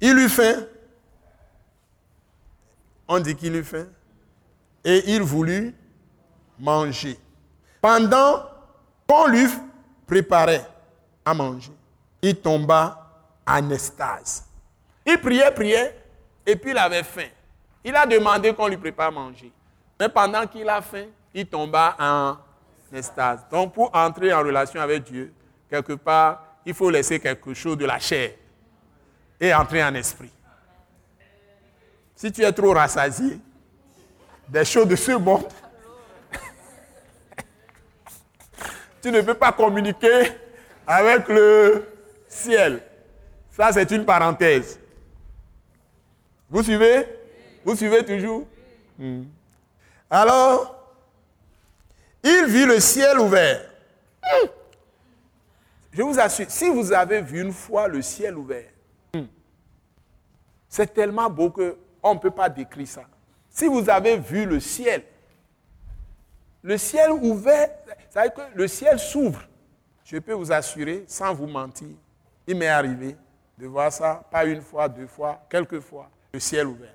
Il 0.00 0.18
eut 0.18 0.30
faim. 0.30 0.64
On 3.06 3.20
dit 3.20 3.36
qu'il 3.36 3.54
eut 3.54 3.64
faim. 3.64 3.86
Et 4.82 5.14
il 5.14 5.22
voulut 5.22 5.74
manger. 6.58 7.18
Pendant 7.82 8.44
qu'on 9.06 9.26
lui 9.26 9.46
préparait 10.08 10.66
à 11.24 11.34
manger, 11.34 11.72
il 12.22 12.34
tomba 12.40 13.06
en 13.46 13.70
estase. 13.70 14.44
Il 15.06 15.18
priait, 15.18 15.52
priait, 15.52 15.94
et 16.44 16.56
puis 16.56 16.72
il 16.72 16.78
avait 16.78 17.04
faim. 17.04 17.28
Il 17.84 17.94
a 17.94 18.06
demandé 18.06 18.52
qu'on 18.54 18.66
lui 18.66 18.78
prépare 18.78 19.08
à 19.08 19.10
manger. 19.10 19.52
Mais 20.00 20.08
pendant 20.08 20.46
qu'il 20.46 20.68
a 20.68 20.80
faim, 20.80 21.06
il 21.32 21.46
tomba 21.46 21.94
en 22.00 22.36
estase. 22.92 23.44
Donc 23.50 23.74
pour 23.74 23.94
entrer 23.94 24.32
en 24.32 24.40
relation 24.40 24.80
avec 24.80 25.04
Dieu, 25.04 25.32
quelque 25.70 25.92
part, 25.92 26.42
il 26.64 26.74
faut 26.74 26.90
laisser 26.90 27.20
quelque 27.20 27.52
chose 27.54 27.76
de 27.76 27.84
la 27.84 27.98
chair 27.98 28.32
et 29.38 29.54
entrer 29.54 29.84
en 29.84 29.94
esprit. 29.94 30.32
Si 32.16 32.32
tu 32.32 32.42
es 32.42 32.52
trop 32.52 32.72
rassasié 32.72 33.38
des 34.48 34.64
choses 34.64 34.88
de 34.88 34.96
ce 34.96 35.12
tu 39.00 39.10
ne 39.10 39.20
peux 39.20 39.34
pas 39.34 39.52
communiquer 39.52 40.32
avec 40.86 41.28
le 41.28 41.86
ciel. 42.28 42.82
Ça, 43.50 43.72
c'est 43.72 43.90
une 43.90 44.04
parenthèse. 44.04 44.78
Vous 46.50 46.62
suivez? 46.62 47.06
Vous 47.64 47.76
suivez 47.76 48.04
toujours? 48.04 48.46
Hmm. 48.98 49.24
Alors, 50.10 50.74
il 52.22 52.46
vit 52.46 52.64
le 52.64 52.80
ciel 52.80 53.18
ouvert. 53.18 53.68
Je 55.92 56.02
vous 56.02 56.18
assure, 56.18 56.46
si 56.48 56.68
vous 56.68 56.92
avez 56.92 57.20
vu 57.20 57.40
une 57.40 57.52
fois 57.52 57.88
le 57.88 58.02
ciel 58.02 58.36
ouvert, 58.36 58.70
c'est 60.68 60.92
tellement 60.92 61.30
beau 61.30 61.50
qu'on 61.50 62.14
ne 62.14 62.18
peut 62.18 62.30
pas 62.30 62.48
décrire 62.48 62.86
ça. 62.86 63.02
Si 63.48 63.66
vous 63.66 63.88
avez 63.88 64.18
vu 64.18 64.44
le 64.44 64.60
ciel, 64.60 65.02
le 66.62 66.76
ciel 66.76 67.10
ouvert, 67.10 67.70
ça 68.10 68.22
dire 68.22 68.34
que 68.34 68.40
le 68.54 68.68
ciel 68.68 68.98
s'ouvre. 68.98 69.42
Je 70.04 70.18
peux 70.18 70.32
vous 70.32 70.50
assurer, 70.50 71.04
sans 71.06 71.34
vous 71.34 71.46
mentir, 71.46 71.88
il 72.46 72.56
m'est 72.56 72.68
arrivé 72.68 73.16
de 73.58 73.66
voir 73.66 73.92
ça, 73.92 74.24
pas 74.30 74.44
une 74.44 74.62
fois, 74.62 74.88
deux 74.88 75.06
fois, 75.06 75.44
quelques 75.50 75.80
fois, 75.80 76.10
le 76.32 76.40
ciel 76.40 76.66
ouvert. 76.66 76.94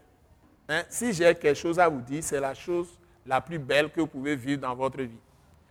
Hein, 0.67 0.83
si 0.89 1.13
j'ai 1.13 1.35
quelque 1.35 1.53
chose 1.53 1.79
à 1.79 1.87
vous 1.87 2.01
dire, 2.01 2.23
c'est 2.23 2.39
la 2.39 2.53
chose 2.53 2.97
la 3.25 3.41
plus 3.41 3.59
belle 3.59 3.91
que 3.91 4.01
vous 4.01 4.07
pouvez 4.07 4.35
vivre 4.35 4.61
dans 4.61 4.75
votre 4.75 5.01
vie. 5.01 5.19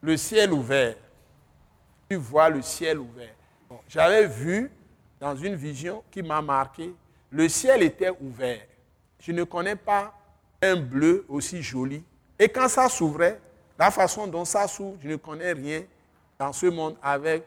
Le 0.00 0.16
ciel 0.16 0.52
ouvert. 0.52 0.96
Tu 2.08 2.16
vois 2.16 2.48
le 2.48 2.62
ciel 2.62 2.98
ouvert. 2.98 3.34
J'avais 3.88 4.26
vu 4.26 4.70
dans 5.18 5.34
une 5.34 5.54
vision 5.54 6.02
qui 6.10 6.22
m'a 6.22 6.42
marqué, 6.42 6.94
le 7.30 7.48
ciel 7.48 7.82
était 7.82 8.10
ouvert. 8.20 8.60
Je 9.18 9.32
ne 9.32 9.44
connais 9.44 9.76
pas 9.76 10.12
un 10.60 10.76
bleu 10.76 11.24
aussi 11.28 11.62
joli. 11.62 12.04
Et 12.38 12.48
quand 12.48 12.68
ça 12.68 12.88
s'ouvrait, 12.88 13.40
la 13.82 13.90
façon 13.90 14.28
dont 14.28 14.44
ça 14.44 14.68
s'ouvre, 14.68 14.96
je 15.02 15.08
ne 15.08 15.16
connais 15.16 15.52
rien 15.52 15.82
dans 16.38 16.52
ce 16.52 16.66
monde 16.66 16.94
avec 17.02 17.42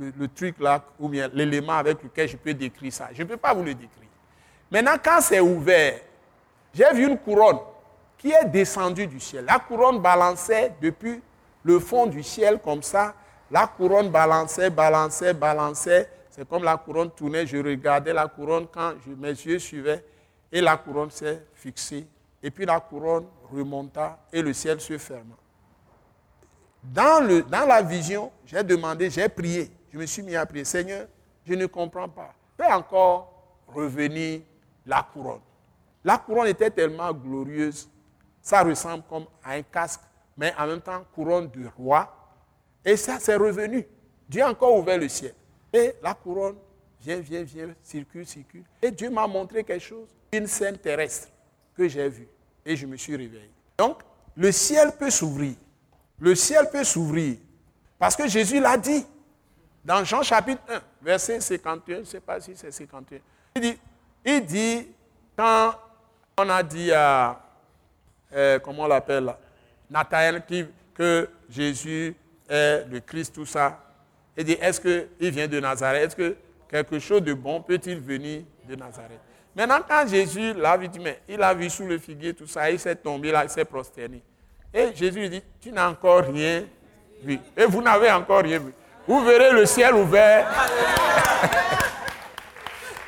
le, 0.00 0.26
truc 0.26 0.56
là, 0.58 0.82
ou 0.98 1.08
bien 1.08 1.30
l'élément 1.32 1.74
avec 1.74 2.02
lequel 2.02 2.28
je 2.28 2.36
peux 2.36 2.52
décrire 2.52 2.92
ça. 2.92 3.10
Je 3.12 3.22
ne 3.22 3.28
peux 3.28 3.36
pas 3.36 3.54
vous 3.54 3.62
le 3.62 3.74
décrire. 3.74 4.08
Maintenant, 4.72 4.96
quand 5.00 5.20
c'est 5.20 5.38
ouvert, 5.38 6.00
j'ai 6.74 6.92
vu 6.94 7.06
une 7.06 7.16
couronne 7.16 7.60
qui 8.16 8.32
est 8.32 8.46
descendue 8.46 9.06
du 9.06 9.20
ciel. 9.20 9.44
La 9.44 9.60
couronne 9.60 10.00
balançait 10.00 10.72
depuis 10.82 11.22
le 11.62 11.78
fond 11.78 12.06
du 12.06 12.24
ciel 12.24 12.58
comme 12.58 12.82
ça. 12.82 13.14
La 13.48 13.68
couronne 13.68 14.10
balançait, 14.10 14.70
balançait, 14.70 15.32
balançait. 15.32 16.10
C'est 16.28 16.48
comme 16.48 16.64
la 16.64 16.76
couronne 16.76 17.12
tournait. 17.12 17.46
Je 17.46 17.56
regardais 17.58 18.12
la 18.12 18.26
couronne 18.26 18.66
quand 18.66 18.94
mes 19.16 19.28
yeux 19.28 19.60
suivaient 19.60 20.04
et 20.50 20.60
la 20.60 20.76
couronne 20.76 21.12
s'est 21.12 21.40
fixée. 21.54 22.04
Et 22.42 22.50
puis 22.50 22.66
la 22.66 22.80
couronne 22.80 23.26
remonta 23.52 24.18
et 24.32 24.42
le 24.42 24.52
ciel 24.52 24.80
se 24.80 24.98
ferma. 24.98 25.36
Dans, 26.82 27.26
la 27.50 27.82
vision, 27.82 28.30
j'ai 28.46 28.62
demandé, 28.62 29.10
j'ai 29.10 29.28
prié. 29.28 29.70
Je 29.92 29.98
me 29.98 30.06
suis 30.06 30.22
mis 30.22 30.36
à 30.36 30.46
prier. 30.46 30.64
Seigneur, 30.64 31.06
je 31.44 31.54
ne 31.54 31.66
comprends 31.66 32.08
pas. 32.08 32.34
Fais 32.56 32.72
encore 32.72 33.32
revenir 33.66 34.40
la 34.86 35.02
couronne. 35.02 35.40
La 36.04 36.18
couronne 36.18 36.48
était 36.48 36.70
tellement 36.70 37.12
glorieuse. 37.12 37.88
Ça 38.40 38.62
ressemble 38.62 39.04
comme 39.08 39.26
à 39.44 39.52
un 39.52 39.62
casque, 39.62 40.00
mais 40.36 40.54
en 40.58 40.66
même 40.66 40.80
temps 40.80 41.04
couronne 41.14 41.48
du 41.48 41.66
roi. 41.66 42.14
Et 42.84 42.96
ça, 42.96 43.18
c'est 43.20 43.36
revenu. 43.36 43.86
Dieu 44.28 44.42
a 44.42 44.50
encore 44.50 44.76
ouvert 44.76 44.98
le 44.98 45.08
ciel. 45.08 45.34
Et 45.72 45.94
la 46.02 46.14
couronne 46.14 46.56
vient, 47.00 47.18
vient, 47.20 47.42
vient, 47.42 47.74
circule, 47.82 48.26
circule. 48.26 48.64
Et 48.80 48.90
Dieu 48.90 49.10
m'a 49.10 49.26
montré 49.26 49.64
quelque 49.64 49.82
chose, 49.82 50.08
une 50.32 50.46
scène 50.46 50.78
terrestre 50.78 51.28
que 51.76 51.88
j'ai 51.88 52.08
vue. 52.08 52.28
Et 52.64 52.76
je 52.76 52.86
me 52.86 52.96
suis 52.96 53.16
réveillé. 53.16 53.50
Donc, 53.76 54.02
le 54.36 54.52
ciel 54.52 54.92
peut 54.98 55.10
s'ouvrir. 55.10 55.54
Le 56.20 56.34
ciel 56.34 56.68
peut 56.70 56.84
s'ouvrir. 56.84 57.36
Parce 57.98 58.16
que 58.16 58.28
Jésus 58.28 58.60
l'a 58.60 58.76
dit. 58.76 59.06
Dans 59.84 60.04
Jean 60.04 60.22
chapitre 60.22 60.60
1, 60.68 60.80
verset 61.00 61.40
51, 61.40 61.94
je 61.94 62.00
ne 62.00 62.04
sais 62.04 62.20
pas 62.20 62.40
si 62.40 62.54
c'est 62.54 62.70
51. 62.70 63.20
Il 63.56 63.62
dit, 63.62 63.78
il 64.24 64.44
dit, 64.44 64.88
quand 65.36 65.72
on 66.36 66.48
a 66.50 66.62
dit 66.62 66.92
à, 66.92 67.40
euh, 68.34 68.58
comment 68.58 68.82
on 68.82 68.86
l'appelle, 68.86 69.32
Nathanaël, 69.88 70.42
que 70.94 71.30
Jésus 71.48 72.14
est 72.48 72.84
le 72.84 73.00
Christ, 73.00 73.34
tout 73.34 73.46
ça, 73.46 73.80
il 74.36 74.44
dit, 74.44 74.58
est-ce 74.60 74.80
qu'il 74.80 75.30
vient 75.30 75.48
de 75.48 75.58
Nazareth? 75.58 76.08
Est-ce 76.08 76.16
que 76.16 76.36
quelque 76.68 76.98
chose 76.98 77.22
de 77.22 77.32
bon 77.32 77.62
peut-il 77.62 77.98
venir 77.98 78.42
de 78.68 78.74
Nazareth? 78.74 79.20
Maintenant, 79.56 79.80
quand 79.88 80.06
Jésus 80.06 80.52
l'a 80.52 80.76
vu, 80.76 80.88
il 81.28 81.42
a 81.42 81.54
vu 81.54 81.70
sous 81.70 81.86
le 81.86 81.98
figuier 81.98 82.34
tout 82.34 82.46
ça, 82.46 82.70
il 82.70 82.78
s'est 82.78 82.94
tombé 82.96 83.32
là, 83.32 83.44
il 83.44 83.50
s'est 83.50 83.64
prosterné. 83.64 84.22
Et 84.72 84.94
Jésus 84.94 85.20
lui 85.20 85.30
dit, 85.30 85.42
tu 85.60 85.72
n'as 85.72 85.88
encore 85.88 86.22
rien 86.24 86.64
vu. 87.22 87.40
Et 87.56 87.64
vous 87.64 87.82
n'avez 87.82 88.10
encore 88.10 88.42
rien 88.42 88.58
vu. 88.58 88.72
Vous 89.06 89.24
verrez 89.24 89.52
le 89.52 89.64
ciel 89.64 89.94
ouvert. 89.94 90.46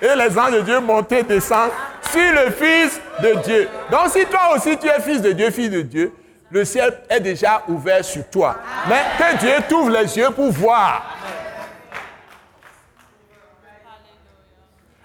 et 0.00 0.16
les 0.16 0.38
anges 0.38 0.52
de 0.52 0.60
Dieu 0.60 0.80
monter, 0.80 1.22
descendre 1.22 1.72
sur 2.10 2.32
le 2.32 2.50
Fils 2.50 3.00
de 3.22 3.34
Dieu. 3.42 3.68
Donc 3.90 4.08
si 4.08 4.24
toi 4.26 4.54
aussi 4.54 4.76
tu 4.78 4.88
es 4.88 5.00
fils 5.00 5.20
de 5.20 5.32
Dieu, 5.32 5.50
fils 5.50 5.70
de 5.70 5.82
Dieu, 5.82 6.14
le 6.50 6.64
ciel 6.64 7.02
est 7.08 7.20
déjà 7.20 7.62
ouvert 7.68 8.04
sur 8.04 8.28
toi. 8.28 8.56
Mais 8.88 9.02
que 9.18 9.36
Dieu 9.38 9.52
t'ouvre 9.68 9.90
les 9.90 10.16
yeux 10.16 10.30
pour 10.30 10.50
voir. 10.50 11.16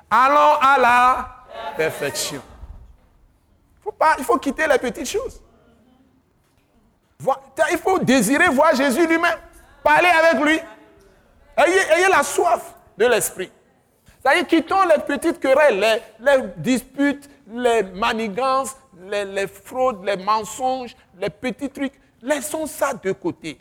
Allons 0.09 0.55
à 0.61 0.77
la 0.79 1.27
perfection. 1.75 2.41
Faut 3.83 3.91
pas, 3.91 4.15
il 4.17 4.23
faut 4.23 4.37
quitter 4.37 4.65
les 4.67 4.79
petites 4.79 5.09
choses. 5.09 5.41
Il 7.71 7.77
faut 7.77 7.99
désirer 7.99 8.47
voir 8.49 8.75
Jésus 8.75 9.07
lui-même. 9.07 9.37
Parler 9.83 10.09
avec 10.09 10.41
lui. 10.41 10.59
Ayez, 11.57 12.09
la 12.09 12.23
soif 12.23 12.73
de 12.97 13.05
l'esprit. 13.05 13.51
C'est-à-dire, 14.21 14.47
quittons 14.47 14.83
les 14.87 15.01
petites 15.03 15.39
querelles, 15.39 16.01
les, 16.19 16.37
disputes, 16.57 17.29
les 17.47 17.83
manigances, 17.83 18.75
les, 19.07 19.47
fraudes, 19.47 20.03
les 20.03 20.17
mensonges, 20.17 20.95
les 21.19 21.29
petits 21.29 21.69
trucs. 21.69 21.93
Laissons 22.21 22.65
ça 22.65 22.93
de 22.93 23.11
côté. 23.11 23.59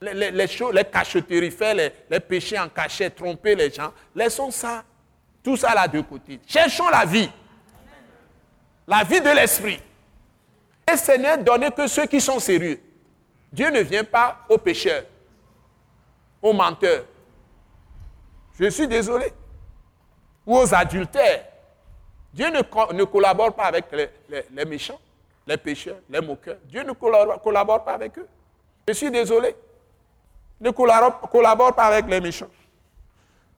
Les, 0.00 0.30
les, 0.30 0.46
choses, 0.46 0.72
les 0.74 0.84
cacheteries, 0.84 1.50
faire 1.50 1.74
les, 1.74 2.20
péchés 2.20 2.58
en 2.58 2.68
cachette, 2.68 3.16
tromper 3.16 3.54
les 3.54 3.70
gens. 3.70 3.92
Laissons 4.14 4.50
ça, 4.50 4.84
tout 5.42 5.56
ça 5.56 5.74
là 5.74 5.88
de 5.88 6.00
côté. 6.00 6.40
Cherchons 6.46 6.88
la 6.88 7.04
vie. 7.04 7.28
La 8.86 9.02
vie 9.02 9.20
de 9.20 9.30
l'esprit. 9.30 9.80
Et 10.90 10.96
ce 10.96 11.12
n'est 11.12 11.38
donné 11.38 11.70
que 11.72 11.88
ceux 11.88 12.06
qui 12.06 12.20
sont 12.20 12.38
sérieux. 12.38 12.80
Dieu 13.56 13.70
ne 13.70 13.80
vient 13.80 14.04
pas 14.04 14.44
aux 14.50 14.58
pécheurs, 14.58 15.04
aux 16.42 16.52
menteurs. 16.52 17.06
Je 18.60 18.68
suis 18.68 18.86
désolé. 18.86 19.32
Ou 20.44 20.58
aux 20.58 20.74
adultères. 20.74 21.46
Dieu 22.34 22.50
ne, 22.50 23.04
collabore 23.04 23.54
pas 23.54 23.64
avec 23.64 23.86
les, 23.92 24.64
méchants, 24.66 25.00
les 25.46 25.56
pécheurs, 25.56 25.96
les 26.10 26.20
moqueurs. 26.20 26.58
Dieu 26.66 26.82
ne 26.82 26.92
collabore, 26.92 27.40
collabore 27.40 27.82
pas 27.82 27.94
avec 27.94 28.18
eux. 28.18 28.28
Je 28.86 28.92
suis 28.92 29.10
désolé. 29.10 29.56
Ne 30.60 30.70
collabore, 30.70 31.18
collabore 31.30 31.74
pas 31.74 31.84
avec 31.84 32.06
les 32.08 32.20
méchants. 32.20 32.50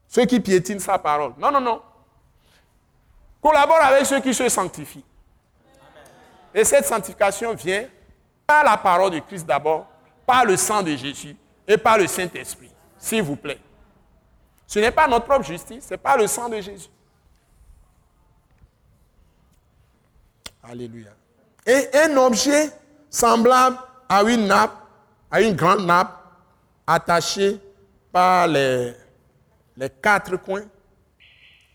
Ceux 0.07 0.27
qui 0.27 0.39
piétinent 0.39 0.79
sa 0.79 0.97
parole. 1.01 1.33
Non, 1.39 1.51
non, 1.51 1.61
non. 1.61 1.83
Collabore 3.43 3.83
avec 3.83 4.07
ceux 4.07 4.21
qui 4.21 4.33
se 4.33 4.49
sanctifient. 4.49 5.05
Et 6.55 6.63
cette 6.63 6.87
sanctification 6.87 7.53
vient 7.55 7.89
par 8.49 8.65
la 8.65 8.79
parole 8.79 9.11
de 9.11 9.19
Christ 9.19 9.45
d'abord, 9.45 9.87
par 10.27 10.47
le 10.47 10.57
sang 10.57 10.83
de 10.83 10.97
Jésus 10.97 11.37
et 11.67 11.77
par 11.77 11.99
le 11.99 12.07
Saint-Esprit, 12.07 12.71
s'il 12.97 13.23
vous 13.23 13.37
plaît. 13.37 13.61
Ce 14.67 14.79
n'est 14.79 14.91
pas 14.91 15.07
notre 15.07 15.27
propre 15.27 15.45
justice, 15.45 15.85
c'est 15.87 15.99
pas 15.99 16.17
le 16.17 16.27
sang 16.27 16.49
de 16.49 16.59
Jésus. 16.59 16.89
Alléluia. 20.63 21.11
Et 21.67 21.89
un 21.95 22.17
objet 22.17 22.71
semblable 23.11 23.77
à 24.09 24.23
une 24.23 24.47
nappe, 24.47 24.77
à 25.31 25.43
une 25.43 25.55
grande 25.55 25.85
nappe, 25.85 26.17
attachée 26.87 27.61
par 28.11 28.47
les, 28.47 28.95
les 29.77 29.91
quatre 29.91 30.39
coins 30.39 30.65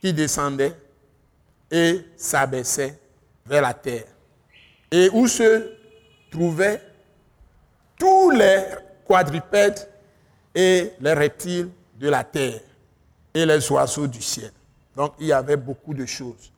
qui 0.01 0.11
descendaient 0.11 0.75
et 1.69 2.03
s'abaissaient 2.17 2.99
vers 3.45 3.61
la 3.61 3.75
terre. 3.75 4.05
Et 4.89 5.09
où 5.13 5.27
se 5.27 5.82
trouvaient 6.33 6.81
tous 7.97 8.31
les 8.31 8.63
quadrupèdes 9.07 9.87
et 10.55 10.93
les 10.99 11.13
reptiles 11.13 11.69
de 11.95 12.09
la 12.09 12.23
terre 12.23 12.59
et 13.33 13.45
les 13.45 13.71
oiseaux 13.71 14.07
du 14.07 14.21
ciel. 14.21 14.51
Donc 14.95 15.13
il 15.19 15.27
y 15.27 15.33
avait 15.33 15.57
beaucoup 15.57 15.93
de 15.93 16.05
choses. 16.07 16.51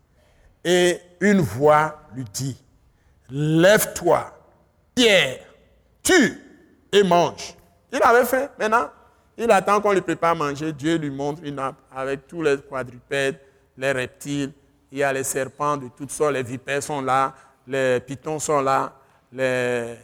Et 0.64 1.00
une 1.20 1.42
voix 1.42 2.00
lui 2.16 2.24
dit, 2.34 2.58
lève-toi, 3.30 4.34
Pierre, 4.96 5.40
tue 6.02 6.42
et 6.92 7.04
mange. 7.04 7.56
Il 7.92 8.02
avait 8.02 8.26
faim. 8.26 8.48
Maintenant, 8.58 8.90
il 9.38 9.52
attend 9.52 9.82
qu'on 9.82 9.92
lui 9.92 10.02
prépare 10.02 10.32
à 10.32 10.36
manger. 10.36 10.72
Dieu 10.72 10.96
lui 10.96 11.10
montre 11.10 11.42
une 11.44 11.56
nappe 11.56 11.76
avec 11.94 12.28
tous 12.28 12.42
les 12.42 12.58
quadrupèdes, 12.58 13.40
les 13.78 13.92
reptiles. 13.92 14.54
Il 14.92 15.00
y 15.00 15.04
a 15.04 15.12
les 15.12 15.24
serpents 15.24 15.76
de 15.76 15.90
toutes 15.90 16.12
sortes, 16.12 16.34
les 16.34 16.44
vipères 16.44 16.82
sont 16.82 17.02
là, 17.02 17.36
les 17.68 18.00
pitons 18.00 18.40
sont 18.40 18.62
là, 18.62 18.94
les, 19.32 19.96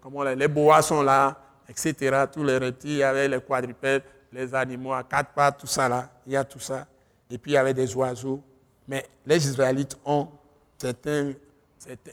comment, 0.00 0.22
les 0.22 0.48
sont 0.82 1.02
là, 1.02 1.36
etc. 1.68 2.24
Tous 2.32 2.44
les 2.44 2.58
reptiles, 2.58 3.02
avait 3.02 3.28
les 3.28 3.40
quadrupèdes, 3.40 4.02
les 4.32 4.54
animaux 4.54 4.92
à 4.92 5.02
quatre 5.02 5.32
pattes, 5.32 5.58
tout 5.58 5.66
ça 5.66 5.88
là, 5.88 6.08
il 6.26 6.32
y 6.32 6.36
a 6.36 6.44
tout 6.44 6.58
ça. 6.58 6.86
Et 7.30 7.38
puis 7.38 7.52
il 7.52 7.54
y 7.54 7.58
avait 7.58 7.74
des 7.74 7.94
oiseaux. 7.94 8.42
Mais 8.86 9.06
les 9.24 9.46
Israélites 9.46 9.96
ont 10.04 10.28
certains, 10.76 11.32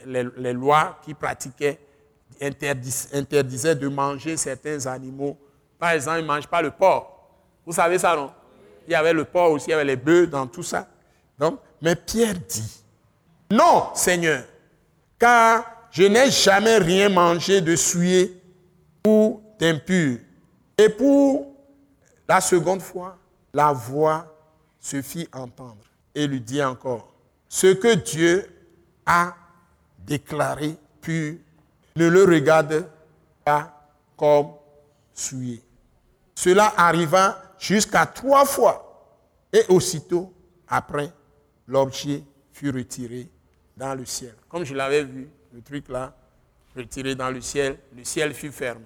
les, 0.06 0.52
lois 0.52 0.98
qui 1.04 1.14
pratiquaient, 1.14 1.78
interdisaient 2.40 3.74
de 3.74 3.88
manger 3.88 4.36
certains 4.36 4.86
animaux. 4.86 5.36
Par 5.78 5.90
exemple, 5.90 6.18
ils 6.18 6.22
ne 6.22 6.26
mangent 6.26 6.46
pas 6.46 6.62
le 6.62 6.70
porc. 6.70 7.16
Vous 7.66 7.72
savez 7.72 7.98
ça, 7.98 8.16
non? 8.16 8.30
Il 8.86 8.92
y 8.92 8.94
avait 8.94 9.12
le 9.12 9.24
porc 9.24 9.52
aussi, 9.52 9.66
il 9.68 9.70
y 9.70 9.74
avait 9.74 9.84
les 9.84 9.96
bœufs 9.96 10.26
dans 10.26 10.46
tout 10.46 10.62
ça. 10.62 10.86
Donc, 11.38 11.58
mais 11.82 11.96
Pierre 11.96 12.34
dit, 12.48 12.84
non, 13.50 13.90
Seigneur, 13.94 14.44
car 15.18 15.64
je 15.90 16.04
n'ai 16.04 16.30
jamais 16.30 16.78
rien 16.78 17.08
mangé 17.08 17.60
de 17.60 17.76
souillé 17.76 18.40
ou 19.06 19.42
d'impur. 19.58 20.18
Et 20.78 20.88
pour 20.88 21.54
la 22.28 22.40
seconde 22.40 22.82
fois, 22.82 23.18
la 23.52 23.72
voix 23.72 24.26
se 24.78 25.02
fit 25.02 25.28
entendre 25.32 25.84
et 26.14 26.26
lui 26.26 26.40
dit 26.40 26.62
encore, 26.62 27.12
ce 27.48 27.68
que 27.68 27.94
Dieu 27.94 28.46
a 29.04 29.34
déclaré 29.98 30.76
pur, 31.00 31.36
ne 31.96 32.06
le 32.06 32.24
regarde 32.24 32.86
pas 33.44 33.90
comme 34.16 34.52
souillé. 35.12 35.62
Cela 36.34 36.72
arriva 36.76 37.42
jusqu'à 37.58 38.06
trois 38.06 38.44
fois 38.44 39.18
et 39.52 39.64
aussitôt 39.68 40.32
après, 40.68 41.12
l'objet 41.66 42.22
fut 42.52 42.70
retiré 42.70 43.28
dans 43.76 43.94
le 43.94 44.04
ciel. 44.04 44.34
Comme 44.48 44.64
je 44.64 44.74
l'avais 44.74 45.02
vu, 45.02 45.28
le 45.52 45.60
truc 45.62 45.88
là, 45.88 46.12
retiré 46.76 47.14
dans 47.14 47.30
le 47.30 47.40
ciel, 47.40 47.78
le 47.96 48.04
ciel 48.04 48.32
fut 48.34 48.52
fermé. 48.52 48.84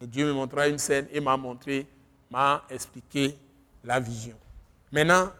Et 0.00 0.06
Dieu 0.06 0.26
me 0.26 0.32
montra 0.32 0.68
une 0.68 0.78
scène 0.78 1.06
et 1.12 1.20
m'a 1.20 1.36
montré, 1.36 1.86
m'a 2.30 2.62
expliqué 2.70 3.36
la 3.82 4.00
vision. 4.00 4.36
Maintenant, 4.92 5.30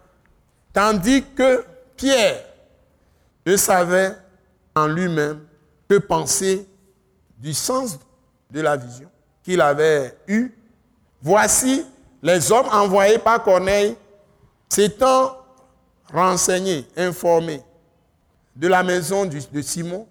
tandis 0.73 1.25
que 1.35 1.65
Pierre 1.97 2.45
ne 3.47 3.57
savait 3.57 4.17
en 4.75 4.87
lui-même 4.87 5.47
que 5.89 5.99
penser 5.99 6.67
du 7.39 7.53
sens 7.53 7.99
de 8.51 8.61
la 8.61 8.77
vision 8.77 9.11
qu'il 9.43 9.61
avait 9.61 10.17
eue, 10.27 10.53
voici 11.21 11.85
les 12.23 12.51
hommes 12.51 12.69
envoyés 12.73 13.19
par 13.19 13.43
Corneille 13.43 13.97
s'étant 14.69 15.37
renseignés, 16.11 16.87
informés 16.97 17.63
de 18.57 18.67
la 18.67 18.83
maison 18.83 19.27
de 19.27 19.61
Simon, 19.61 20.07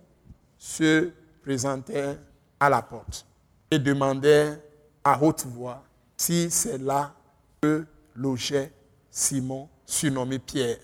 se 0.64 1.10
présentèrent 1.42 2.16
à 2.58 2.70
la 2.70 2.82
porte 2.82 3.26
et 3.70 3.78
demandèrent 3.78 4.58
à 5.04 5.22
haute 5.22 5.46
voix 5.46 5.84
si 6.16 6.50
c'est 6.50 6.78
là 6.78 7.14
que 7.62 7.86
logeait 8.16 8.72
Simon, 9.12 9.68
surnommé 9.86 10.40
Pierre. 10.40 10.78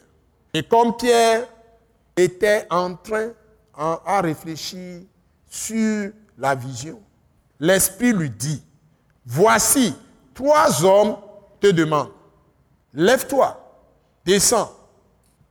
Et 0.53 0.63
comme 0.63 0.97
Pierre 0.97 1.47
était 2.17 2.67
en 2.69 2.93
train 2.93 3.29
à 3.73 4.19
réfléchir 4.19 5.03
sur 5.49 6.11
la 6.37 6.55
vision, 6.55 7.01
l'Esprit 7.57 8.11
lui 8.11 8.29
dit, 8.29 8.61
voici, 9.25 9.95
trois 10.33 10.83
hommes 10.83 11.15
te 11.61 11.67
demandent, 11.67 12.11
lève-toi, 12.93 13.57
descends 14.25 14.75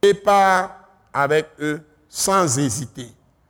et 0.02 0.12
pars 0.12 0.84
avec 1.14 1.48
eux 1.60 1.80
sans 2.10 2.58
hésiter 2.58 3.08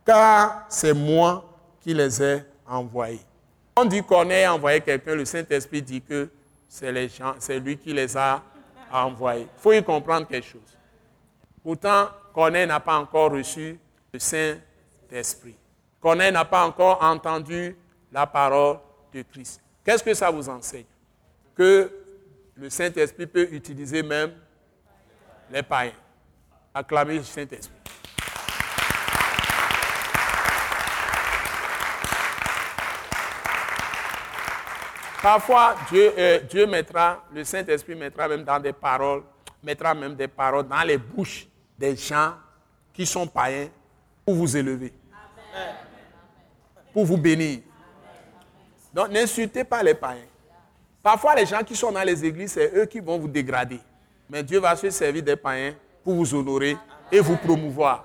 car 0.09 0.65
c'est 0.71 0.95
moi 0.95 1.45
qui 1.83 1.93
les 1.93 2.23
ai 2.23 2.43
envoyés. 2.67 3.21
On 3.77 3.85
dit 3.85 4.03
Corneille 4.03 4.45
a 4.45 4.55
envoyé 4.55 4.81
quelqu'un, 4.81 5.15
le 5.15 5.27
Saint-Esprit 5.27 5.83
dit 5.83 6.01
que 6.01 6.31
c'est 6.67 7.61
lui 7.61 7.77
qui 7.77 7.93
les 7.93 8.17
a 8.17 8.43
envoyés. 8.91 9.43
Il 9.43 9.61
faut 9.61 9.75
y 9.75 9.85
comprendre 9.85 10.27
quelque 10.27 10.47
chose. 10.47 10.79
Pourtant, 11.63 12.09
Corneille 12.33 12.67
n'a 12.67 12.81
pas 12.81 12.97
encore 12.97 13.33
reçu 13.33 13.79
le 14.11 14.19
Saint-Esprit. 14.19 15.57
Corneille 16.01 16.33
n'a 16.33 16.47
pas 16.47 16.65
encore 16.65 17.03
entendu 17.03 17.77
la 18.11 18.27
parole 18.27 18.79
de 19.13 19.21
Christ. 19.31 19.61
Qu'est-ce 19.85 20.03
que 20.03 20.15
ça 20.15 20.31
vous 20.31 20.49
enseigne? 20.49 20.87
Que 21.55 21.93
le 22.55 22.71
Saint-Esprit 22.71 23.27
peut 23.27 23.49
utiliser 23.53 24.03
même 24.03 24.33
les 25.51 25.63
païens. 25.63 25.93
Acclamez 26.73 27.19
le 27.19 27.25
Saint-Esprit. 27.25 27.78
Parfois, 35.23 35.75
Dieu, 35.91 36.13
euh, 36.17 36.41
Dieu 36.41 36.67
mettra, 36.67 37.25
le 37.33 37.43
Saint-Esprit 37.43 37.95
mettra 37.97 38.29
même 38.29 38.45
dans 38.45 38.61
des 38.61 38.73
paroles, 38.73 39.23
mettra 39.63 39.93
même 39.95 40.15
des 40.15 40.29
paroles 40.29 40.67
dans 40.67 40.83
les 40.83 40.99
bouches 40.99 41.49
des 41.77 41.97
gens 41.97 42.35
qui 42.93 43.05
sont 43.05 43.27
païens 43.27 43.69
pour 44.25 44.35
vous 44.35 44.57
élever, 44.57 44.93
pour 46.93 47.05
vous 47.05 47.17
bénir. 47.17 47.61
Donc 48.95 49.09
n'insultez 49.11 49.65
pas 49.65 49.83
les 49.83 49.95
païens. 49.95 50.27
Parfois, 51.03 51.35
les 51.35 51.47
gens 51.47 51.63
qui 51.63 51.75
sont 51.75 51.93
dans 51.93 52.03
les 52.03 52.25
églises, 52.25 52.53
c'est 52.53 52.73
eux 52.75 52.85
qui 52.87 53.01
vont 53.01 53.19
vous 53.19 53.29
dégrader. 53.29 53.81
Mais 54.29 54.43
Dieu 54.43 54.61
va 54.61 54.77
se 54.77 54.91
servir 54.91 55.23
des 55.23 55.37
païens 55.37 55.75
pour 56.05 56.15
vous 56.15 56.35
honorer 56.35 56.77
et 57.11 57.21
vous 57.21 57.37
promouvoir, 57.37 58.05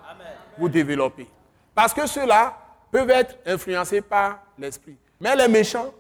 vous 0.58 0.70
développer. 0.70 1.28
Parce 1.76 1.94
que 1.94 2.08
ceux-là 2.08 2.58
peuvent 2.92 3.10
être 3.10 3.36
influencés 3.46 4.02
par 4.02 4.40
l'esprit. 4.58 4.96
Mais 5.20 5.36
les 5.36 5.48
méchants, 5.48 5.92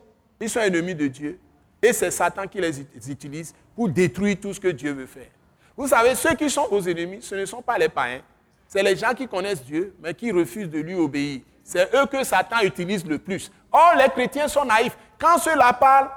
ils 0.43 0.49
sont 0.49 0.59
ennemis 0.59 0.93
de 0.93 1.07
Dieu. 1.07 1.39
Et 1.81 1.93
c'est 1.93 2.11
Satan 2.11 2.47
qui 2.47 2.59
les 2.59 2.81
utilise 3.09 3.53
pour 3.75 3.89
détruire 3.89 4.37
tout 4.41 4.53
ce 4.53 4.59
que 4.59 4.67
Dieu 4.67 4.91
veut 4.91 5.05
faire. 5.05 5.27
Vous 5.75 5.87
savez, 5.87 6.15
ceux 6.15 6.35
qui 6.35 6.49
sont 6.49 6.67
vos 6.67 6.81
ennemis, 6.81 7.21
ce 7.21 7.35
ne 7.35 7.45
sont 7.45 7.61
pas 7.61 7.77
les 7.77 7.89
païens. 7.89 8.21
C'est 8.67 8.83
les 8.83 8.95
gens 8.95 9.13
qui 9.13 9.27
connaissent 9.27 9.63
Dieu, 9.63 9.95
mais 10.01 10.13
qui 10.13 10.31
refusent 10.31 10.69
de 10.69 10.79
lui 10.79 10.95
obéir. 10.95 11.41
C'est 11.63 11.93
eux 11.95 12.05
que 12.05 12.23
Satan 12.23 12.59
utilise 12.61 13.05
le 13.05 13.17
plus. 13.19 13.51
Or, 13.71 13.93
les 13.97 14.09
chrétiens 14.09 14.47
sont 14.47 14.65
naïfs. 14.65 14.97
Quand 15.17 15.37
ceux-là 15.37 15.73
parlent, 15.73 16.09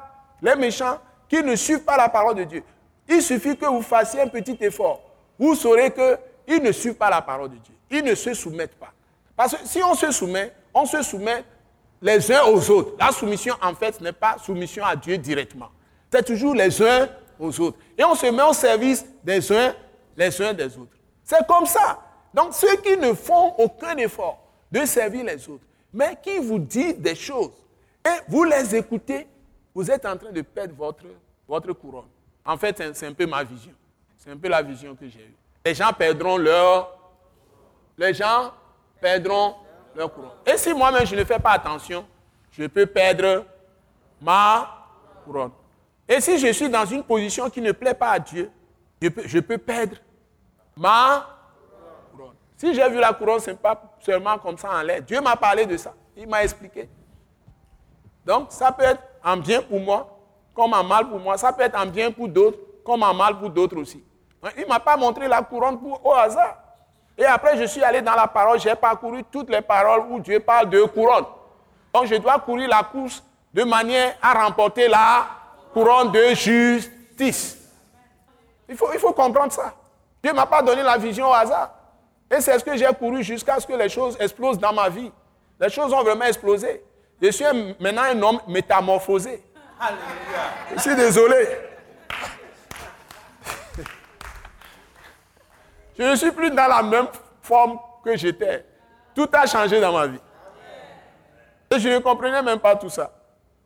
les 0.42 0.56
méchants, 0.56 0.98
qui 1.28 1.42
ne 1.42 1.54
suivent 1.56 1.84
pas 1.84 1.96
la 1.96 2.08
parole 2.08 2.34
de 2.34 2.44
Dieu, 2.44 2.62
il 3.08 3.22
suffit 3.22 3.56
que 3.56 3.66
vous 3.66 3.82
fassiez 3.82 4.20
un 4.20 4.28
petit 4.28 4.56
effort. 4.60 5.00
Vous 5.38 5.54
saurez 5.54 5.92
qu'ils 5.92 6.62
ne 6.62 6.72
suivent 6.72 6.94
pas 6.94 7.10
la 7.10 7.22
parole 7.22 7.50
de 7.50 7.56
Dieu. 7.56 7.74
Ils 7.90 8.04
ne 8.04 8.14
se 8.14 8.34
soumettent 8.34 8.76
pas. 8.76 8.92
Parce 9.36 9.56
que 9.56 9.66
si 9.66 9.82
on 9.82 9.94
se 9.94 10.10
soumet, 10.10 10.52
on 10.74 10.84
se 10.84 11.02
soumet 11.02 11.44
les 12.00 12.32
uns 12.32 12.44
aux 12.44 12.70
autres. 12.70 12.92
La 12.98 13.12
soumission, 13.12 13.54
en 13.62 13.74
fait, 13.74 14.00
n'est 14.00 14.12
pas 14.12 14.36
soumission 14.38 14.84
à 14.84 14.96
Dieu 14.96 15.18
directement. 15.18 15.70
C'est 16.10 16.24
toujours 16.24 16.54
les 16.54 16.82
uns 16.82 17.08
aux 17.38 17.60
autres. 17.60 17.78
Et 17.98 18.04
on 18.04 18.14
se 18.14 18.26
met 18.26 18.42
au 18.42 18.52
service 18.52 19.04
des 19.22 19.52
uns, 19.52 19.74
les 20.16 20.42
uns 20.42 20.52
des 20.52 20.76
autres. 20.78 20.96
C'est 21.24 21.46
comme 21.46 21.66
ça. 21.66 22.00
Donc, 22.32 22.54
ceux 22.54 22.76
qui 22.76 22.96
ne 22.96 23.12
font 23.12 23.54
aucun 23.58 23.96
effort 23.96 24.42
de 24.70 24.84
servir 24.84 25.24
les 25.24 25.48
autres, 25.48 25.64
mais 25.92 26.16
qui 26.22 26.38
vous 26.38 26.58
disent 26.58 26.98
des 26.98 27.14
choses, 27.14 27.52
et 28.04 28.20
vous 28.28 28.44
les 28.44 28.76
écoutez, 28.76 29.26
vous 29.74 29.90
êtes 29.90 30.06
en 30.06 30.16
train 30.16 30.30
de 30.30 30.42
perdre 30.42 30.74
votre, 30.74 31.04
votre 31.48 31.72
couronne. 31.72 32.08
En 32.44 32.56
fait, 32.56 32.82
c'est 32.94 33.06
un 33.06 33.12
peu 33.12 33.26
ma 33.26 33.42
vision. 33.42 33.72
C'est 34.16 34.30
un 34.30 34.36
peu 34.36 34.48
la 34.48 34.62
vision 34.62 34.94
que 34.94 35.08
j'ai 35.08 35.20
eue. 35.20 35.34
Les 35.64 35.74
gens 35.74 35.92
perdront 35.92 36.36
leur... 36.36 36.96
Les 37.98 38.12
gens 38.14 38.52
perdront 39.00 39.54
Et 40.46 40.56
si 40.56 40.74
moi-même 40.74 41.06
je 41.06 41.16
ne 41.16 41.24
fais 41.24 41.38
pas 41.38 41.52
attention, 41.52 42.06
je 42.50 42.66
peux 42.66 42.86
perdre 42.86 43.44
ma 44.20 44.68
couronne. 45.24 45.50
Et 46.08 46.20
si 46.20 46.38
je 46.38 46.52
suis 46.52 46.68
dans 46.68 46.84
une 46.84 47.02
position 47.02 47.50
qui 47.50 47.60
ne 47.60 47.72
plaît 47.72 47.94
pas 47.94 48.10
à 48.10 48.18
Dieu, 48.18 48.50
je 49.00 49.08
peux, 49.08 49.22
je 49.26 49.38
peux 49.40 49.58
perdre 49.58 49.96
ma 50.76 51.26
couronne. 52.12 52.34
Si 52.56 52.74
j'ai 52.74 52.88
vu 52.88 52.98
la 52.98 53.12
couronne, 53.12 53.40
ce 53.40 53.50
n'est 53.50 53.56
pas 53.56 53.80
seulement 54.00 54.38
comme 54.38 54.56
ça 54.56 54.70
en 54.70 54.82
l'air. 54.82 55.02
Dieu 55.02 55.20
m'a 55.20 55.36
parlé 55.36 55.66
de 55.66 55.76
ça. 55.76 55.94
Il 56.16 56.28
m'a 56.28 56.42
expliqué. 56.44 56.88
Donc, 58.24 58.50
ça 58.50 58.72
peut 58.72 58.84
être 58.84 59.02
en 59.24 59.36
bien 59.36 59.62
pour 59.62 59.80
moi, 59.80 60.18
comme 60.54 60.72
en 60.72 60.82
mal 60.82 61.08
pour 61.08 61.20
moi. 61.20 61.36
Ça 61.36 61.52
peut 61.52 61.62
être 61.62 61.78
en 61.78 61.86
bien 61.86 62.10
pour 62.10 62.28
d'autres, 62.28 62.58
comme 62.84 63.02
en 63.02 63.14
mal 63.14 63.38
pour 63.38 63.50
d'autres 63.50 63.76
aussi. 63.76 64.02
Il 64.56 64.62
ne 64.62 64.68
m'a 64.68 64.80
pas 64.80 64.96
montré 64.96 65.28
la 65.28 65.42
couronne 65.42 65.78
pour, 65.78 66.04
au 66.04 66.12
hasard. 66.12 66.56
Et 67.18 67.24
après, 67.24 67.56
je 67.56 67.64
suis 67.64 67.82
allé 67.82 68.02
dans 68.02 68.14
la 68.14 68.26
parole, 68.26 68.60
j'ai 68.60 68.74
parcouru 68.74 69.24
toutes 69.24 69.50
les 69.50 69.62
paroles 69.62 70.04
où 70.10 70.20
Dieu 70.20 70.40
parle 70.40 70.68
de 70.68 70.82
couronne. 70.84 71.24
Donc, 71.94 72.06
je 72.06 72.16
dois 72.16 72.38
courir 72.38 72.68
la 72.68 72.82
course 72.82 73.24
de 73.54 73.64
manière 73.64 74.14
à 74.20 74.44
remporter 74.44 74.86
la 74.86 75.26
couronne 75.72 76.12
de 76.12 76.34
justice. 76.34 77.58
Il 78.68 78.76
faut, 78.76 78.92
il 78.92 78.98
faut 78.98 79.12
comprendre 79.12 79.52
ça. 79.52 79.72
Dieu 80.22 80.32
ne 80.32 80.36
m'a 80.36 80.46
pas 80.46 80.60
donné 80.60 80.82
la 80.82 80.98
vision 80.98 81.28
au 81.30 81.32
hasard. 81.32 81.70
Et 82.30 82.40
c'est 82.40 82.58
ce 82.58 82.64
que 82.64 82.76
j'ai 82.76 82.88
couru 82.98 83.22
jusqu'à 83.22 83.60
ce 83.60 83.66
que 83.66 83.72
les 83.72 83.88
choses 83.88 84.16
explosent 84.20 84.58
dans 84.58 84.72
ma 84.72 84.88
vie. 84.88 85.10
Les 85.60 85.70
choses 85.70 85.92
ont 85.92 86.02
vraiment 86.02 86.24
explosé. 86.24 86.82
Je 87.22 87.30
suis 87.30 87.44
maintenant 87.80 88.02
un 88.02 88.22
homme 88.22 88.40
métamorphosé. 88.48 89.42
Je 90.74 90.80
suis 90.80 90.96
désolé. 90.96 91.75
Je 95.98 96.04
ne 96.04 96.16
suis 96.16 96.30
plus 96.30 96.50
dans 96.50 96.68
la 96.68 96.82
même 96.82 97.06
forme 97.40 97.78
que 98.04 98.16
j'étais. 98.16 98.64
Tout 99.14 99.28
a 99.32 99.46
changé 99.46 99.80
dans 99.80 99.92
ma 99.92 100.06
vie. 100.06 100.20
Et 101.70 101.78
je 101.78 101.88
ne 101.88 101.98
comprenais 101.98 102.42
même 102.42 102.58
pas 102.60 102.76
tout 102.76 102.90
ça. 102.90 103.12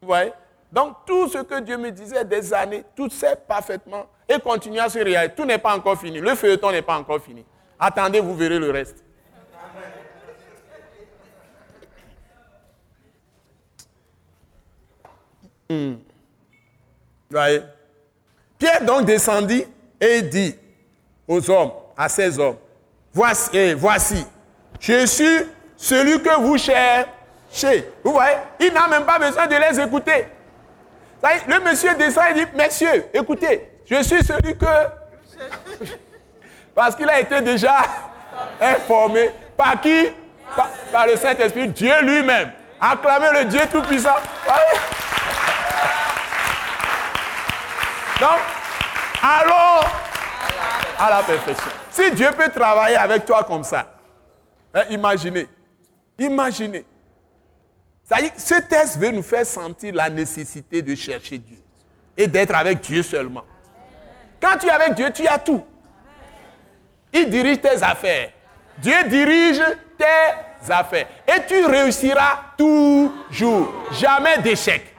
Vous 0.01 0.09
voyez? 0.09 0.33
Donc 0.73 0.99
tout 1.05 1.29
ce 1.29 1.39
que 1.39 1.61
Dieu 1.61 1.77
me 1.77 1.91
disait 1.91 2.25
des 2.25 2.55
années, 2.55 2.85
tout 2.95 3.11
sait 3.11 3.37
parfaitement 3.37 4.07
et 4.29 4.39
continue 4.39 4.79
à 4.79 4.89
se 4.89 4.99
réaliser. 4.99 5.35
Tout 5.35 5.45
n'est 5.45 5.59
pas 5.59 5.77
encore 5.77 5.99
fini. 5.99 6.21
Le 6.21 6.35
feuilleton 6.37 6.71
n'est 6.71 6.83
pas 6.83 6.97
encore 6.97 7.21
fini. 7.21 7.45
Attendez, 7.79 8.21
vous 8.21 8.37
verrez 8.37 8.59
le 8.59 8.71
reste. 8.71 9.03
Hmm. 15.69 15.95
Voyez? 17.31 17.63
Pierre 18.59 18.85
donc 18.85 19.05
descendit 19.05 19.65
et 20.01 20.23
dit 20.23 20.57
aux 21.27 21.49
hommes, 21.49 21.71
à 22.01 22.09
ces 22.09 22.39
hommes, 22.39 22.57
voici, 23.13 23.51
eh, 23.53 23.75
voici, 23.75 24.27
je 24.81 25.05
suis 25.05 25.47
celui 25.77 26.23
que 26.23 26.41
vous 26.41 26.57
cherchez. 26.57 27.93
Vous 28.03 28.13
voyez, 28.13 28.37
il 28.59 28.73
n'a 28.73 28.89
même 28.89 29.05
pas 29.05 29.19
besoin 29.19 29.47
de 29.47 29.55
les 29.55 29.79
écouter. 29.79 30.27
Le 31.47 31.61
monsieur 31.61 31.95
descend 31.97 32.25
et 32.31 32.33
dit, 32.33 32.47
messieurs, 32.55 33.05
écoutez, 33.13 33.71
je 33.85 34.03
suis 34.03 34.25
celui 34.25 34.57
que... 34.57 34.65
Parce 36.75 36.97
qu'il 36.97 37.09
a 37.11 37.21
été 37.21 37.39
déjà 37.43 37.83
informé. 38.59 39.31
Par 39.55 39.79
qui? 39.83 40.09
Par, 40.91 41.07
le 41.07 41.17
Saint-Esprit, 41.17 41.69
Dieu 41.69 41.93
lui-même. 42.01 42.51
Acclamez 42.81 43.41
le 43.41 43.45
Dieu 43.45 43.61
Tout-Puissant. 43.71 44.17
Donc, 48.19 48.39
allons 49.23 50.00
à 51.01 51.11
la 51.11 51.23
perfection. 51.23 51.71
Si 51.91 52.11
Dieu 52.13 52.29
peut 52.37 52.51
travailler 52.51 52.97
avec 52.97 53.25
toi 53.25 53.43
comme 53.45 53.65
ça, 53.65 53.95
hein, 54.75 54.83
imaginez, 54.91 55.49
imaginez. 56.19 56.85
ce 58.37 58.61
test 58.61 58.99
veut 58.99 59.11
nous 59.11 59.23
faire 59.23 59.47
sentir 59.47 59.95
la 59.95 60.11
nécessité 60.11 60.83
de 60.83 60.95
chercher 60.95 61.39
Dieu 61.39 61.59
et 62.17 62.27
d'être 62.27 62.55
avec 62.55 62.81
Dieu 62.81 63.03
seulement. 63.03 63.45
Quand 64.41 64.59
tu 64.59 64.67
es 64.67 64.71
avec 64.71 64.95
Dieu, 64.95 65.11
tu 65.13 65.27
as 65.27 65.39
tout. 65.39 65.65
Il 67.13 67.29
dirige 67.29 67.61
tes 67.61 67.83
affaires. 67.83 68.31
Dieu 68.79 68.95
dirige 69.09 69.61
tes 69.99 70.73
affaires. 70.73 71.07
Et 71.27 71.47
tu 71.47 71.65
réussiras 71.67 72.55
toujours. 72.57 73.73
Jamais 73.93 74.39
d'échec. 74.39 74.95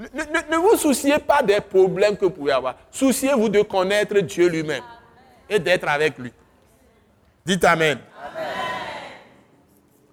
Ne, 0.00 0.56
vous 0.56 0.76
souciez 0.76 1.18
pas 1.18 1.42
des 1.42 1.60
problèmes 1.60 2.16
que 2.16 2.24
vous 2.24 2.30
pouvez 2.30 2.52
avoir. 2.52 2.76
Souciez-vous 2.90 3.48
de 3.48 3.60
connaître 3.62 4.18
Dieu 4.20 4.48
lui-même 4.48 4.82
et 5.48 5.58
d'être 5.58 5.88
avec 5.88 6.16
lui. 6.18 6.32
Dites 7.44 7.64
Amen. 7.64 7.98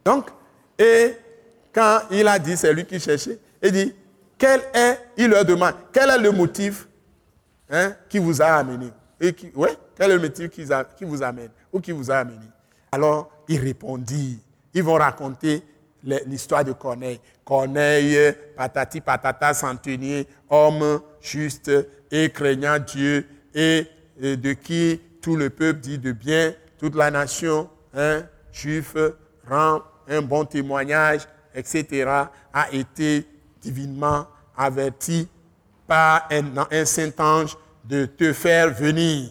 Donc, 0.04 0.30
et 0.78 1.14
quand 1.74 2.02
il 2.12 2.28
a 2.28 2.38
dit, 2.40 2.58
c'est 2.58 2.74
lui 2.74 2.86
qui 2.86 3.00
cherchait, 3.00 3.40
il 3.62 3.72
dit, 3.72 3.96
quel 4.38 4.62
est, 4.74 5.00
il 5.18 5.30
leur 5.30 5.46
demande, 5.46 5.74
quel 5.92 6.10
est 6.10 6.18
le 6.18 6.32
motif 6.32 6.88
hein, 7.70 7.94
qui 8.10 8.20
vous 8.20 8.42
a 8.42 8.46
amené? 8.46 8.90
Et 9.20 9.34
qui, 9.34 9.52
ouais, 9.56 9.76
Quel 9.96 10.12
est 10.12 10.16
le 10.16 10.22
motif 10.22 10.50
qui, 10.50 10.66
qui 10.98 11.06
vous 11.06 11.24
amène 11.24 11.50
ou 11.74 11.80
qui 11.80 11.92
vous 11.92 12.12
a 12.12 12.18
amené? 12.18 12.46
Alors, 12.92 13.30
il 13.48 13.60
répondit, 13.60 14.40
ils 14.74 14.84
vont 14.84 14.96
raconter 14.96 15.64
l'histoire 16.04 16.64
de 16.64 16.74
Corneille. 16.74 17.20
Corneille, 17.44 18.34
patati 18.56 19.02
patata, 19.02 19.54
centenier, 19.54 20.28
homme 20.50 21.02
juste 21.22 21.72
et 22.12 22.30
craignant 22.30 22.80
Dieu, 22.80 23.28
et, 23.54 23.88
de 24.20 24.54
qui 24.54 25.00
tout 25.22 25.36
le 25.36 25.50
peuple 25.50 25.80
dit 25.80 25.98
de 25.98 26.12
bien, 26.12 26.54
toute 26.78 26.96
la 26.96 27.12
nation, 27.12 27.70
hein, 27.94 28.24
juif, 28.52 28.96
rend 29.48 29.82
un 30.08 30.22
bon 30.22 30.46
témoignage, 30.46 31.22
etc., 31.54 32.10
a 32.54 32.72
été 32.72 33.26
divinement 33.62 34.28
averti 34.56 35.28
par 35.88 36.28
un, 36.32 36.86
saint 36.86 37.12
ange 37.20 37.58
de 37.84 38.06
te 38.06 38.34
faire 38.34 38.74
venir 38.74 39.30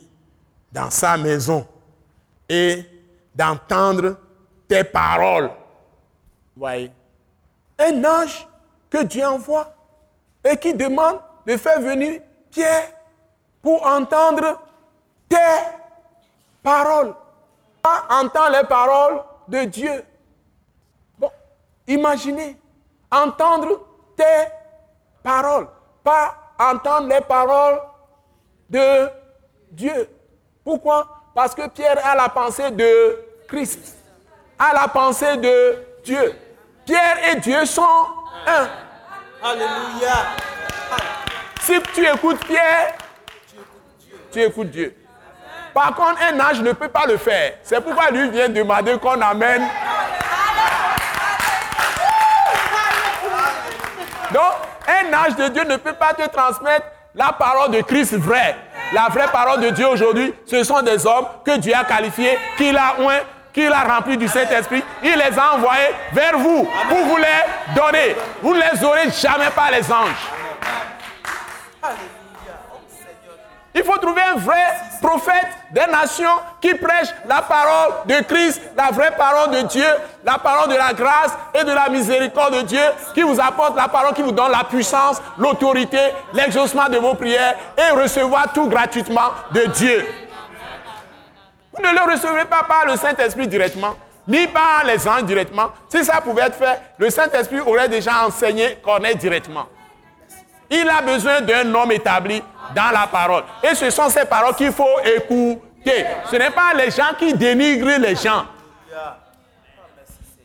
dans 0.72 0.90
sa 0.90 1.16
maison 1.16 1.66
et 2.48 2.84
d'entendre 3.34 4.16
tes 4.66 4.84
paroles. 4.84 5.50
Voyez. 6.56 6.90
Un 7.78 8.04
ange 8.04 8.48
que 8.88 9.02
Dieu 9.02 9.26
envoie 9.26 9.72
et 10.42 10.56
qui 10.56 10.72
demande 10.72 11.20
de 11.44 11.56
faire 11.56 11.80
venir 11.80 12.22
Pierre 12.50 12.88
pour 13.60 13.86
entendre 13.86 14.60
tes 15.28 15.36
paroles. 16.62 17.14
Pas 17.82 18.06
entendre 18.08 18.56
les 18.60 18.66
paroles 18.66 19.22
de 19.46 19.64
Dieu. 19.64 20.04
Bon, 21.18 21.30
imaginez, 21.86 22.56
entendre 23.10 23.80
tes 24.16 24.24
paroles, 25.22 25.68
pas 26.02 26.34
entendre 26.58 27.08
les 27.08 27.20
paroles 27.20 27.80
de 28.70 29.08
Dieu. 29.70 30.08
Pourquoi? 30.64 31.06
Parce 31.34 31.54
que 31.54 31.68
Pierre 31.68 32.04
a 32.04 32.14
la 32.16 32.28
pensée 32.28 32.70
de 32.70 33.24
Christ, 33.46 33.96
a 34.58 34.72
la 34.72 34.88
pensée 34.88 35.36
de 35.36 35.84
Dieu. 36.02 36.34
Pierre 36.86 37.16
et 37.32 37.36
Dieu 37.40 37.66
sont 37.66 37.82
un. 38.46 38.68
Alléluia. 39.42 40.26
Si 41.60 41.80
tu 41.92 42.06
écoutes 42.06 42.44
Pierre, 42.46 42.94
tu 44.32 44.40
écoutes 44.40 44.70
Dieu. 44.70 44.94
Par 45.74 45.94
contre, 45.94 46.20
un 46.22 46.38
âge 46.40 46.62
ne 46.62 46.72
peut 46.72 46.88
pas 46.88 47.06
le 47.06 47.16
faire. 47.16 47.54
C'est 47.64 47.80
pourquoi 47.80 48.10
lui 48.10 48.30
vient 48.30 48.48
demander 48.48 48.96
qu'on 48.98 49.20
amène. 49.20 49.62
Donc, 54.32 54.52
un 54.88 55.12
âge 55.12 55.36
de 55.36 55.48
Dieu 55.48 55.64
ne 55.64 55.76
peut 55.76 55.92
pas 55.92 56.14
te 56.14 56.26
transmettre 56.28 56.86
la 57.14 57.32
parole 57.32 57.72
de 57.72 57.80
Christ 57.82 58.14
vraie. 58.14 58.56
La 58.92 59.08
vraie 59.08 59.28
parole 59.32 59.60
de 59.60 59.70
Dieu 59.70 59.86
aujourd'hui, 59.86 60.32
ce 60.46 60.62
sont 60.62 60.82
des 60.82 61.04
hommes 61.04 61.26
que 61.44 61.58
Dieu 61.58 61.74
a 61.74 61.84
qualifiés, 61.84 62.38
qu'il 62.56 62.76
a 62.76 62.94
oint, 63.00 63.20
qu'il 63.56 63.72
a 63.72 63.84
remplis 63.84 64.18
du 64.18 64.28
Saint-Esprit. 64.28 64.84
Il 65.02 65.14
les 65.14 65.38
a 65.38 65.54
envoyés 65.54 65.94
vers 66.12 66.36
vous 66.36 66.68
pour 66.90 66.98
vous 66.98 67.16
les 67.16 67.74
donner. 67.74 68.14
Vous 68.42 68.54
ne 68.54 68.60
les 68.60 68.84
aurez 68.84 69.10
jamais 69.10 69.48
par 69.54 69.70
les 69.70 69.90
anges. 69.90 70.30
Il 73.74 73.82
faut 73.82 73.96
trouver 73.96 74.20
un 74.34 74.38
vrai 74.38 74.62
prophète 75.00 75.48
des 75.70 75.86
nations 75.90 76.36
qui 76.60 76.74
prêche 76.74 77.08
la 77.26 77.40
parole 77.42 77.94
de 78.06 78.22
Christ, 78.24 78.60
la 78.76 78.90
vraie 78.90 79.14
parole 79.16 79.50
de 79.50 79.62
Dieu, 79.68 79.86
la 80.24 80.38
parole 80.38 80.68
de 80.68 80.76
la 80.76 80.92
grâce 80.92 81.32
et 81.54 81.64
de 81.64 81.72
la 81.72 81.88
miséricorde 81.88 82.56
de 82.56 82.62
Dieu, 82.62 82.80
qui 83.14 83.22
vous 83.22 83.40
apporte 83.40 83.74
la 83.76 83.88
parole 83.88 84.12
qui 84.12 84.22
vous 84.22 84.32
donne 84.32 84.52
la 84.52 84.64
puissance, 84.64 85.20
l'autorité, 85.38 85.98
l'exaucement 86.34 86.88
de 86.90 86.98
vos 86.98 87.14
prières 87.14 87.54
et 87.76 87.90
recevoir 87.94 88.52
tout 88.52 88.66
gratuitement 88.66 89.30
de 89.52 89.64
Dieu. 89.66 90.25
Vous 91.76 91.82
ne 91.82 91.92
le 91.92 92.12
recevrez 92.12 92.44
pas 92.44 92.62
par 92.64 92.86
le 92.86 92.96
Saint-Esprit 92.96 93.46
directement, 93.48 93.94
ni 94.26 94.46
par 94.46 94.84
les 94.84 95.06
anges 95.06 95.24
directement. 95.24 95.70
Si 95.88 96.04
ça 96.04 96.20
pouvait 96.20 96.42
être 96.42 96.56
fait, 96.56 96.80
le 96.98 97.10
Saint-Esprit 97.10 97.60
aurait 97.60 97.88
déjà 97.88 98.26
enseigné 98.26 98.78
Corneille 98.82 99.16
directement. 99.16 99.66
Il 100.70 100.88
a 100.88 101.00
besoin 101.02 101.40
d'un 101.42 101.72
homme 101.74 101.92
établi 101.92 102.42
dans 102.74 102.90
la 102.92 103.06
parole. 103.06 103.44
Et 103.62 103.74
ce 103.74 103.90
sont 103.90 104.08
ces 104.08 104.24
paroles 104.24 104.54
qu'il 104.54 104.72
faut 104.72 104.98
écouter. 105.04 106.06
Ce 106.30 106.36
n'est 106.36 106.50
pas 106.50 106.74
les 106.74 106.90
gens 106.90 107.14
qui 107.18 107.32
dénigrent 107.34 107.98
les 107.98 108.16
gens. 108.16 108.46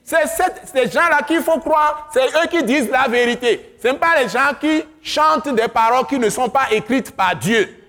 C'est 0.04 0.28
ces 0.66 0.92
gens-là 0.92 1.22
qu'il 1.26 1.42
faut 1.42 1.60
croire, 1.60 2.10
c'est 2.14 2.26
eux 2.26 2.48
qui 2.50 2.62
disent 2.64 2.90
la 2.90 3.08
vérité. 3.08 3.78
Ce 3.82 3.88
n'est 3.88 3.98
pas 3.98 4.22
les 4.22 4.28
gens 4.28 4.52
qui 4.60 4.84
chantent 5.02 5.48
des 5.48 5.70
paroles 5.70 6.06
qui 6.06 6.20
ne 6.20 6.30
sont 6.30 6.50
pas 6.50 6.70
écrites 6.72 7.16
par 7.16 7.34
Dieu. 7.38 7.82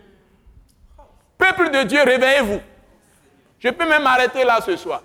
Peuple 1.36 1.70
de 1.70 1.82
Dieu, 1.82 2.00
réveillez-vous. 2.04 2.60
Je 3.62 3.68
peux 3.68 3.88
même 3.88 4.02
m'arrêter 4.02 4.42
là 4.44 4.60
ce 4.60 4.76
soir. 4.76 5.02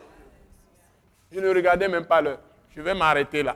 Je 1.32 1.40
ne 1.40 1.48
regardais 1.50 1.88
même 1.88 2.06
pas 2.06 2.22
l'heure. 2.22 2.40
Je 2.76 2.82
vais 2.82 2.96
m'arrêter 2.96 3.44
là. 3.44 3.56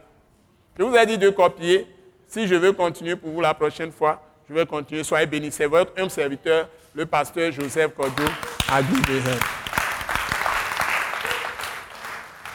Je 0.78 0.84
vous 0.84 0.96
ai 0.96 1.06
dit 1.08 1.18
de 1.18 1.30
copier. 1.30 1.88
Si 2.28 2.48
je 2.48 2.54
veux 2.56 2.72
continuer 2.72 3.16
pour 3.16 3.32
vous 3.32 3.42
la 3.42 3.54
prochaine 3.54 3.92
fois, 3.92 4.22
je 4.48 4.54
vais 4.54 4.66
continuer. 4.66 5.04
Soyez 5.04 5.26
bénis. 5.26 5.52
C'est 5.52 5.66
votre 5.66 6.00
homme 6.00 6.10
serviteur, 6.10 6.70
le 6.94 7.06
pasteur 7.06 7.52
Joseph 7.52 7.96
Cordo, 7.96 8.24
à 8.70 8.82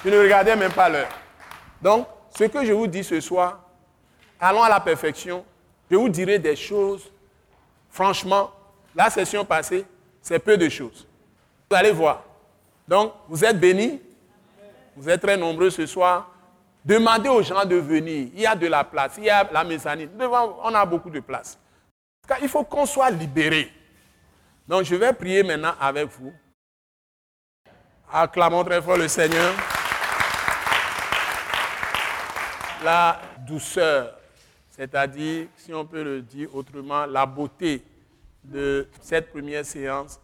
Je 0.04 0.10
ne 0.10 0.18
regardais 0.18 0.54
même 0.54 0.72
pas 0.72 0.88
l'heure. 0.88 1.08
Donc, 1.82 2.06
ce 2.38 2.44
que 2.44 2.64
je 2.64 2.72
vous 2.72 2.86
dis 2.86 3.02
ce 3.02 3.20
soir, 3.20 3.60
allons 4.40 4.62
à 4.62 4.68
la 4.68 4.78
perfection. 4.78 5.44
Je 5.90 5.96
vous 5.96 6.08
dirai 6.08 6.38
des 6.38 6.54
choses. 6.54 7.10
Franchement, 7.90 8.52
la 8.94 9.10
session 9.10 9.44
passée, 9.44 9.84
c'est 10.22 10.38
peu 10.38 10.56
de 10.56 10.68
choses. 10.68 11.06
Vous 11.68 11.76
allez 11.76 11.90
voir. 11.90 12.22
Donc, 12.88 13.12
vous 13.28 13.44
êtes 13.44 13.58
bénis. 13.58 14.00
Vous 14.96 15.08
êtes 15.08 15.20
très 15.20 15.36
nombreux 15.36 15.70
ce 15.70 15.86
soir. 15.86 16.30
Demandez 16.84 17.28
aux 17.28 17.42
gens 17.42 17.64
de 17.64 17.76
venir. 17.76 18.28
Il 18.32 18.40
y 18.40 18.46
a 18.46 18.54
de 18.54 18.66
la 18.66 18.84
place. 18.84 19.14
Il 19.18 19.24
y 19.24 19.30
a 19.30 19.48
la 19.52 19.64
mezzanine. 19.64 20.08
On 20.20 20.74
a 20.74 20.86
beaucoup 20.86 21.10
de 21.10 21.20
place. 21.20 21.58
Il 22.40 22.48
faut 22.48 22.64
qu'on 22.64 22.86
soit 22.86 23.10
libéré. 23.10 23.72
Donc, 24.66 24.84
je 24.84 24.94
vais 24.94 25.12
prier 25.12 25.42
maintenant 25.42 25.74
avec 25.80 26.08
vous. 26.08 26.32
Acclamons 28.12 28.64
très 28.64 28.80
fort 28.80 28.96
le 28.96 29.08
Seigneur. 29.08 29.52
La 32.84 33.20
douceur, 33.46 34.16
c'est-à-dire, 34.70 35.48
si 35.56 35.74
on 35.74 35.84
peut 35.84 36.04
le 36.04 36.22
dire 36.22 36.54
autrement, 36.54 37.06
la 37.06 37.26
beauté 37.26 37.82
de 38.44 38.88
cette 39.00 39.32
première 39.32 39.64
séance 39.64 40.20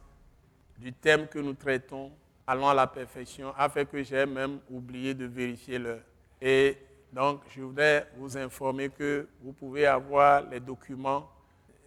du 0.79 0.93
thème 0.93 1.27
que 1.27 1.39
nous 1.39 1.55
traitons, 1.55 2.13
allons 2.47 2.69
à 2.69 2.75
la 2.75 2.87
perfection, 2.87 3.53
a 3.57 3.69
fait 3.69 3.87
que 3.87 4.03
j'ai 4.03 4.27
même 4.27 4.59
oublié 4.71 5.15
de 5.15 5.27
vérifier 5.27 5.79
l'heure. 5.79 6.03
Et 6.41 6.77
donc, 7.13 7.43
je 7.55 7.63
voudrais 7.63 8.09
vous 8.17 8.37
informer 8.37 8.89
que 8.89 9.29
vous 9.43 9.53
pouvez 9.53 9.87
avoir 9.87 10.43
les 10.49 10.61
documents 10.61 11.29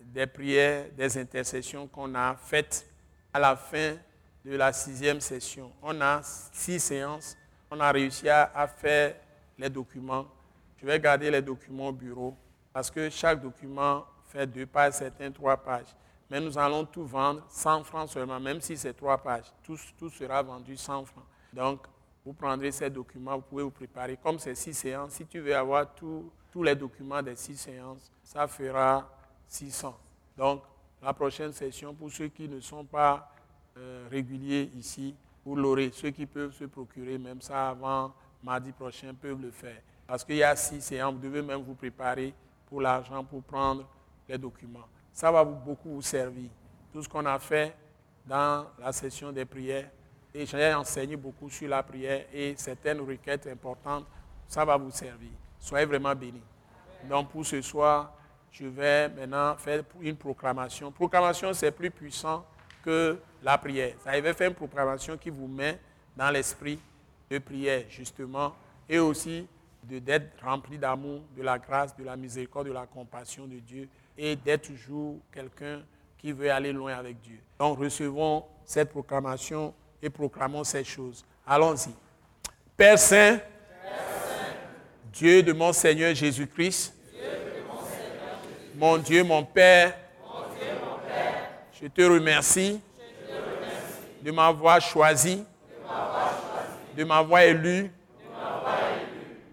des 0.01 0.27
prières, 0.27 0.85
des 0.95 1.17
intercessions 1.17 1.87
qu'on 1.87 2.13
a 2.15 2.35
faites 2.35 2.87
à 3.33 3.39
la 3.39 3.55
fin 3.55 3.95
de 4.45 4.55
la 4.55 4.71
sixième 4.71 5.19
session. 5.19 5.71
On 5.81 5.99
a 5.99 6.21
six 6.23 6.79
séances. 6.79 7.35
On 7.71 7.79
a 7.79 7.91
réussi 7.91 8.29
à, 8.29 8.67
faire 8.67 9.15
les 9.57 9.69
documents. 9.69 10.27
Je 10.77 10.85
vais 10.85 10.99
garder 10.99 11.31
les 11.31 11.41
documents 11.41 11.87
au 11.87 11.91
bureau 11.91 12.37
parce 12.71 12.91
que 12.91 13.09
chaque 13.09 13.41
document 13.41 14.05
fait 14.27 14.45
deux 14.45 14.67
pages, 14.67 14.93
certains 14.93 15.31
trois 15.31 15.57
pages. 15.57 15.95
Mais 16.29 16.39
nous 16.39 16.57
allons 16.57 16.85
tout 16.85 17.05
vendre 17.05 17.43
100 17.49 17.83
francs 17.83 18.09
seulement, 18.09 18.39
même 18.39 18.61
si 18.61 18.75
c'est 18.75 18.93
trois 18.93 19.17
pages. 19.17 19.45
Tout, 19.63 19.77
sera 20.09 20.41
vendu 20.41 20.75
100 20.75 21.05
francs. 21.05 21.23
Donc, 21.53 21.81
vous 22.25 22.33
prendrez 22.33 22.71
ces 22.71 22.89
documents, 22.89 23.35
vous 23.35 23.43
pouvez 23.43 23.63
vous 23.63 23.71
préparer. 23.71 24.17
Comme 24.17 24.39
c'est 24.39 24.55
six 24.55 24.73
séances, 24.73 25.11
si 25.13 25.25
tu 25.25 25.39
veux 25.39 25.55
avoir 25.55 25.93
tous 25.93 26.63
les 26.63 26.75
documents 26.75 27.21
des 27.21 27.35
six 27.35 27.55
séances, 27.55 28.11
ça 28.23 28.47
fera 28.47 29.07
600. 29.47 29.95
Donc, 30.35 30.63
la 31.01 31.13
prochaine 31.13 31.53
session, 31.53 31.93
pour 31.93 32.11
ceux 32.11 32.29
qui 32.29 32.49
ne 32.49 32.59
sont 32.59 32.83
pas 32.83 33.31
euh, 33.77 34.07
réguliers 34.09 34.71
ici, 34.75 35.15
vous 35.45 35.55
l'aurez. 35.55 35.91
Ceux 35.93 36.09
qui 36.09 36.25
peuvent 36.25 36.53
se 36.53 36.63
procurer 36.65 37.19
même 37.19 37.41
ça 37.41 37.69
avant 37.69 38.13
mardi 38.41 38.71
prochain 38.71 39.13
peuvent 39.13 39.41
le 39.41 39.51
faire. 39.51 39.81
Parce 40.07 40.23
qu'il 40.23 40.37
y 40.37 40.43
a 40.43 40.55
six 40.55 40.81
séances, 40.81 41.13
vous 41.13 41.19
devez 41.19 41.41
même 41.41 41.61
vous 41.61 41.75
préparer 41.75 42.33
pour 42.67 42.81
l'argent 42.81 43.23
pour 43.23 43.43
prendre 43.43 43.87
les 44.27 44.37
documents. 44.37 44.87
Ça 45.15 45.31
va 45.31 45.45
beaucoup 45.45 45.91
vous 45.91 46.01
servir. 46.01 46.49
Tout 46.91 47.01
ce 47.01 47.07
qu'on 47.07 47.25
a 47.25 47.39
fait 47.39 47.73
dans 48.25 48.65
la 48.77 48.91
session 48.91 49.31
des 49.31 49.45
prières, 49.45 49.89
et 50.33 50.45
j'ai 50.45 50.73
enseigné 50.73 51.15
beaucoup 51.15 51.49
sur 51.49 51.69
la 51.69 51.81
prière 51.81 52.25
et 52.33 52.53
certaines 52.57 52.99
requêtes 52.99 53.47
importantes, 53.47 54.05
ça 54.45 54.65
va 54.65 54.75
vous 54.75 54.91
servir. 54.91 55.29
Soyez 55.57 55.85
vraiment 55.85 56.13
bénis. 56.13 56.43
Donc 57.09 57.29
pour 57.29 57.45
ce 57.45 57.61
soir, 57.61 58.13
je 58.51 58.65
vais 58.65 59.07
maintenant 59.07 59.55
faire 59.55 59.85
une 60.01 60.17
proclamation. 60.17 60.91
Proclamation, 60.91 61.53
c'est 61.53 61.71
plus 61.71 61.91
puissant 61.91 62.45
que 62.83 63.17
la 63.41 63.57
prière. 63.57 63.95
Ça 64.03 64.19
va 64.19 64.33
faire 64.33 64.49
une 64.49 64.55
proclamation 64.55 65.17
qui 65.17 65.29
vous 65.29 65.47
met 65.47 65.79
dans 66.17 66.29
l'esprit 66.29 66.77
de 67.29 67.37
prière, 67.37 67.85
justement, 67.87 68.53
et 68.89 68.99
aussi 68.99 69.47
d'être 69.81 70.43
rempli 70.43 70.77
d'amour, 70.77 71.21
de 71.37 71.41
la 71.41 71.57
grâce, 71.57 71.95
de 71.95 72.03
la 72.03 72.17
miséricorde, 72.17 72.67
de 72.67 72.73
la 72.73 72.85
compassion 72.85 73.45
de 73.45 73.59
Dieu, 73.59 73.87
et 74.17 74.35
d'être 74.35 74.67
toujours 74.67 75.17
quelqu'un 75.31 75.81
qui 76.17 76.31
veut 76.31 76.51
aller 76.51 76.71
loin 76.71 76.93
avec 76.93 77.21
Dieu. 77.21 77.39
Donc 77.59 77.79
recevons 77.79 78.43
cette 78.65 78.89
proclamation 78.89 79.73
et 80.01 80.09
proclamons 80.09 80.63
ces 80.63 80.83
choses. 80.83 81.23
Allons-y. 81.45 81.93
Père 82.75 82.99
Saint, 82.99 83.39
Dieu 85.11 85.43
de 85.43 85.53
mon 85.53 85.71
Seigneur 85.71 86.13
Jésus-Christ, 86.13 86.93
mon 88.75 88.97
Dieu, 88.97 89.23
mon 89.23 89.43
Père, 89.43 89.97
je 91.81 91.87
te 91.87 92.01
remercie, 92.01 92.81
de 94.21 94.31
m'avoir 94.31 94.81
choisi, 94.81 95.45
de 96.97 97.03
m'avoir 97.03 97.41
élu, 97.41 97.91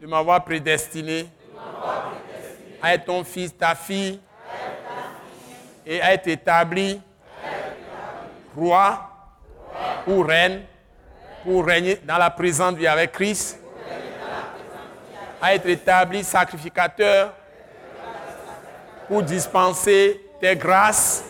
de 0.00 0.06
m'avoir 0.06 0.42
prédestiné 0.42 1.28
à 2.80 2.94
être 2.94 3.04
ton 3.04 3.22
fils, 3.22 3.56
ta 3.56 3.74
fille, 3.74 4.18
et 5.86 5.98
être 5.98 6.28
établi 6.28 7.00
roi 8.56 9.10
ou 10.06 10.22
reine 10.22 10.62
pour 11.42 11.64
régner 11.64 12.00
dans 12.04 12.18
la 12.18 12.30
présente 12.30 12.76
vie 12.76 12.86
avec 12.86 13.12
Christ, 13.12 13.58
à 15.40 15.54
être 15.54 15.66
établi 15.66 16.22
sacrificateur 16.22 17.32
pour 19.08 19.22
dispenser 19.22 20.20
tes 20.40 20.54
grâces 20.54 21.24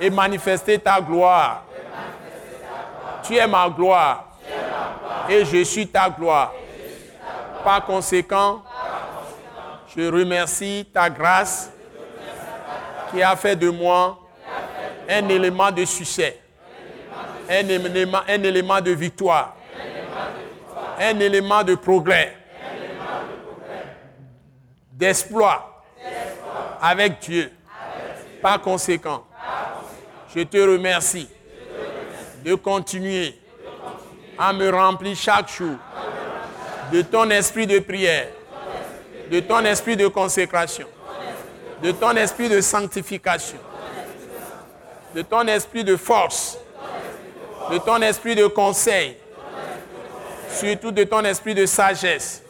et 0.00 0.10
manifester 0.10 0.78
ta 0.78 1.00
gloire. 1.00 1.64
Tu 3.22 3.36
es 3.36 3.46
ma 3.46 3.68
gloire 3.68 4.36
et 5.28 5.44
je 5.44 5.64
suis 5.64 5.86
ta 5.86 6.10
gloire. 6.10 6.52
Par 7.64 7.84
conséquent, 7.84 8.62
je 9.96 10.10
remercie 10.10 10.86
ta 10.92 11.08
grâce 11.08 11.70
qui 13.16 13.22
a 13.22 13.34
fait 13.34 13.56
de 13.56 13.70
moi 13.70 14.18
un 15.08 15.28
élément 15.30 15.72
de 15.72 15.86
succès, 15.86 16.38
un 17.48 17.66
élément, 17.66 18.20
un 18.28 18.42
élément 18.42 18.80
de 18.82 18.90
victoire, 18.90 19.56
un 21.00 21.18
élément 21.18 21.62
de 21.64 21.76
progrès, 21.76 22.36
d'exploit 24.92 25.82
avec 26.82 27.20
Dieu. 27.20 27.50
Par 28.42 28.60
conséquent, 28.60 29.24
je 30.34 30.42
te 30.42 30.58
remercie 30.58 31.28
de 32.44 32.54
continuer 32.54 33.34
à 34.38 34.52
me 34.52 34.68
remplir 34.68 35.16
chaque 35.16 35.48
jour 35.48 35.76
de 36.92 37.00
ton 37.00 37.30
esprit 37.30 37.66
de 37.66 37.78
prière, 37.78 38.28
de 39.30 39.40
ton 39.40 39.60
esprit 39.60 39.96
de 39.96 40.06
consécration, 40.06 40.86
de 41.82 41.92
ton 41.92 42.16
esprit 42.16 42.48
de 42.48 42.60
sanctification, 42.60 43.58
de 45.14 45.22
ton 45.22 45.46
esprit 45.46 45.84
de 45.84 45.96
force, 45.96 46.58
de 47.70 47.78
ton 47.78 48.00
esprit 48.02 48.34
de 48.34 48.46
conseil, 48.46 49.16
surtout 50.50 50.90
de 50.90 51.04
ton 51.04 51.24
esprit 51.24 51.54
de 51.54 51.66
sagesse, 51.66 52.42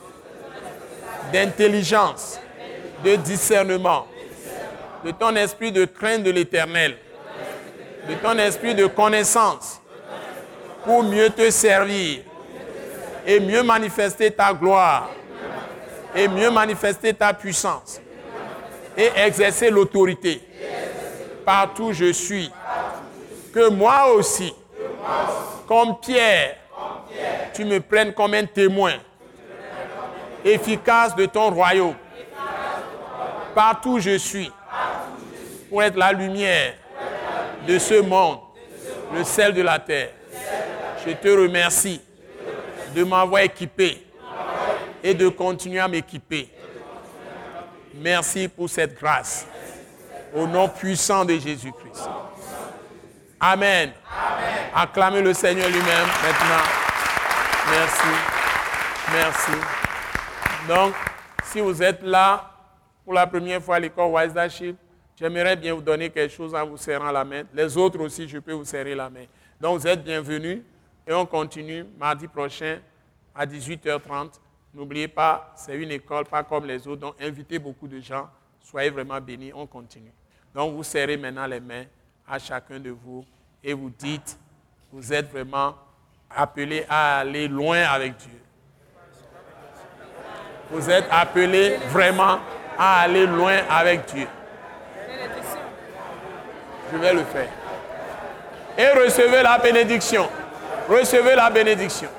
d'intelligence, 1.33 2.39
de 3.05 3.16
discernement, 3.16 4.07
de 5.05 5.11
ton 5.11 5.35
esprit 5.37 5.72
de 5.72 5.85
crainte 5.85 6.22
de 6.22 6.31
l'éternel, 6.31 6.97
de 8.09 8.14
ton 8.14 8.39
esprit 8.39 8.74
de 8.74 8.87
connaissance, 8.87 9.81
pour 10.85 11.03
mieux 11.03 11.31
te 11.31 11.51
servir 11.51 12.20
et 13.27 13.41
mieux 13.41 13.64
manifester 13.64 14.31
ta 14.31 14.53
gloire 14.53 15.11
et 16.14 16.29
mieux 16.29 16.51
manifester 16.51 17.12
ta 17.12 17.35
puissance 17.35 18.01
et 18.97 19.11
exercer 19.16 19.70
l'autorité 19.70 20.40
partout 21.47 21.92
je 21.92 22.12
suis. 22.12 22.51
Que 23.55 23.70
moi 23.70 24.12
aussi, 24.12 24.53
comme 25.66 25.99
Pierre, 26.01 26.57
tu 27.55 27.64
me 27.64 27.80
prennes 27.80 28.12
comme 28.12 28.34
un 28.34 28.44
témoin 28.44 28.94
efficace 30.44 31.14
de 31.16 31.24
ton 31.24 31.51
royaume. 31.51 31.94
Partout 33.55 33.99
je 34.01 34.18
suis, 34.18 34.53
pour 35.70 35.82
être 35.82 35.97
la 35.97 36.12
lumière 36.12 36.74
de 37.66 37.78
ce 37.78 38.01
monde, 38.03 38.40
le 39.14 39.24
sel 39.24 39.55
de 39.55 39.62
la 39.62 39.78
terre. 39.78 40.11
Je 41.07 41.12
te 41.12 41.28
remercie 41.28 42.01
de 42.94 43.05
m'avoir 43.05 43.42
équipé 43.42 44.05
et 45.03 45.14
de 45.14 45.28
continuer 45.28 45.78
à 45.78 45.88
m'équiper. 45.88 46.51
Merci 47.99 48.49
pour 48.49 48.68
cette 48.68 48.99
grâce. 48.99 49.47
Au 50.34 50.47
nom 50.47 50.68
puissant 50.68 51.24
de 51.24 51.38
Jésus-Christ. 51.38 52.09
Amen. 53.40 53.92
Acclamez 54.74 55.22
le 55.22 55.32
Seigneur 55.32 55.68
lui-même 55.68 56.07
maintenant. 56.22 56.64
Merci. 57.70 58.09
Merci. 59.12 59.53
Donc, 60.68 60.94
si 61.44 61.61
vous 61.61 61.82
êtes 61.82 62.03
là 62.03 62.51
pour 63.05 63.14
la 63.14 63.26
première 63.26 63.62
fois 63.62 63.76
à 63.76 63.80
l'école 63.80 64.11
Wise 64.11 64.34
j'aimerais 65.18 65.57
bien 65.57 65.74
vous 65.74 65.80
donner 65.80 66.11
quelque 66.11 66.34
chose 66.34 66.55
en 66.55 66.66
vous 66.66 66.76
serrant 66.76 67.11
la 67.11 67.24
main. 67.24 67.44
Les 67.55 67.76
autres 67.76 68.01
aussi, 68.01 68.28
je 68.28 68.38
peux 68.38 68.53
vous 68.53 68.64
serrer 68.64 68.94
la 68.94 69.09
main. 69.09 69.24
Donc, 69.61 69.80
vous 69.80 69.86
êtes 69.86 70.03
bienvenus. 70.03 70.61
Et 71.09 71.12
on 71.12 71.24
continue 71.24 71.84
mardi 71.99 72.26
prochain 72.26 72.78
à 73.34 73.47
18h30. 73.47 74.40
N'oubliez 74.77 75.09
pas, 75.09 75.55
c'est 75.57 75.74
une 75.74 75.91
école 75.91 76.27
pas 76.27 76.43
comme 76.43 76.66
les 76.66 76.87
autres, 76.87 77.01
donc 77.01 77.14
invitez 77.18 77.59
beaucoup 77.59 77.89
de 77.89 77.99
gens. 77.99 78.29
Soyez 78.61 78.91
vraiment 78.91 79.18
bénis, 79.18 79.51
on 79.55 79.66
continue. 79.66 80.12
Donc 80.55 80.74
vous 80.74 80.83
serrez 80.83 81.16
maintenant 81.16 81.47
les 81.47 81.61
mains 81.61 81.85
à 82.29 82.39
chacun 82.39 82.79
de 82.79 82.91
vous 82.91 83.24
et 83.64 83.72
vous 83.72 83.89
dites, 83.89 84.39
vous 84.93 85.14
êtes 85.14 85.31
vraiment 85.31 85.74
appelés 86.29 86.85
à 86.91 87.20
aller 87.20 87.49
loin 87.49 87.85
avec 87.85 88.18
Dieu. 88.18 88.39
Vous 90.70 90.91
êtes 90.91 91.07
appelés 91.11 91.79
vraiment 91.89 92.39
à 92.77 93.01
aller 93.01 93.27
loin 93.27 93.57
avec 93.70 94.05
Dieu. 94.05 94.29
Je 96.93 96.99
vais 96.99 97.14
le 97.14 97.24
faire. 97.24 97.49
Et 98.77 98.89
recevez 98.91 99.43
la 99.43 99.57
bénédiction. 99.59 100.29
Recevez 100.87 101.35
la 101.35 101.49
bénédiction. 101.49 102.11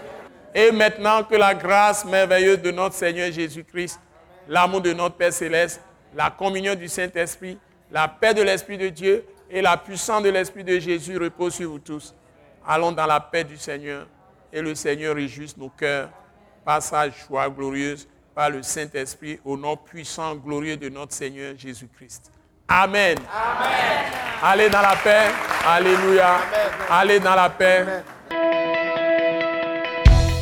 Et 0.57 0.71
maintenant 0.71 1.23
que 1.23 1.35
la 1.35 1.53
grâce 1.53 2.03
merveilleuse 2.03 2.59
de 2.63 2.71
notre 2.71 2.95
Seigneur 2.95 3.31
Jésus-Christ, 3.31 3.99
l'amour 4.47 4.81
de 4.81 4.91
notre 4.91 5.13
Père 5.13 5.31
céleste, 5.31 5.79
la 6.15 6.31
communion 6.31 6.73
du 6.73 6.87
Saint-Esprit, 6.87 7.59
la 7.91 8.07
paix 8.07 8.33
de 8.33 8.41
l'Esprit 8.41 8.75
de 8.75 8.89
Dieu 8.89 9.23
et 9.51 9.61
la 9.61 9.77
puissance 9.77 10.23
de 10.23 10.29
l'Esprit 10.29 10.63
de 10.63 10.79
Jésus 10.79 11.15
reposent 11.15 11.53
sur 11.53 11.69
vous 11.69 11.77
tous. 11.77 12.15
Allons 12.65 12.91
dans 12.91 13.05
la 13.05 13.19
paix 13.19 13.43
du 13.43 13.55
Seigneur 13.55 14.07
et 14.51 14.59
le 14.59 14.73
Seigneur 14.73 15.15
réjouisse 15.15 15.55
nos 15.55 15.69
cœurs 15.69 16.09
par 16.65 16.81
sa 16.81 17.07
joie 17.07 17.47
glorieuse, 17.51 18.07
par 18.33 18.49
le 18.49 18.63
Saint-Esprit, 18.63 19.39
au 19.45 19.55
nom 19.55 19.77
puissant, 19.77 20.33
glorieux 20.33 20.75
de 20.75 20.89
notre 20.89 21.13
Seigneur 21.13 21.53
Jésus-Christ. 21.55 22.31
Amen. 22.67 23.19
Amen. 23.31 24.11
Allez 24.41 24.71
dans 24.71 24.81
la 24.81 24.95
paix. 24.95 25.27
Alléluia. 25.67 26.39
Allez 26.89 27.19
dans 27.19 27.35
la 27.35 27.47
paix. 27.47 27.85